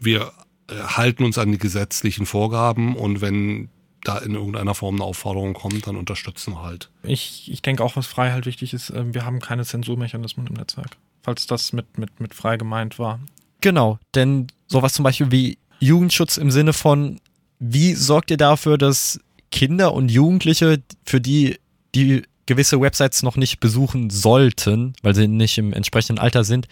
Wir 0.00 0.32
äh, 0.70 0.76
halten 0.76 1.24
uns 1.24 1.36
an 1.36 1.52
die 1.52 1.58
gesetzlichen 1.58 2.24
Vorgaben 2.24 2.96
und 2.96 3.20
wenn 3.20 3.68
da 4.08 4.18
in 4.18 4.34
irgendeiner 4.34 4.74
Form 4.74 4.96
eine 4.96 5.04
Aufforderung 5.04 5.52
kommt, 5.52 5.86
dann 5.86 5.96
unterstützen 5.96 6.54
wir 6.54 6.62
halt. 6.62 6.90
Ich, 7.02 7.50
ich 7.50 7.60
denke 7.60 7.84
auch, 7.84 7.96
was 7.96 8.06
frei 8.06 8.32
halt 8.32 8.46
wichtig 8.46 8.72
ist, 8.72 8.90
ähm, 8.90 9.14
wir 9.14 9.24
haben 9.24 9.40
keine 9.40 9.64
Zensurmechanismen 9.64 10.46
im 10.46 10.54
Netzwerk. 10.54 10.96
Falls 11.22 11.46
das 11.46 11.72
mit, 11.72 11.98
mit, 11.98 12.18
mit 12.20 12.34
frei 12.34 12.56
gemeint 12.56 12.98
war. 12.98 13.20
Genau, 13.60 13.98
denn 14.14 14.46
sowas 14.66 14.94
zum 14.94 15.02
Beispiel 15.02 15.30
wie 15.30 15.58
Jugendschutz 15.78 16.38
im 16.38 16.50
Sinne 16.50 16.72
von, 16.72 17.20
wie 17.58 17.94
sorgt 17.94 18.30
ihr 18.30 18.36
dafür, 18.36 18.78
dass 18.78 19.20
Kinder 19.50 19.92
und 19.92 20.10
Jugendliche, 20.10 20.82
für 21.04 21.20
die 21.20 21.58
die 21.94 22.22
gewisse 22.46 22.80
Websites 22.80 23.22
noch 23.22 23.36
nicht 23.36 23.60
besuchen 23.60 24.10
sollten, 24.10 24.94
weil 25.02 25.14
sie 25.14 25.28
nicht 25.28 25.58
im 25.58 25.72
entsprechenden 25.72 26.18
Alter 26.18 26.44
sind, 26.44 26.66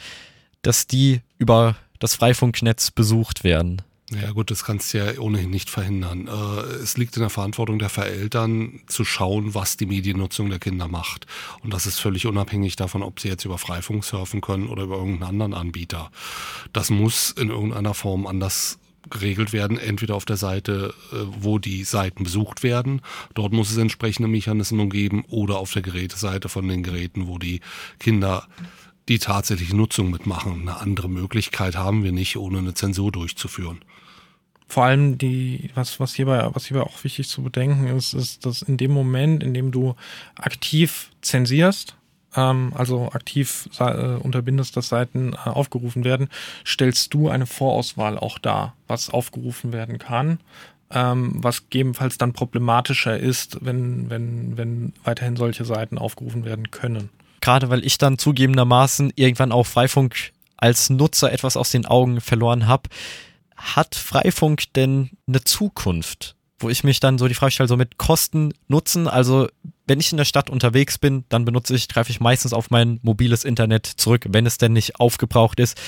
dass 0.63 0.87
die 0.87 1.21
über 1.39 1.77
das 1.99 2.15
Freifunknetz 2.15 2.91
besucht 2.91 3.45
werden? 3.45 3.83
Ja 4.11 4.31
gut, 4.31 4.53
das 4.53 4.65
kannst 4.65 4.95
du 4.95 4.99
ja 4.99 5.19
ohnehin 5.19 5.51
nicht 5.51 5.69
verhindern. 5.69 6.29
Äh, 6.29 6.61
es 6.77 6.97
liegt 6.97 7.17
in 7.17 7.23
der 7.23 7.31
Verantwortung 7.31 7.81
der 7.81 7.89
Vereltern 7.89 8.81
zu 8.87 9.05
schauen, 9.05 9.55
was 9.55 9.77
die 9.77 9.87
Mediennutzung 9.87 10.49
der 10.49 10.61
Kinder 10.61 10.87
macht. 10.87 11.27
Und 11.65 11.75
das 11.75 11.87
ist 11.87 11.99
völlig 11.99 12.27
unabhängig 12.27 12.77
davon, 12.77 13.03
ob 13.03 13.19
sie 13.19 13.29
jetzt 13.29 13.45
über 13.45 13.59
Freifunk 13.59 14.05
surfen 14.05 14.41
können 14.41 14.69
oder 14.69 14.85
über 14.85 14.97
irgendeinen 14.97 15.31
anderen 15.31 15.55
Anbieter. 15.55 16.13
Das 16.73 16.91
muss 16.91 17.33
in 17.33 17.49
irgendeiner 17.49 17.95
Form 17.95 18.29
anders 18.29 18.79
geregelt 19.11 19.53
werden, 19.53 19.79
entweder 19.79 20.15
auf 20.15 20.25
der 20.25 20.37
Seite, 20.37 20.95
äh, 21.13 21.17
wo 21.41 21.59
die 21.59 21.83
Seiten 21.83 22.23
besucht 22.23 22.63
werden, 22.63 23.03
dort 23.35 23.53
muss 23.53 23.71
es 23.71 23.77
entsprechende 23.77 24.29
Mechanismen 24.29 24.89
geben, 24.89 25.25
oder 25.29 25.59
auf 25.59 25.73
der 25.73 25.83
Geräteseite 25.83 26.49
von 26.49 26.67
den 26.69 26.83
Geräten, 26.83 27.27
wo 27.27 27.39
die 27.39 27.61
Kinder 27.99 28.47
die 29.09 29.19
tatsächliche 29.19 29.77
Nutzung 29.77 30.11
mitmachen. 30.11 30.63
Eine 30.63 30.79
andere 30.79 31.09
Möglichkeit 31.09 31.77
haben 31.77 32.03
wir 32.03 32.13
nicht, 32.13 32.37
ohne 32.37 32.59
eine 32.59 32.75
Zensur 32.75 33.13
durchzuführen. 33.13 33.81
Vor 34.69 34.85
allem 34.85 35.17
die, 35.17 35.71
was, 35.75 36.01
was 36.01 36.15
hierbei, 36.15 36.49
was 36.53 36.67
hierbei 36.67 36.83
auch 36.83 37.05
wichtig 37.05 37.29
zu 37.29 37.43
bedenken 37.43 37.87
ist, 37.87 38.15
ist, 38.15 38.45
dass 38.45 38.63
in 38.63 38.77
dem 38.77 38.91
Moment, 38.91 39.43
in 39.43 39.55
dem 39.55 39.71
du 39.71 39.95
aktiv 40.35 41.11
zensierst, 41.21 41.97
ähm, 42.37 42.73
also 42.75 43.11
aktiv 43.13 43.69
äh, 43.79 44.17
unterbindest, 44.17 44.77
dass 44.77 44.89
Seiten 44.89 45.33
äh, 45.33 45.49
aufgerufen 45.49 46.05
werden, 46.05 46.29
stellst 46.67 47.15
du 47.15 47.29
eine 47.29 47.47
Vorauswahl 47.47 48.19
auch 48.19 48.39
dar, 48.39 48.75
was 48.87 49.11
aufgerufen 49.11 49.73
werden 49.73 49.99
kann. 49.99 50.39
Ähm, 50.89 51.33
was 51.43 51.63
gegebenenfalls 51.65 52.17
dann 52.17 52.33
problematischer 52.33 53.19
ist, 53.19 53.59
wenn, 53.61 54.09
wenn, 54.09 54.57
wenn 54.57 54.93
weiterhin 55.03 55.35
solche 55.35 55.65
Seiten 55.65 55.99
aufgerufen 55.99 56.45
werden 56.45 56.71
können. 56.71 57.11
Gerade 57.41 57.71
weil 57.71 57.85
ich 57.85 57.99
dann 57.99 58.19
zugegebenermaßen 58.19 59.13
irgendwann 59.17 59.51
auch 59.51 59.67
Freifunk 59.67 60.33
als 60.57 60.89
Nutzer 60.89 61.33
etwas 61.33 61.57
aus 61.57 61.71
den 61.71 61.87
Augen 61.87 62.21
verloren 62.21 62.69
habe. 62.69 62.89
Hat 63.57 63.95
Freifunk 63.95 64.73
denn 64.75 65.11
eine 65.27 65.43
Zukunft? 65.43 66.37
wo 66.59 66.71
ich 66.71 66.85
mich 66.85 67.01
dann 67.01 67.19
so 67.19 67.29
die 67.29 67.35
Frage 67.35 67.53
stelle, 67.53 67.69
so 67.69 67.77
mit 67.77 67.99
Kosten 67.99 68.53
nutzen. 68.69 69.09
Also 69.09 69.49
wenn 69.87 70.01
ich 70.01 70.11
in 70.11 70.17
der 70.17 70.25
Stadt 70.25 70.49
unterwegs 70.49 70.99
bin, 70.99 71.25
dann 71.29 71.45
benutze 71.45 71.75
ich, 71.75 71.89
greife 71.89 72.11
ich 72.11 72.21
meistens 72.21 72.53
auf 72.53 72.71
mein 72.71 72.99
mobiles 73.03 73.45
Internet 73.45 73.87
zurück, 73.87 74.27
wenn 74.29 74.47
es 74.47 74.59
denn 74.59 74.73
nicht 74.73 74.99
aufgebraucht 74.99 75.61
ist. 75.61 75.79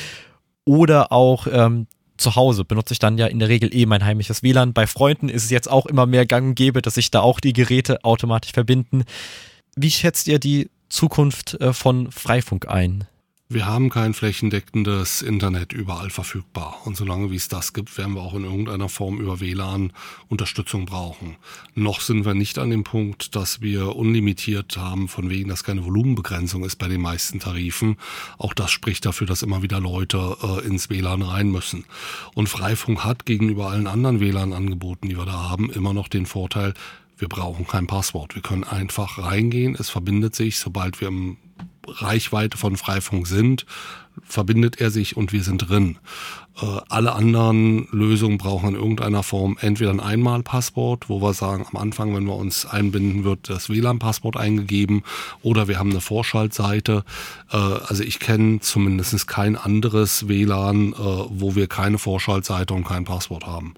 Oder 0.65 1.11
auch 1.11 1.47
ähm, 1.51 1.87
zu 2.19 2.37
Hause 2.37 2.65
benutze 2.65 2.93
ich 2.93 2.99
dann 2.99 3.17
ja 3.17 3.27
in 3.27 3.39
der 3.39 3.49
Regel 3.49 3.75
eh 3.75 3.87
mein 3.87 4.05
heimliches 4.05 4.43
WLAN. 4.43 4.75
Bei 4.75 4.87
Freunden 4.87 5.29
ist 5.29 5.45
es 5.45 5.51
jetzt 5.51 5.71
auch 5.71 5.87
immer 5.87 6.05
mehr 6.05 6.27
gang 6.27 6.49
und 6.49 6.55
gäbe, 6.55 6.83
dass 6.83 6.95
sich 6.95 7.11
da 7.11 7.21
auch 7.21 7.41
die 7.41 7.55
Geräte 7.55 8.05
automatisch 8.05 8.53
verbinden. 8.53 9.05
Wie 9.77 9.91
schätzt 9.91 10.29
ihr 10.29 10.39
die 10.39 10.71
Zukunft 10.91 11.55
äh, 11.55 11.73
von 11.73 12.11
Freifunk 12.13 12.69
ein? 12.69 13.07
Wir 13.51 13.65
haben 13.65 13.89
kein 13.89 14.13
flächendeckendes 14.13 15.23
Internet 15.23 15.73
überall 15.73 16.11
verfügbar. 16.11 16.83
Und 16.85 16.99
solange 16.99 17.31
wie 17.31 17.37
es 17.37 17.49
das 17.49 17.73
gibt, 17.73 17.97
werden 17.97 18.13
wir 18.13 18.21
auch 18.21 18.35
in 18.35 18.45
irgendeiner 18.45 18.91
Form 18.91 19.19
über 19.19 19.41
WLAN 19.41 19.95
Unterstützung 20.29 20.85
brauchen. 20.85 21.37
Noch 21.75 22.03
sind 22.03 22.27
wir 22.27 22.35
nicht 22.35 22.59
an 22.59 22.69
dem 22.69 22.85
Punkt, 22.85 23.35
dass 23.37 23.63
wir 23.63 23.97
unlimitiert 23.97 24.77
haben, 24.77 25.09
von 25.09 25.31
wegen, 25.31 25.49
dass 25.49 25.65
keine 25.65 25.87
Volumenbegrenzung 25.87 26.63
ist 26.63 26.77
bei 26.77 26.89
den 26.89 27.01
meisten 27.01 27.41
Tarifen. 27.41 27.97
Auch 28.37 28.53
das 28.53 28.71
spricht 28.71 29.07
dafür, 29.07 29.27
dass 29.27 29.41
immer 29.41 29.63
wieder 29.63 29.81
Leute 29.81 30.37
äh, 30.43 30.67
ins 30.67 30.91
WLAN 30.91 31.23
rein 31.23 31.51
müssen. 31.51 31.87
Und 32.35 32.51
Freifunk 32.51 33.03
hat 33.03 33.25
gegenüber 33.25 33.71
allen 33.71 33.87
anderen 33.87 34.21
WLAN-Angeboten, 34.21 35.09
die 35.09 35.17
wir 35.17 35.25
da 35.25 35.49
haben, 35.49 35.71
immer 35.71 35.95
noch 35.95 36.09
den 36.09 36.27
Vorteil, 36.27 36.75
wir 37.17 37.29
brauchen 37.29 37.67
kein 37.67 37.87
Passwort. 37.87 38.35
Wir 38.35 38.43
können 38.43 38.63
einfach 38.65 39.19
reingehen. 39.19 39.75
Es 39.75 39.89
verbindet 39.89 40.37
sich, 40.37 40.59
sobald 40.59 41.01
wir 41.01 41.09
im 41.09 41.39
Reichweite 41.87 42.59
von 42.59 42.77
Freifunk 42.77 43.27
sind, 43.27 43.67
verbindet 44.25 44.81
er 44.81 44.91
sich 44.91 45.17
und 45.17 45.33
wir 45.33 45.43
sind 45.43 45.69
drin. 45.69 45.99
Äh, 46.61 46.81
alle 46.89 47.13
anderen 47.13 47.89
Lösungen 47.93 48.39
brauchen 48.39 48.71
in 48.71 48.75
irgendeiner 48.75 49.23
Form 49.23 49.57
entweder 49.61 49.91
ein 49.91 50.01
Einmalpasswort, 50.01 51.09
wo 51.09 51.21
wir 51.21 51.35
sagen, 51.35 51.67
am 51.71 51.81
Anfang, 51.81 52.15
wenn 52.15 52.25
wir 52.25 52.35
uns 52.35 52.67
einbinden, 52.67 53.25
wird 53.25 53.49
das 53.49 53.69
WLAN-Passwort 53.69 54.37
eingegeben 54.37 55.03
oder 55.43 55.69
wir 55.69 55.79
haben 55.79 55.91
eine 55.91 56.01
Vorschaltseite. 56.01 57.05
Äh, 57.51 57.57
also 57.57 58.03
ich 58.03 58.19
kenne 58.19 58.61
zumindest 58.61 59.29
kein 59.29 59.57
anderes 59.57 60.29
WLAN, 60.29 60.93
äh, 60.93 60.97
wo 60.97 61.55
wir 61.55 61.69
keine 61.69 61.99
Vorschaltseite 61.99 62.75
und 62.75 62.85
kein 62.85 63.05
Passwort 63.05 63.47
haben 63.47 63.75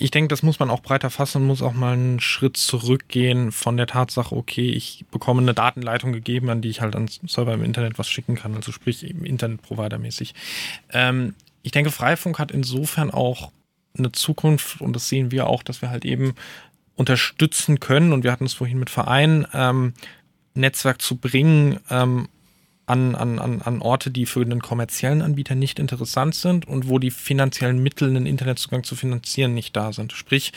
ich 0.00 0.10
denke, 0.10 0.28
das 0.28 0.42
muss 0.42 0.58
man 0.58 0.70
auch 0.70 0.80
breiter 0.80 1.10
fassen 1.10 1.42
und 1.42 1.48
muss 1.48 1.62
auch 1.62 1.72
mal 1.72 1.92
einen 1.92 2.20
Schritt 2.20 2.56
zurückgehen 2.56 3.52
von 3.52 3.76
der 3.76 3.86
Tatsache, 3.86 4.34
okay, 4.34 4.70
ich 4.70 5.04
bekomme 5.10 5.42
eine 5.42 5.54
Datenleitung 5.54 6.12
gegeben, 6.12 6.50
an 6.50 6.62
die 6.62 6.68
ich 6.68 6.80
halt 6.80 6.94
ans 6.94 7.20
Server 7.26 7.54
im 7.54 7.64
Internet 7.64 7.98
was 7.98 8.08
schicken 8.08 8.36
kann, 8.36 8.54
also 8.54 8.70
sprich 8.70 9.08
im 9.08 9.24
Internetprovider-mäßig. 9.24 10.34
Ähm, 10.92 11.34
ich 11.62 11.72
denke, 11.72 11.90
Freifunk 11.90 12.38
hat 12.38 12.52
insofern 12.52 13.10
auch 13.10 13.50
eine 13.96 14.12
Zukunft 14.12 14.80
und 14.80 14.94
das 14.94 15.08
sehen 15.08 15.32
wir 15.32 15.48
auch, 15.48 15.62
dass 15.62 15.82
wir 15.82 15.90
halt 15.90 16.04
eben 16.04 16.34
unterstützen 16.94 17.80
können 17.80 18.12
und 18.12 18.24
wir 18.24 18.32
hatten 18.32 18.46
es 18.46 18.54
vorhin 18.54 18.78
mit 18.78 18.90
Vereinen, 18.90 19.46
ähm, 19.52 19.94
Netzwerk 20.54 21.02
zu 21.02 21.16
bringen, 21.16 21.80
ähm, 21.90 22.28
an, 22.88 23.14
an, 23.14 23.38
an, 23.38 23.80
Orte, 23.82 24.10
die 24.10 24.26
für 24.26 24.40
einen 24.40 24.62
kommerziellen 24.62 25.22
Anbieter 25.22 25.54
nicht 25.54 25.78
interessant 25.78 26.34
sind 26.34 26.66
und 26.66 26.88
wo 26.88 26.98
die 26.98 27.10
finanziellen 27.10 27.82
Mittel, 27.82 28.08
einen 28.08 28.26
Internetzugang 28.26 28.82
zu 28.84 28.96
finanzieren, 28.96 29.54
nicht 29.54 29.76
da 29.76 29.92
sind. 29.92 30.12
Sprich, 30.12 30.52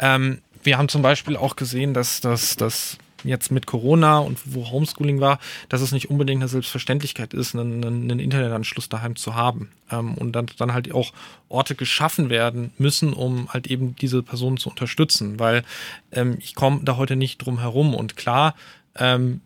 ähm, 0.00 0.38
wir 0.62 0.76
haben 0.76 0.88
zum 0.88 1.02
Beispiel 1.02 1.36
auch 1.36 1.56
gesehen, 1.56 1.94
dass 1.94 2.20
das 2.20 2.98
jetzt 3.24 3.50
mit 3.50 3.66
Corona 3.66 4.18
und 4.18 4.54
wo 4.54 4.70
Homeschooling 4.70 5.20
war, 5.20 5.38
dass 5.68 5.80
es 5.80 5.92
nicht 5.92 6.10
unbedingt 6.10 6.40
eine 6.40 6.48
Selbstverständlichkeit 6.48 7.34
ist, 7.34 7.54
einen, 7.54 7.84
einen 7.84 8.20
Internetanschluss 8.20 8.88
daheim 8.88 9.16
zu 9.16 9.34
haben. 9.34 9.70
Ähm, 9.90 10.14
und 10.14 10.32
dann, 10.32 10.46
dann 10.58 10.72
halt 10.72 10.92
auch 10.94 11.12
Orte 11.48 11.74
geschaffen 11.74 12.30
werden 12.30 12.72
müssen, 12.78 13.12
um 13.12 13.48
halt 13.52 13.66
eben 13.66 13.96
diese 13.96 14.22
Personen 14.22 14.56
zu 14.56 14.70
unterstützen. 14.70 15.38
Weil 15.38 15.64
ähm, 16.12 16.36
ich 16.40 16.54
komme 16.54 16.80
da 16.84 16.96
heute 16.96 17.16
nicht 17.16 17.38
drum 17.38 17.60
herum. 17.60 17.94
Und 17.94 18.16
klar, 18.16 18.54
ähm, 18.96 19.40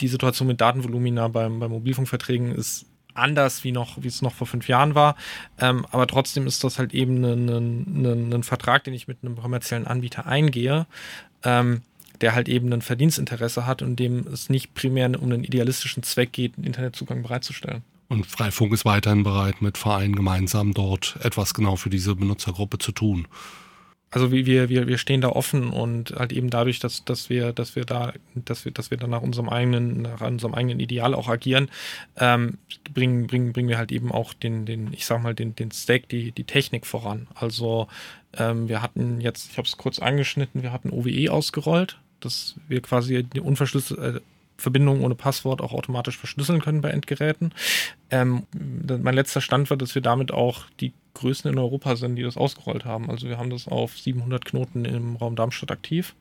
die 0.00 0.08
Situation 0.08 0.48
mit 0.48 0.60
Datenvolumina 0.60 1.28
beim, 1.28 1.60
bei 1.60 1.68
Mobilfunkverträgen 1.68 2.52
ist 2.52 2.86
anders, 3.14 3.64
wie 3.64 3.72
noch, 3.72 4.02
wie 4.02 4.08
es 4.08 4.22
noch 4.22 4.34
vor 4.34 4.46
fünf 4.46 4.68
Jahren 4.68 4.94
war. 4.94 5.16
Ähm, 5.58 5.86
aber 5.90 6.06
trotzdem 6.06 6.46
ist 6.46 6.64
das 6.64 6.78
halt 6.78 6.92
eben 6.94 7.24
ein, 7.24 8.42
Vertrag, 8.42 8.84
den 8.84 8.94
ich 8.94 9.08
mit 9.08 9.18
einem 9.22 9.36
kommerziellen 9.36 9.86
Anbieter 9.86 10.26
eingehe, 10.26 10.86
ähm, 11.44 11.82
der 12.20 12.34
halt 12.34 12.48
eben 12.48 12.72
ein 12.72 12.82
Verdienstinteresse 12.82 13.66
hat 13.66 13.82
und 13.82 13.96
dem 13.96 14.26
es 14.26 14.48
nicht 14.50 14.74
primär 14.74 15.06
um 15.20 15.30
einen 15.30 15.44
idealistischen 15.44 16.02
Zweck 16.02 16.32
geht, 16.32 16.56
einen 16.56 16.66
Internetzugang 16.66 17.22
bereitzustellen. 17.22 17.82
Und 18.08 18.26
Freifunk 18.26 18.72
ist 18.72 18.84
weiterhin 18.84 19.22
bereit, 19.22 19.62
mit 19.62 19.78
Vereinen 19.78 20.14
gemeinsam 20.14 20.74
dort 20.74 21.16
etwas 21.22 21.54
genau 21.54 21.76
für 21.76 21.90
diese 21.90 22.14
Benutzergruppe 22.14 22.78
zu 22.78 22.92
tun 22.92 23.26
also 24.14 24.30
wir, 24.30 24.46
wir, 24.46 24.86
wir 24.86 24.98
stehen 24.98 25.22
da 25.22 25.30
offen 25.30 25.70
und 25.70 26.12
halt 26.12 26.32
eben 26.32 26.48
dadurch, 26.48 26.78
dass, 26.78 27.04
dass 27.04 27.30
wir, 27.30 27.52
dass 27.52 27.74
wir 27.74 27.84
da, 27.84 28.12
dass 28.36 28.64
wir, 28.64 28.70
dass 28.70 28.92
wir 28.92 28.96
dann 28.96 29.10
nach 29.10 29.22
unserem 29.22 29.48
eigenen, 29.48 30.02
nach 30.02 30.20
unserem 30.20 30.54
eigenen 30.54 30.78
Ideal 30.78 31.14
auch 31.14 31.28
agieren, 31.28 31.68
ähm, 32.16 32.58
bringen, 32.92 33.26
bringen, 33.26 33.52
bringen 33.52 33.68
wir 33.68 33.76
halt 33.76 33.90
eben 33.90 34.12
auch 34.12 34.32
den, 34.32 34.66
den, 34.66 34.92
ich 34.92 35.04
sag 35.04 35.20
mal, 35.20 35.34
den, 35.34 35.56
den 35.56 35.72
Stack, 35.72 36.08
die, 36.10 36.30
die 36.30 36.44
Technik 36.44 36.86
voran. 36.86 37.26
Also 37.34 37.88
ähm, 38.38 38.68
wir 38.68 38.82
hatten 38.82 39.20
jetzt, 39.20 39.50
ich 39.50 39.58
habe 39.58 39.66
es 39.66 39.78
kurz 39.78 39.98
angeschnitten, 39.98 40.62
wir 40.62 40.70
hatten 40.70 40.90
OWE 40.90 41.32
ausgerollt, 41.32 41.98
dass 42.20 42.54
wir 42.68 42.82
quasi 42.82 43.24
die 43.24 43.40
unverschlüsselte 43.40 44.18
äh, 44.18 44.20
Verbindungen 44.56 45.02
ohne 45.02 45.14
Passwort 45.14 45.60
auch 45.60 45.72
automatisch 45.72 46.16
verschlüsseln 46.16 46.60
können 46.60 46.80
bei 46.80 46.90
Endgeräten. 46.90 47.52
Ähm, 48.10 48.44
mein 48.52 49.14
letzter 49.14 49.40
Stand 49.40 49.70
war, 49.70 49.76
dass 49.76 49.94
wir 49.94 50.02
damit 50.02 50.32
auch 50.32 50.64
die 50.80 50.92
größten 51.14 51.52
in 51.52 51.58
Europa 51.58 51.96
sind, 51.96 52.16
die 52.16 52.22
das 52.22 52.36
ausgerollt 52.36 52.84
haben. 52.84 53.10
Also 53.10 53.28
wir 53.28 53.38
haben 53.38 53.50
das 53.50 53.68
auf 53.68 53.98
700 53.98 54.44
Knoten 54.44 54.84
im 54.84 55.16
Raum 55.16 55.36
Darmstadt 55.36 55.70
aktiv. 55.70 56.14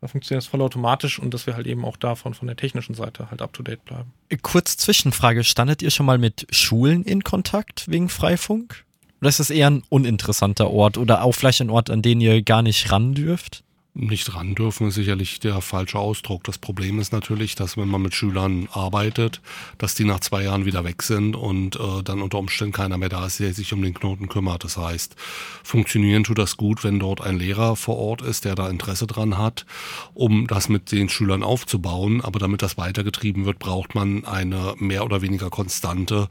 Da 0.00 0.08
funktioniert 0.08 0.42
es 0.42 0.48
vollautomatisch 0.48 1.18
und 1.18 1.32
dass 1.32 1.46
wir 1.46 1.54
halt 1.54 1.66
eben 1.66 1.84
auch 1.84 1.96
davon 1.96 2.34
von 2.34 2.46
der 2.46 2.56
technischen 2.56 2.94
Seite 2.94 3.30
halt 3.30 3.40
up 3.40 3.52
to 3.52 3.62
date 3.62 3.84
bleiben. 3.84 4.12
Kurz 4.42 4.76
Zwischenfrage: 4.76 5.42
Standet 5.42 5.80
ihr 5.80 5.90
schon 5.90 6.06
mal 6.06 6.18
mit 6.18 6.46
Schulen 6.50 7.02
in 7.02 7.22
Kontakt 7.24 7.90
wegen 7.90 8.08
Freifunk? 8.08 8.84
Oder 9.20 9.30
ist 9.30 9.40
das 9.40 9.50
eher 9.50 9.70
ein 9.70 9.82
uninteressanter 9.88 10.70
Ort 10.70 10.98
oder 10.98 11.22
auch 11.22 11.32
vielleicht 11.32 11.62
ein 11.62 11.70
Ort, 11.70 11.88
an 11.88 12.02
den 12.02 12.20
ihr 12.20 12.42
gar 12.42 12.60
nicht 12.60 12.92
ran 12.92 13.14
dürft? 13.14 13.64
Nicht 13.96 14.34
ran 14.34 14.54
dürfen, 14.54 14.88
ist 14.88 14.94
sicherlich 14.94 15.40
der 15.40 15.60
falsche 15.62 15.98
Ausdruck. 15.98 16.44
Das 16.44 16.58
Problem 16.58 16.98
ist 16.98 17.12
natürlich, 17.12 17.54
dass 17.54 17.76
wenn 17.76 17.88
man 17.88 18.02
mit 18.02 18.14
Schülern 18.14 18.68
arbeitet, 18.72 19.40
dass 19.78 19.94
die 19.94 20.04
nach 20.04 20.20
zwei 20.20 20.44
Jahren 20.44 20.66
wieder 20.66 20.84
weg 20.84 21.02
sind 21.02 21.34
und 21.34 21.76
äh, 21.76 22.02
dann 22.04 22.20
unter 22.20 22.38
Umständen 22.38 22.72
keiner 22.72 22.98
mehr 22.98 23.08
da 23.08 23.26
ist, 23.26 23.40
der 23.40 23.54
sich 23.54 23.72
um 23.72 23.82
den 23.82 23.94
Knoten 23.94 24.28
kümmert. 24.28 24.64
Das 24.64 24.76
heißt, 24.76 25.16
funktionieren 25.62 26.24
tut 26.24 26.38
das 26.38 26.56
gut, 26.56 26.84
wenn 26.84 26.98
dort 26.98 27.22
ein 27.22 27.38
Lehrer 27.38 27.74
vor 27.74 27.96
Ort 27.96 28.22
ist, 28.22 28.44
der 28.44 28.54
da 28.54 28.68
Interesse 28.68 29.06
dran 29.06 29.38
hat, 29.38 29.64
um 30.12 30.46
das 30.46 30.68
mit 30.68 30.92
den 30.92 31.08
Schülern 31.08 31.42
aufzubauen. 31.42 32.20
Aber 32.20 32.38
damit 32.38 32.62
das 32.62 32.76
weitergetrieben 32.76 33.46
wird, 33.46 33.58
braucht 33.58 33.94
man 33.94 34.24
eine 34.26 34.74
mehr 34.78 35.04
oder 35.04 35.22
weniger 35.22 35.48
konstante, 35.48 36.28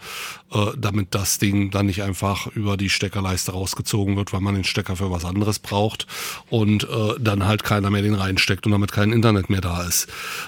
äh, 0.53 0.67
damit 0.77 1.15
das 1.15 1.39
Ding 1.39 1.71
dann 1.71 1.87
nicht 1.87 2.03
einfach 2.03 2.47
über 2.47 2.77
die 2.77 2.89
Steckerleiste 2.89 3.53
rausgezogen 3.53 4.17
wird, 4.17 4.33
weil 4.33 4.41
man 4.41 4.53
den 4.53 4.63
Stecker 4.63 4.95
für 4.95 5.09
was 5.09 5.25
anderes 5.25 5.57
braucht 5.57 6.05
und 6.49 6.83
äh, 6.83 7.19
dann 7.19 7.45
halt 7.45 7.54
halt 7.55 7.63
keiner 7.63 7.89
mehr 7.89 8.01
den 8.01 8.15
reinsteckt 8.15 8.65
und 8.65 8.71
damit 8.73 8.91
kein 8.91 9.13
Internet 9.13 9.49
mehr 9.49 9.61
da 9.61 9.83
ist. 9.83 10.07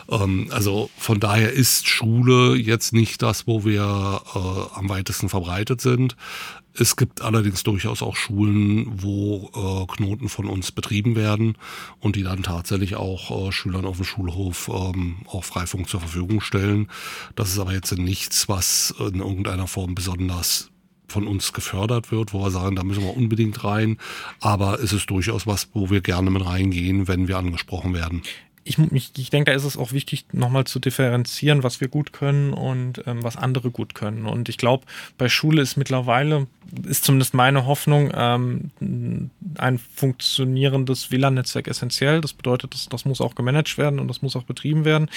Ähm, 0.09 0.49
also 0.51 0.89
von 0.97 1.19
daher 1.19 1.53
ist 1.53 1.87
Schule 1.87 2.55
jetzt 2.55 2.93
nicht 2.93 3.21
das, 3.21 3.47
wo 3.47 3.63
wir 3.63 4.21
äh, 4.35 4.77
am 4.77 4.89
weitesten 4.89 5.29
verbreitet 5.29 5.79
sind. 5.81 6.15
Es 6.79 6.95
gibt 6.95 7.21
allerdings 7.21 7.63
durchaus 7.63 8.03
auch 8.03 8.15
Schulen, 8.15 9.01
wo 9.01 9.49
äh, 9.55 9.95
Knoten 9.95 10.29
von 10.29 10.45
uns 10.45 10.71
betrieben 10.71 11.15
werden 11.15 11.57
und 11.99 12.15
die 12.15 12.23
dann 12.23 12.43
tatsächlich 12.43 12.95
auch 12.95 13.47
äh, 13.47 13.51
Schülern 13.51 13.85
auf 13.85 13.97
dem 13.97 14.05
Schulhof 14.05 14.69
ähm, 14.71 15.17
auch 15.25 15.43
Freifunk 15.43 15.89
zur 15.89 16.01
Verfügung 16.01 16.41
stellen. 16.41 16.89
Das 17.35 17.49
ist 17.49 17.57
aber 17.57 17.73
jetzt 17.73 17.97
nichts, 17.97 18.47
was 18.47 18.93
in 18.99 19.21
irgendeiner 19.21 19.67
Form 19.67 19.95
besonders 19.95 20.69
von 21.07 21.27
uns 21.27 21.53
gefördert 21.53 22.11
wird, 22.11 22.33
wo 22.33 22.41
wir 22.41 22.51
sagen, 22.51 22.75
da 22.75 22.83
müssen 22.83 23.03
wir 23.03 23.15
unbedingt 23.15 23.63
rein. 23.63 23.97
Aber 24.39 24.79
es 24.81 24.93
ist 24.93 25.09
durchaus 25.09 25.47
was, 25.47 25.69
wo 25.73 25.89
wir 25.89 26.01
gerne 26.01 26.29
mit 26.29 26.45
reingehen, 26.45 27.07
wenn 27.07 27.27
wir 27.27 27.37
angesprochen 27.37 27.93
werden 27.93 28.23
ich, 28.67 28.77
ich, 28.91 29.11
ich 29.17 29.29
denke, 29.29 29.51
da 29.51 29.55
ist 29.55 29.63
es 29.63 29.77
auch 29.77 29.93
wichtig, 29.93 30.25
nochmal 30.33 30.65
zu 30.65 30.79
differenzieren, 30.79 31.63
was 31.63 31.79
wir 31.79 31.87
gut 31.87 32.11
können 32.11 32.53
und 32.53 33.01
ähm, 33.07 33.23
was 33.23 33.37
andere 33.37 33.71
gut 33.71 33.95
können. 33.95 34.25
Und 34.25 34.49
ich 34.49 34.57
glaube, 34.57 34.85
bei 35.17 35.29
Schule 35.29 35.61
ist 35.61 35.77
mittlerweile, 35.77 36.47
ist 36.85 37.05
zumindest 37.05 37.33
meine 37.33 37.65
Hoffnung, 37.65 38.11
ähm, 38.13 38.71
ein 39.57 39.77
funktionierendes 39.77 41.11
WLAN-Netzwerk 41.11 41.67
essentiell. 41.67 42.21
Das 42.21 42.33
bedeutet, 42.33 42.73
das, 42.73 42.89
das 42.89 43.05
muss 43.05 43.21
auch 43.21 43.35
gemanagt 43.35 43.77
werden 43.77 43.99
und 43.99 44.07
das 44.07 44.21
muss 44.21 44.35
auch 44.35 44.43
betrieben 44.43 44.83
werden. 44.85 45.09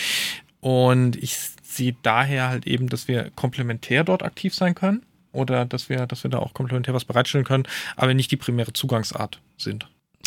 Und 0.60 1.16
ich 1.16 1.36
sehe 1.62 1.96
daher 2.02 2.48
halt 2.48 2.66
eben, 2.66 2.88
dass 2.88 3.08
wir 3.08 3.30
komplementär 3.34 4.04
dort 4.04 4.22
aktiv 4.22 4.54
sein 4.54 4.74
können 4.74 5.02
oder 5.32 5.64
dass 5.64 5.88
wir, 5.88 6.06
dass 6.06 6.22
wir 6.22 6.30
da 6.30 6.38
auch 6.38 6.54
komplementär 6.54 6.94
was 6.94 7.04
bereitstellen 7.04 7.44
können, 7.44 7.64
aber 7.96 8.14
nicht 8.14 8.30
die 8.30 8.36
primäre 8.36 8.72
Zugangsart 8.72 9.40
sind. 9.56 9.86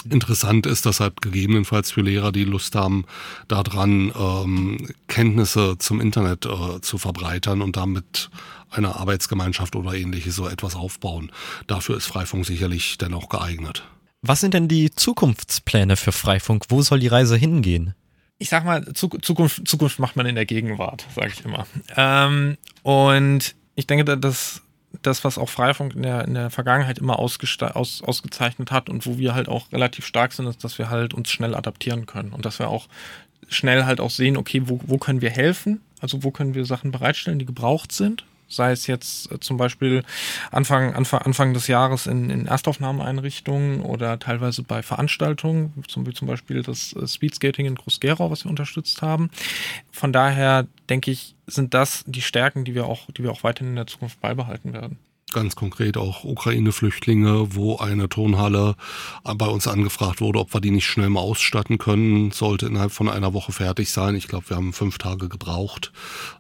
Interessant 0.10 0.66
ist, 0.66 0.86
dass 0.86 1.00
halt 1.00 1.22
gegebenenfalls 1.22 1.92
für 1.92 2.02
Lehrer, 2.02 2.32
die 2.32 2.44
Lust 2.44 2.76
haben, 2.76 3.06
daran 3.48 4.12
ähm, 4.20 4.90
Kenntnisse 5.08 5.78
zum 5.78 6.02
Internet 6.02 6.46
äh, 6.46 6.82
zu 6.82 6.98
verbreitern 6.98 7.62
und 7.62 7.78
damit 7.78 8.30
eine 8.70 8.96
Arbeitsgemeinschaft 8.96 9.76
oder 9.76 9.94
ähnliches 9.94 10.36
so 10.36 10.48
etwas 10.48 10.76
aufbauen. 10.76 11.32
Dafür 11.68 11.96
ist 11.96 12.08
Freifunk 12.08 12.46
sicherlich 12.46 12.98
dennoch 12.98 13.30
geeignet. 13.30 13.84
Was 14.22 14.42
sind 14.42 14.54
denn 14.54 14.68
die 14.68 14.92
Zukunftspläne 14.92 15.96
für 15.96 16.12
Freifunk? 16.12 16.66
Wo 16.70 16.82
soll 16.82 17.00
die 17.00 17.08
Reise 17.08 17.38
hingehen? 17.38 17.94
Ich 18.40 18.50
sag 18.50 18.66
mal, 18.66 18.84
Zukunft, 18.94 19.68
Zukunft 19.68 20.00
macht 20.00 20.16
man 20.16 20.26
in 20.26 20.36
der 20.36 20.46
Gegenwart, 20.46 21.06
sage 21.16 21.32
ich 21.34 21.46
immer. 21.46 21.66
Ähm, 21.96 22.58
und 22.82 23.56
ich 23.76 23.88
denke, 23.88 24.18
dass 24.18 24.62
das, 25.06 25.24
was 25.24 25.38
auch 25.38 25.50
Freifunk 25.50 25.96
in 25.96 26.04
der, 26.04 26.26
in 26.26 26.34
der 26.34 26.50
Vergangenheit 26.50 26.98
immer 26.98 27.20
aus, 27.20 27.38
ausgezeichnet 27.74 28.72
hat 28.72 28.90
und 28.90 29.06
wo 29.06 29.18
wir 29.18 29.36
halt 29.36 29.50
auch 29.50 29.72
relativ 29.72 30.06
stark 30.06 30.34
sind, 30.34 30.48
ist, 30.48 30.64
dass 30.64 30.78
wir 30.78 30.90
halt 30.90 31.14
uns 31.14 31.32
schnell 31.32 31.56
adaptieren 31.56 32.06
können 32.06 32.34
und 32.34 32.46
dass 32.46 32.60
wir 32.60 32.70
auch 32.70 32.88
schnell 33.50 33.86
halt 33.86 34.00
auch 34.00 34.10
sehen, 34.10 34.38
okay, 34.38 34.64
wo, 34.66 34.80
wo 34.86 34.98
können 34.98 35.22
wir 35.22 35.30
helfen? 35.30 35.82
Also 36.00 36.24
wo 36.24 36.32
können 36.32 36.54
wir 36.54 36.66
Sachen 36.66 36.92
bereitstellen, 36.92 37.40
die 37.40 37.46
gebraucht 37.46 37.92
sind? 37.92 38.26
Sei 38.56 38.72
es 38.72 38.88
jetzt 38.88 39.32
äh, 39.32 39.40
zum 39.40 39.58
Beispiel 39.58 40.04
Anfang, 40.52 40.94
Anfang, 40.94 41.22
Anfang 41.22 41.54
des 41.54 41.68
Jahres 41.68 42.08
in, 42.08 42.30
in 42.30 42.46
Erstaufnahmeeinrichtungen 42.48 43.82
oder 43.82 44.20
teilweise 44.20 44.64
bei 44.64 44.82
Veranstaltungen, 44.82 45.74
zum, 45.88 46.14
zum 46.14 46.28
Beispiel 46.28 46.62
das 46.62 46.94
äh, 46.94 47.08
Speedskating 47.08 47.66
in 47.66 47.76
Groß-Gerau, 47.76 48.32
was 48.32 48.46
wir 48.46 48.50
unterstützt 48.50 49.02
haben. 49.02 49.30
Von 49.92 50.14
daher 50.14 50.68
denke 50.90 51.12
ich, 51.12 51.36
sind 51.48 51.74
das 51.74 52.04
die 52.08 52.22
Stärken, 52.22 52.66
die 52.66 52.76
wir 52.76 52.86
auch, 52.86 53.08
die 53.12 53.24
wir 53.24 53.32
auch 53.32 53.44
weiterhin 53.44 53.72
in 53.72 53.76
der 53.76 53.88
Zukunft 53.88 54.22
beibehalten 54.22 54.74
werden 54.74 54.98
ganz 55.34 55.56
konkret 55.56 55.98
auch 55.98 56.24
Ukraine-Flüchtlinge, 56.24 57.56
wo 57.56 57.78
eine 57.78 58.10
Turnhalle 58.10 58.76
bei 59.24 59.48
uns 59.48 59.68
angefragt 59.68 60.22
wurde, 60.22 60.40
ob 60.40 60.54
wir 60.54 60.62
die 60.62 60.72
nicht 60.72 60.86
schnell 60.86 61.10
mal 61.10 61.22
ausstatten 61.22 61.78
können, 61.78 62.32
sollte 62.32 62.68
innerhalb 62.68 62.92
von 62.92 63.10
einer 63.10 63.34
Woche 63.34 63.52
fertig 63.52 63.92
sein. 63.92 64.16
Ich 64.16 64.28
glaube, 64.28 64.50
wir 64.50 64.58
haben 64.58 64.74
fünf 64.74 64.98
Tage 64.98 65.30
gebraucht 65.30 65.92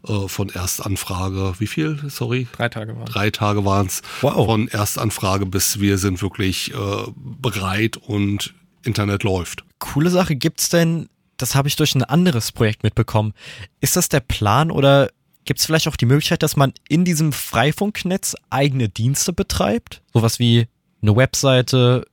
äh, 0.08 0.28
von 0.28 0.50
Erstanfrage. 0.50 1.54
Wie 1.60 1.68
viel? 1.68 2.00
Sorry? 2.10 2.48
Drei 2.56 2.70
Tage 2.70 2.96
waren 2.96 3.06
Drei 3.06 3.32
Tage 3.32 3.66
waren 3.66 3.88
es. 3.88 4.02
Wow. 4.22 4.46
Von 4.46 4.68
Erstanfrage 4.68 5.46
bis 5.46 5.80
wir 5.80 5.98
sind 5.98 6.22
wirklich 6.22 6.74
äh, 6.74 7.12
bereit 7.16 7.98
und 7.98 8.54
Internet 8.84 9.24
läuft. 9.24 9.64
Coole 9.80 10.10
Sache. 10.10 10.36
Gibt's 10.36 10.70
denn, 10.70 11.10
das 11.38 11.56
habe 11.56 11.68
ich 11.68 11.76
durch 11.76 11.96
ein 11.96 12.04
anderes 12.04 12.52
Projekt 12.52 12.84
mitbekommen, 12.84 13.34
ist 13.82 13.96
das 13.96 14.10
der 14.10 14.20
Plan 14.20 14.72
oder 14.72 15.10
Gibt 15.46 15.60
es 15.60 15.66
vielleicht 15.66 15.88
auch 15.88 15.96
die 15.96 16.06
Möglichkeit, 16.06 16.44
dass 16.44 16.56
man 16.56 16.74
in 16.88 17.06
diesem 17.06 17.34
Freifunknetz 17.34 18.36
eigene 18.50 18.90
Dienste 18.90 19.34
betreibt? 19.34 20.02
Sowas 20.14 20.40
wie 20.40 20.68
eine 21.02 21.16
Webseite? 21.16 22.06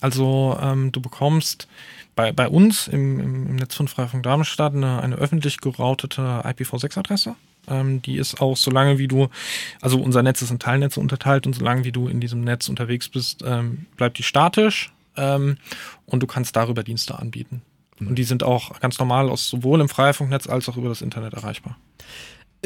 Also 0.00 0.58
ähm, 0.60 0.92
du 0.92 1.00
bekommst 1.00 1.68
bei, 2.16 2.32
bei 2.32 2.48
uns 2.48 2.88
im, 2.88 3.20
im, 3.20 3.56
Netz 3.56 3.74
von 3.74 3.88
Freifunk 3.88 4.22
Darmstadt 4.22 4.74
eine, 4.74 5.02
eine 5.02 5.16
öffentlich 5.16 5.60
geroutete 5.60 6.42
IPv6-Adresse. 6.44 7.36
Ähm, 7.68 8.02
die 8.02 8.16
ist 8.16 8.40
auch, 8.40 8.56
solange 8.56 8.98
wie 8.98 9.08
du, 9.08 9.28
also 9.80 10.00
unser 10.00 10.22
Netz 10.22 10.42
ist 10.42 10.50
in 10.50 10.58
Teilnetze 10.58 11.00
unterteilt 11.00 11.46
und 11.46 11.54
solange 11.54 11.84
wie 11.84 11.92
du 11.92 12.08
in 12.08 12.20
diesem 12.20 12.42
Netz 12.42 12.68
unterwegs 12.68 13.08
bist, 13.08 13.42
ähm, 13.46 13.86
bleibt 13.96 14.18
die 14.18 14.22
statisch 14.22 14.92
ähm, 15.16 15.56
und 16.06 16.22
du 16.22 16.26
kannst 16.26 16.56
darüber 16.56 16.82
Dienste 16.82 17.18
anbieten. 17.18 17.62
Mhm. 17.98 18.08
Und 18.08 18.14
die 18.16 18.24
sind 18.24 18.42
auch 18.42 18.80
ganz 18.80 18.98
normal 18.98 19.30
aus 19.30 19.48
sowohl 19.48 19.80
im 19.80 19.88
Freifunknetz 19.88 20.46
als 20.46 20.68
auch 20.68 20.76
über 20.76 20.88
das 20.88 21.02
Internet 21.02 21.34
erreichbar. 21.34 21.76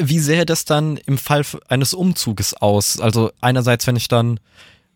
Wie 0.01 0.19
sähe 0.19 0.45
das 0.45 0.65
dann 0.65 0.97
im 0.97 1.17
Fall 1.17 1.45
eines 1.67 1.93
Umzuges 1.93 2.53
aus? 2.53 2.99
Also 2.99 3.31
einerseits, 3.41 3.85
wenn 3.85 3.95
ich 3.97 4.07
dann 4.07 4.39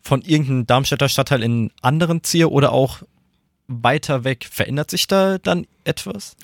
von 0.02 0.22
irgendeinem 0.22 0.66
Darmstädter 0.66 1.10
Stadtteil 1.10 1.44
in 1.44 1.52
einen 1.52 1.72
anderen 1.82 2.24
ziehe 2.24 2.50
oder 2.50 2.72
auch 2.72 3.00
weiter 3.68 4.24
weg, 4.24 4.48
verändert 4.50 4.90
sich 4.90 5.08
da 5.08 5.38
dann 5.38 5.68
etwas? 5.84 6.36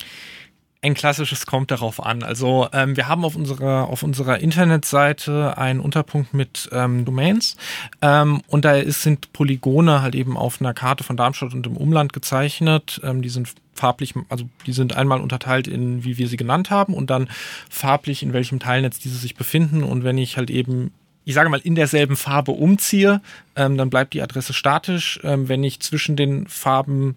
Ein 0.82 0.94
klassisches 0.94 1.44
kommt 1.44 1.70
darauf 1.70 2.02
an. 2.02 2.22
Also 2.22 2.66
ähm, 2.72 2.96
wir 2.96 3.06
haben 3.06 3.22
auf 3.26 3.36
unserer 3.36 3.88
auf 3.88 4.02
unserer 4.02 4.38
Internetseite 4.38 5.58
einen 5.58 5.78
Unterpunkt 5.78 6.32
mit 6.32 6.70
ähm, 6.72 7.04
Domains 7.04 7.58
ähm, 8.00 8.40
und 8.46 8.64
da 8.64 8.76
ist, 8.76 9.02
sind 9.02 9.30
Polygone 9.34 10.00
halt 10.00 10.14
eben 10.14 10.38
auf 10.38 10.58
einer 10.58 10.72
Karte 10.72 11.04
von 11.04 11.18
Darmstadt 11.18 11.52
und 11.52 11.66
im 11.66 11.76
Umland 11.76 12.14
gezeichnet. 12.14 12.98
Ähm, 13.04 13.20
die 13.20 13.28
sind 13.28 13.52
farblich, 13.74 14.14
also 14.30 14.48
die 14.66 14.72
sind 14.72 14.96
einmal 14.96 15.20
unterteilt 15.20 15.68
in, 15.68 16.02
wie 16.02 16.16
wir 16.16 16.28
sie 16.28 16.38
genannt 16.38 16.70
haben 16.70 16.94
und 16.94 17.10
dann 17.10 17.28
farblich, 17.68 18.22
in 18.22 18.32
welchem 18.32 18.58
Teilnetz 18.58 18.98
diese 18.98 19.16
sich 19.16 19.34
befinden. 19.34 19.82
Und 19.82 20.02
wenn 20.02 20.16
ich 20.16 20.38
halt 20.38 20.48
eben 20.48 20.92
ich 21.26 21.34
sage 21.34 21.50
mal, 21.50 21.60
in 21.60 21.74
derselben 21.74 22.16
Farbe 22.16 22.52
umziehe, 22.52 23.20
ähm, 23.54 23.76
dann 23.76 23.90
bleibt 23.90 24.14
die 24.14 24.22
Adresse 24.22 24.54
statisch. 24.54 25.20
Ähm, 25.22 25.48
wenn 25.48 25.62
ich 25.62 25.80
zwischen 25.80 26.16
den 26.16 26.46
Farben 26.46 27.16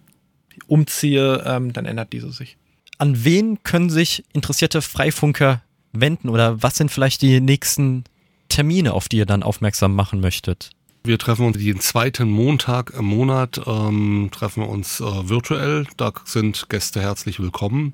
umziehe, 0.68 1.42
ähm, 1.46 1.72
dann 1.72 1.86
ändert 1.86 2.12
diese 2.12 2.30
sich 2.30 2.58
an 2.98 3.24
wen 3.24 3.62
können 3.64 3.90
sich 3.90 4.24
interessierte 4.34 4.82
Freifunker 4.82 5.62
wenden 5.92 6.30
oder 6.30 6.62
was 6.64 6.76
sind 6.76 6.92
vielleicht 6.92 7.22
die 7.22 7.40
nächsten 7.42 8.04
Termine, 8.50 8.94
auf 8.94 9.10
die 9.10 9.18
ihr 9.18 9.26
dann 9.26 9.44
aufmerksam 9.44 9.96
machen 9.96 10.20
möchtet? 10.20 10.72
Wir 11.06 11.20
treffen 11.20 11.46
uns 11.46 11.58
jeden 11.60 11.82
zweiten 11.82 12.30
Montag 12.30 12.94
im 12.98 13.04
Monat, 13.04 13.60
ähm, 13.68 14.30
treffen 14.32 14.64
wir 14.64 14.70
uns 14.70 15.02
äh, 15.02 15.28
virtuell. 15.28 15.86
Da 15.98 16.14
sind 16.24 16.70
Gäste 16.70 17.02
herzlich 17.02 17.42
willkommen. 17.42 17.92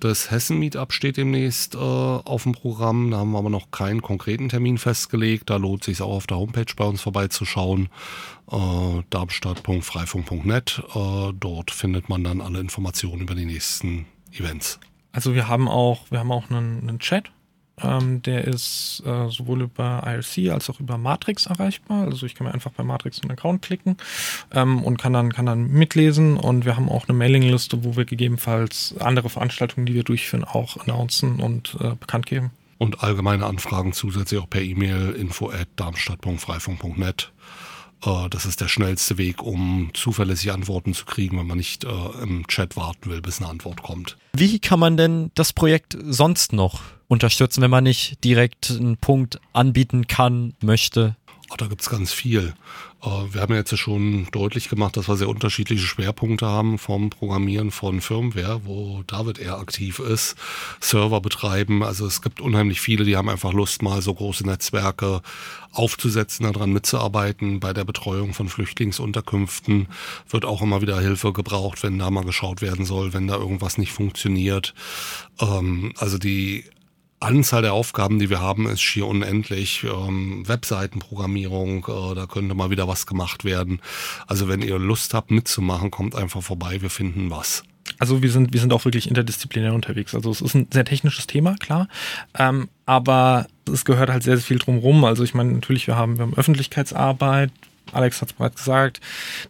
Das 0.00 0.30
Hessen 0.30 0.58
Meetup 0.58 0.94
steht 0.94 1.18
demnächst 1.18 1.74
äh, 1.74 1.78
auf 1.78 2.44
dem 2.44 2.52
Programm. 2.52 3.10
Da 3.10 3.18
haben 3.18 3.32
wir 3.32 3.38
aber 3.38 3.50
noch 3.50 3.70
keinen 3.70 4.00
konkreten 4.00 4.48
Termin 4.48 4.78
festgelegt. 4.78 5.50
Da 5.50 5.56
lohnt 5.56 5.84
sich 5.84 6.00
auch 6.00 6.14
auf 6.14 6.26
der 6.26 6.38
Homepage 6.38 6.72
bei 6.74 6.86
uns 6.86 7.02
vorbeizuschauen. 7.02 7.90
Äh, 8.50 9.02
darmstadt.freifunk.net. 9.10 10.82
Äh, 10.94 11.32
dort 11.38 11.70
findet 11.70 12.08
man 12.08 12.24
dann 12.24 12.40
alle 12.40 12.60
Informationen 12.60 13.20
über 13.20 13.34
die 13.34 13.44
nächsten 13.44 14.06
Events? 14.32 14.78
Also 15.12 15.34
wir 15.34 15.48
haben 15.48 15.68
auch, 15.68 16.10
wir 16.10 16.20
haben 16.20 16.32
auch 16.32 16.50
einen, 16.50 16.88
einen 16.88 16.98
Chat. 16.98 17.30
Ähm, 17.80 18.22
der 18.22 18.44
ist 18.44 19.02
äh, 19.06 19.28
sowohl 19.28 19.62
über 19.62 20.02
IRC 20.04 20.52
als 20.52 20.68
auch 20.68 20.80
über 20.80 20.98
Matrix 20.98 21.46
erreichbar. 21.46 22.06
Also 22.06 22.26
ich 22.26 22.34
kann 22.34 22.46
mir 22.46 22.54
einfach 22.54 22.72
bei 22.72 22.82
Matrix 22.82 23.22
einen 23.22 23.30
Account 23.30 23.62
klicken 23.62 23.96
ähm, 24.52 24.82
und 24.82 24.96
kann 24.98 25.12
dann, 25.12 25.32
kann 25.32 25.46
dann 25.46 25.70
mitlesen. 25.70 26.36
Und 26.36 26.64
wir 26.64 26.76
haben 26.76 26.88
auch 26.88 27.08
eine 27.08 27.16
Mailingliste, 27.16 27.84
wo 27.84 27.96
wir 27.96 28.04
gegebenenfalls 28.04 28.94
andere 28.98 29.30
Veranstaltungen, 29.30 29.86
die 29.86 29.94
wir 29.94 30.04
durchführen, 30.04 30.44
auch 30.44 30.76
announcen 30.78 31.40
und 31.40 31.76
äh, 31.80 31.94
bekannt 31.94 32.26
geben. 32.26 32.50
Und 32.78 33.02
allgemeine 33.02 33.46
Anfragen 33.46 33.92
zusätzlich 33.92 34.40
auch 34.40 34.50
per 34.50 34.62
E-Mail 34.62 35.10
info 35.12 35.50
at 35.50 35.68
darmstadt.freifunk.net. 35.76 37.32
Äh, 38.04 38.28
das 38.30 38.46
ist 38.46 38.60
der 38.60 38.68
schnellste 38.68 39.18
Weg, 39.18 39.42
um 39.42 39.90
zuverlässige 39.94 40.52
Antworten 40.52 40.94
zu 40.94 41.04
kriegen, 41.04 41.38
wenn 41.38 41.46
man 41.46 41.58
nicht 41.58 41.84
äh, 41.84 41.88
im 42.22 42.46
Chat 42.46 42.76
warten 42.76 43.10
will, 43.10 43.20
bis 43.20 43.40
eine 43.40 43.50
Antwort 43.50 43.82
kommt. 43.82 44.16
Wie 44.32 44.58
kann 44.58 44.80
man 44.80 44.96
denn 44.96 45.30
das 45.34 45.52
Projekt 45.52 45.96
sonst 46.04 46.52
noch 46.52 46.80
unterstützen, 47.08 47.62
wenn 47.62 47.70
man 47.70 47.84
nicht 47.84 48.22
direkt 48.24 48.70
einen 48.70 48.96
Punkt 48.96 49.40
anbieten 49.52 50.06
kann, 50.06 50.54
möchte? 50.60 51.16
Oh, 51.50 51.54
da 51.56 51.66
gibt's 51.66 51.88
ganz 51.88 52.12
viel. 52.12 52.52
Äh, 53.02 53.06
wir 53.32 53.40
haben 53.40 53.54
jetzt 53.54 53.76
schon 53.78 54.28
deutlich 54.32 54.68
gemacht, 54.68 54.98
dass 54.98 55.08
wir 55.08 55.16
sehr 55.16 55.30
unterschiedliche 55.30 55.86
Schwerpunkte 55.86 56.46
haben 56.46 56.78
vom 56.78 57.08
Programmieren 57.08 57.70
von 57.70 58.02
Firmware, 58.02 58.62
wo 58.64 59.02
David 59.06 59.38
eher 59.38 59.58
aktiv 59.58 59.98
ist, 59.98 60.36
Server 60.80 61.22
betreiben. 61.22 61.82
Also 61.82 62.06
es 62.06 62.20
gibt 62.20 62.42
unheimlich 62.42 62.82
viele, 62.82 63.04
die 63.04 63.16
haben 63.16 63.30
einfach 63.30 63.54
Lust, 63.54 63.82
mal 63.82 64.02
so 64.02 64.12
große 64.12 64.46
Netzwerke 64.46 65.22
aufzusetzen, 65.72 66.52
daran 66.52 66.72
mitzuarbeiten. 66.72 67.60
Bei 67.60 67.72
der 67.72 67.84
Betreuung 67.84 68.34
von 68.34 68.50
Flüchtlingsunterkünften 68.50 69.88
wird 70.28 70.44
auch 70.44 70.60
immer 70.60 70.82
wieder 70.82 71.00
Hilfe 71.00 71.32
gebraucht, 71.32 71.82
wenn 71.82 71.98
da 71.98 72.10
mal 72.10 72.24
geschaut 72.24 72.60
werden 72.60 72.84
soll, 72.84 73.14
wenn 73.14 73.26
da 73.26 73.36
irgendwas 73.36 73.78
nicht 73.78 73.92
funktioniert. 73.92 74.74
Ähm, 75.40 75.92
also 75.96 76.18
die 76.18 76.64
Anzahl 77.20 77.62
der 77.62 77.72
Aufgaben, 77.72 78.18
die 78.18 78.30
wir 78.30 78.40
haben, 78.40 78.68
ist 78.68 78.80
schier 78.80 79.06
unendlich. 79.06 79.84
Ähm, 79.84 80.46
Webseitenprogrammierung, 80.46 81.86
äh, 81.88 82.14
da 82.14 82.26
könnte 82.26 82.54
mal 82.54 82.70
wieder 82.70 82.86
was 82.86 83.06
gemacht 83.06 83.44
werden. 83.44 83.80
Also 84.26 84.48
wenn 84.48 84.62
ihr 84.62 84.78
Lust 84.78 85.14
habt 85.14 85.30
mitzumachen, 85.30 85.90
kommt 85.90 86.14
einfach 86.14 86.42
vorbei, 86.42 86.80
wir 86.80 86.90
finden 86.90 87.30
was. 87.30 87.64
Also 87.98 88.22
wir 88.22 88.30
sind, 88.30 88.52
wir 88.52 88.60
sind 88.60 88.72
auch 88.72 88.84
wirklich 88.84 89.08
interdisziplinär 89.08 89.72
unterwegs. 89.72 90.14
Also 90.14 90.30
es 90.30 90.40
ist 90.40 90.54
ein 90.54 90.68
sehr 90.72 90.84
technisches 90.84 91.26
Thema, 91.26 91.56
klar. 91.56 91.88
Ähm, 92.38 92.68
aber 92.86 93.46
es 93.72 93.84
gehört 93.84 94.10
halt 94.10 94.22
sehr, 94.22 94.36
sehr 94.36 94.44
viel 94.44 94.58
drumherum. 94.58 95.04
Also 95.04 95.24
ich 95.24 95.34
meine, 95.34 95.52
natürlich, 95.52 95.86
wir 95.86 95.96
haben, 95.96 96.18
wir 96.18 96.22
haben 96.22 96.34
Öffentlichkeitsarbeit, 96.34 97.50
Alex 97.92 98.20
hat 98.20 98.30
es 98.30 98.34
bereits 98.34 98.56
gesagt, 98.56 99.00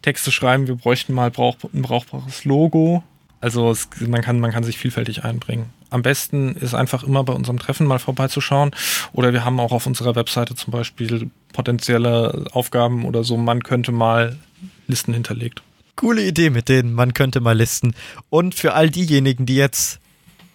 Texte 0.01 0.31
schreiben, 0.31 0.67
wir 0.67 0.75
bräuchten 0.75 1.13
mal 1.13 1.29
brauch, 1.29 1.57
ein 1.73 1.81
brauchbares 1.81 2.45
Logo. 2.45 3.03
Also 3.41 3.69
es, 3.71 3.89
man, 3.99 4.21
kann, 4.21 4.39
man 4.39 4.51
kann 4.51 4.63
sich 4.63 4.77
vielfältig 4.77 5.23
einbringen. 5.23 5.65
Am 5.89 6.01
besten 6.01 6.55
ist 6.55 6.73
einfach 6.73 7.03
immer 7.03 7.23
bei 7.23 7.33
unserem 7.33 7.59
Treffen 7.59 7.87
mal 7.87 7.99
vorbeizuschauen. 7.99 8.71
Oder 9.11 9.33
wir 9.33 9.45
haben 9.45 9.59
auch 9.59 9.71
auf 9.71 9.85
unserer 9.85 10.15
Webseite 10.15 10.55
zum 10.55 10.71
Beispiel 10.71 11.29
potenzielle 11.53 12.45
Aufgaben 12.51 13.05
oder 13.05 13.23
so. 13.23 13.37
Man 13.37 13.63
könnte 13.63 13.91
mal 13.91 14.37
Listen 14.87 15.13
hinterlegt. 15.13 15.61
Coole 15.95 16.25
Idee 16.25 16.49
mit 16.49 16.69
denen, 16.69 16.93
man 16.93 17.13
könnte 17.13 17.41
mal 17.41 17.57
listen. 17.57 17.93
Und 18.29 18.55
für 18.55 18.73
all 18.73 18.89
diejenigen, 18.89 19.45
die 19.45 19.55
jetzt 19.55 19.99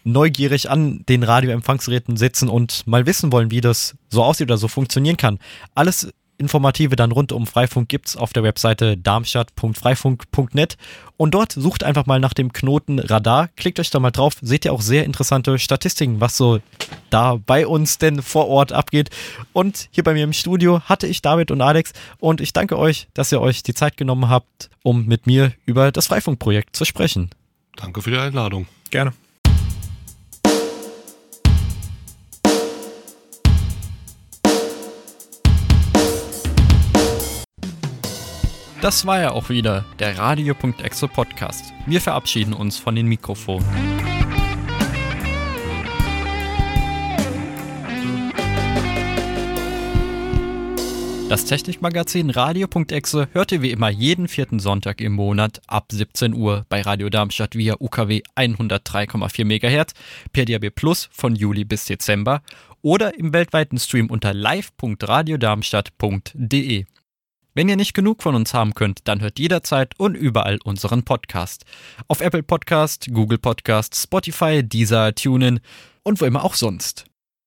neugierig 0.05 0.70
an 0.70 1.05
den 1.09 1.22
Radioempfangsgeräten 1.22 2.16
sitzen 2.16 2.49
und 2.49 2.87
mal 2.87 3.07
wissen 3.07 3.32
wollen, 3.32 3.51
wie 3.51 3.61
das 3.61 3.97
so 4.09 4.22
aussieht 4.22 4.49
oder 4.49 4.59
so 4.59 4.68
funktionieren 4.68 5.16
kann. 5.16 5.39
Alles 5.74 6.12
Informative 6.39 6.97
dann 6.97 7.12
rund 7.12 7.32
um 7.32 7.47
Freifunk 7.47 7.89
gibt's 7.89 8.16
auf 8.16 8.32
der 8.32 8.43
Webseite 8.43 8.97
darmstadt.freifunk.net 8.97 10.76
und 11.16 11.32
dort 11.32 11.53
sucht 11.53 11.85
einfach 11.85 12.07
mal 12.07 12.18
nach 12.18 12.35
dem 12.35 12.53
Knoten 12.53 12.99
Radar, 12.99 13.49
klickt 13.57 13.78
euch 13.78 13.91
da 13.91 14.01
mal 14.01 14.11
drauf, 14.11 14.35
seht 14.43 14.64
ihr 14.64 14.72
auch 14.72 14.80
sehr 14.80 15.05
interessante 15.05 15.59
Statistiken, 15.59 16.20
was 16.20 16.37
so 16.37 16.61
da 17.11 17.37
bei 17.37 17.66
uns 17.66 17.99
denn 17.99 18.22
vor 18.22 18.49
Ort 18.49 18.72
abgeht. 18.72 19.11
Und 19.53 19.89
hier 19.93 20.05
bei 20.05 20.14
mir 20.14 20.24
im 20.24 20.32
Studio 20.32 20.80
hatte 20.80 21.07
ich 21.07 21.22
David 21.22 21.51
und 21.51 21.61
Alex 21.61 21.93
und 22.18 22.41
ich 22.41 22.53
danke 22.53 22.78
euch, 22.78 23.09
dass 23.14 23.32
ihr 23.32 23.41
euch 23.41 23.62
die 23.62 23.74
Zeit 23.74 23.97
genommen 23.97 24.28
habt, 24.28 24.70
um 24.82 25.07
mit 25.07 25.26
mir 25.26 25.53
über 25.66 25.93
das 25.93 26.09
Freifunkprojekt 26.09 26.74
zu 26.74 26.85
sprechen. 26.85 27.30
Danke 27.76 28.03
für 28.03 28.11
die 28.11 28.18
Einladung. 28.18 28.66
Gerne. 28.91 29.12
Das 38.85 39.05
war 39.07 39.18
ja 39.18 39.30
auch 39.30 39.49
wieder 39.49 39.87
der 39.99 40.18
Radio.exe 40.18 41.09
Podcast. 41.09 41.72
Wir 41.87 42.03
verabschieden 42.03 42.53
uns 42.53 42.76
von 42.76 42.95
den 42.95 43.07
Mikrofonen. 43.07 43.64
Das 51.30 51.47
Technikmagazin 51.47 52.28
Radio.exe 52.28 53.28
hört 53.32 53.53
ihr 53.53 53.62
wie 53.62 53.70
immer 53.70 53.89
jeden 53.89 54.28
vierten 54.28 54.59
Sonntag 54.59 55.01
im 55.01 55.14
Monat 55.14 55.62
ab 55.66 55.87
17 55.91 56.35
Uhr 56.35 56.66
bei 56.68 56.82
Radio 56.82 57.09
Darmstadt 57.09 57.57
via 57.57 57.76
UKW 57.80 58.20
103,4 58.37 59.45
MHz, 59.47 59.95
per 60.35 60.45
DAB 60.45 60.68
Plus 60.74 61.09
von 61.11 61.35
Juli 61.35 61.64
bis 61.64 61.87
Dezember 61.87 62.43
oder 62.82 63.18
im 63.18 63.32
weltweiten 63.32 63.78
Stream 63.78 64.11
unter 64.11 64.35
live.radiodarmstadt.de. 64.35 66.85
Wenn 67.57 67.68
ihr 67.68 67.76
nicht 67.76 67.94
genug 67.94 68.20
von 68.20 68.34
uns 68.34 68.52
haben 68.52 68.74
könnt, 68.74 69.07
dann 69.07 69.20
hört 69.20 69.38
jederzeit 69.38 69.92
und 69.96 70.16
überall 70.16 70.59
unseren 70.64 71.05
Podcast. 71.05 71.64
Auf 72.09 72.20
Apple 72.20 72.42
Podcast, 72.42 73.07
Google 73.12 73.38
Podcast, 73.38 73.94
Spotify, 73.94 74.64
Deezer, 74.64 75.14
TuneIn 75.14 75.61
und 76.02 76.20
wo 76.20 76.24
immer 76.24 76.44
auch 76.44 76.55
sonst. 76.55 77.05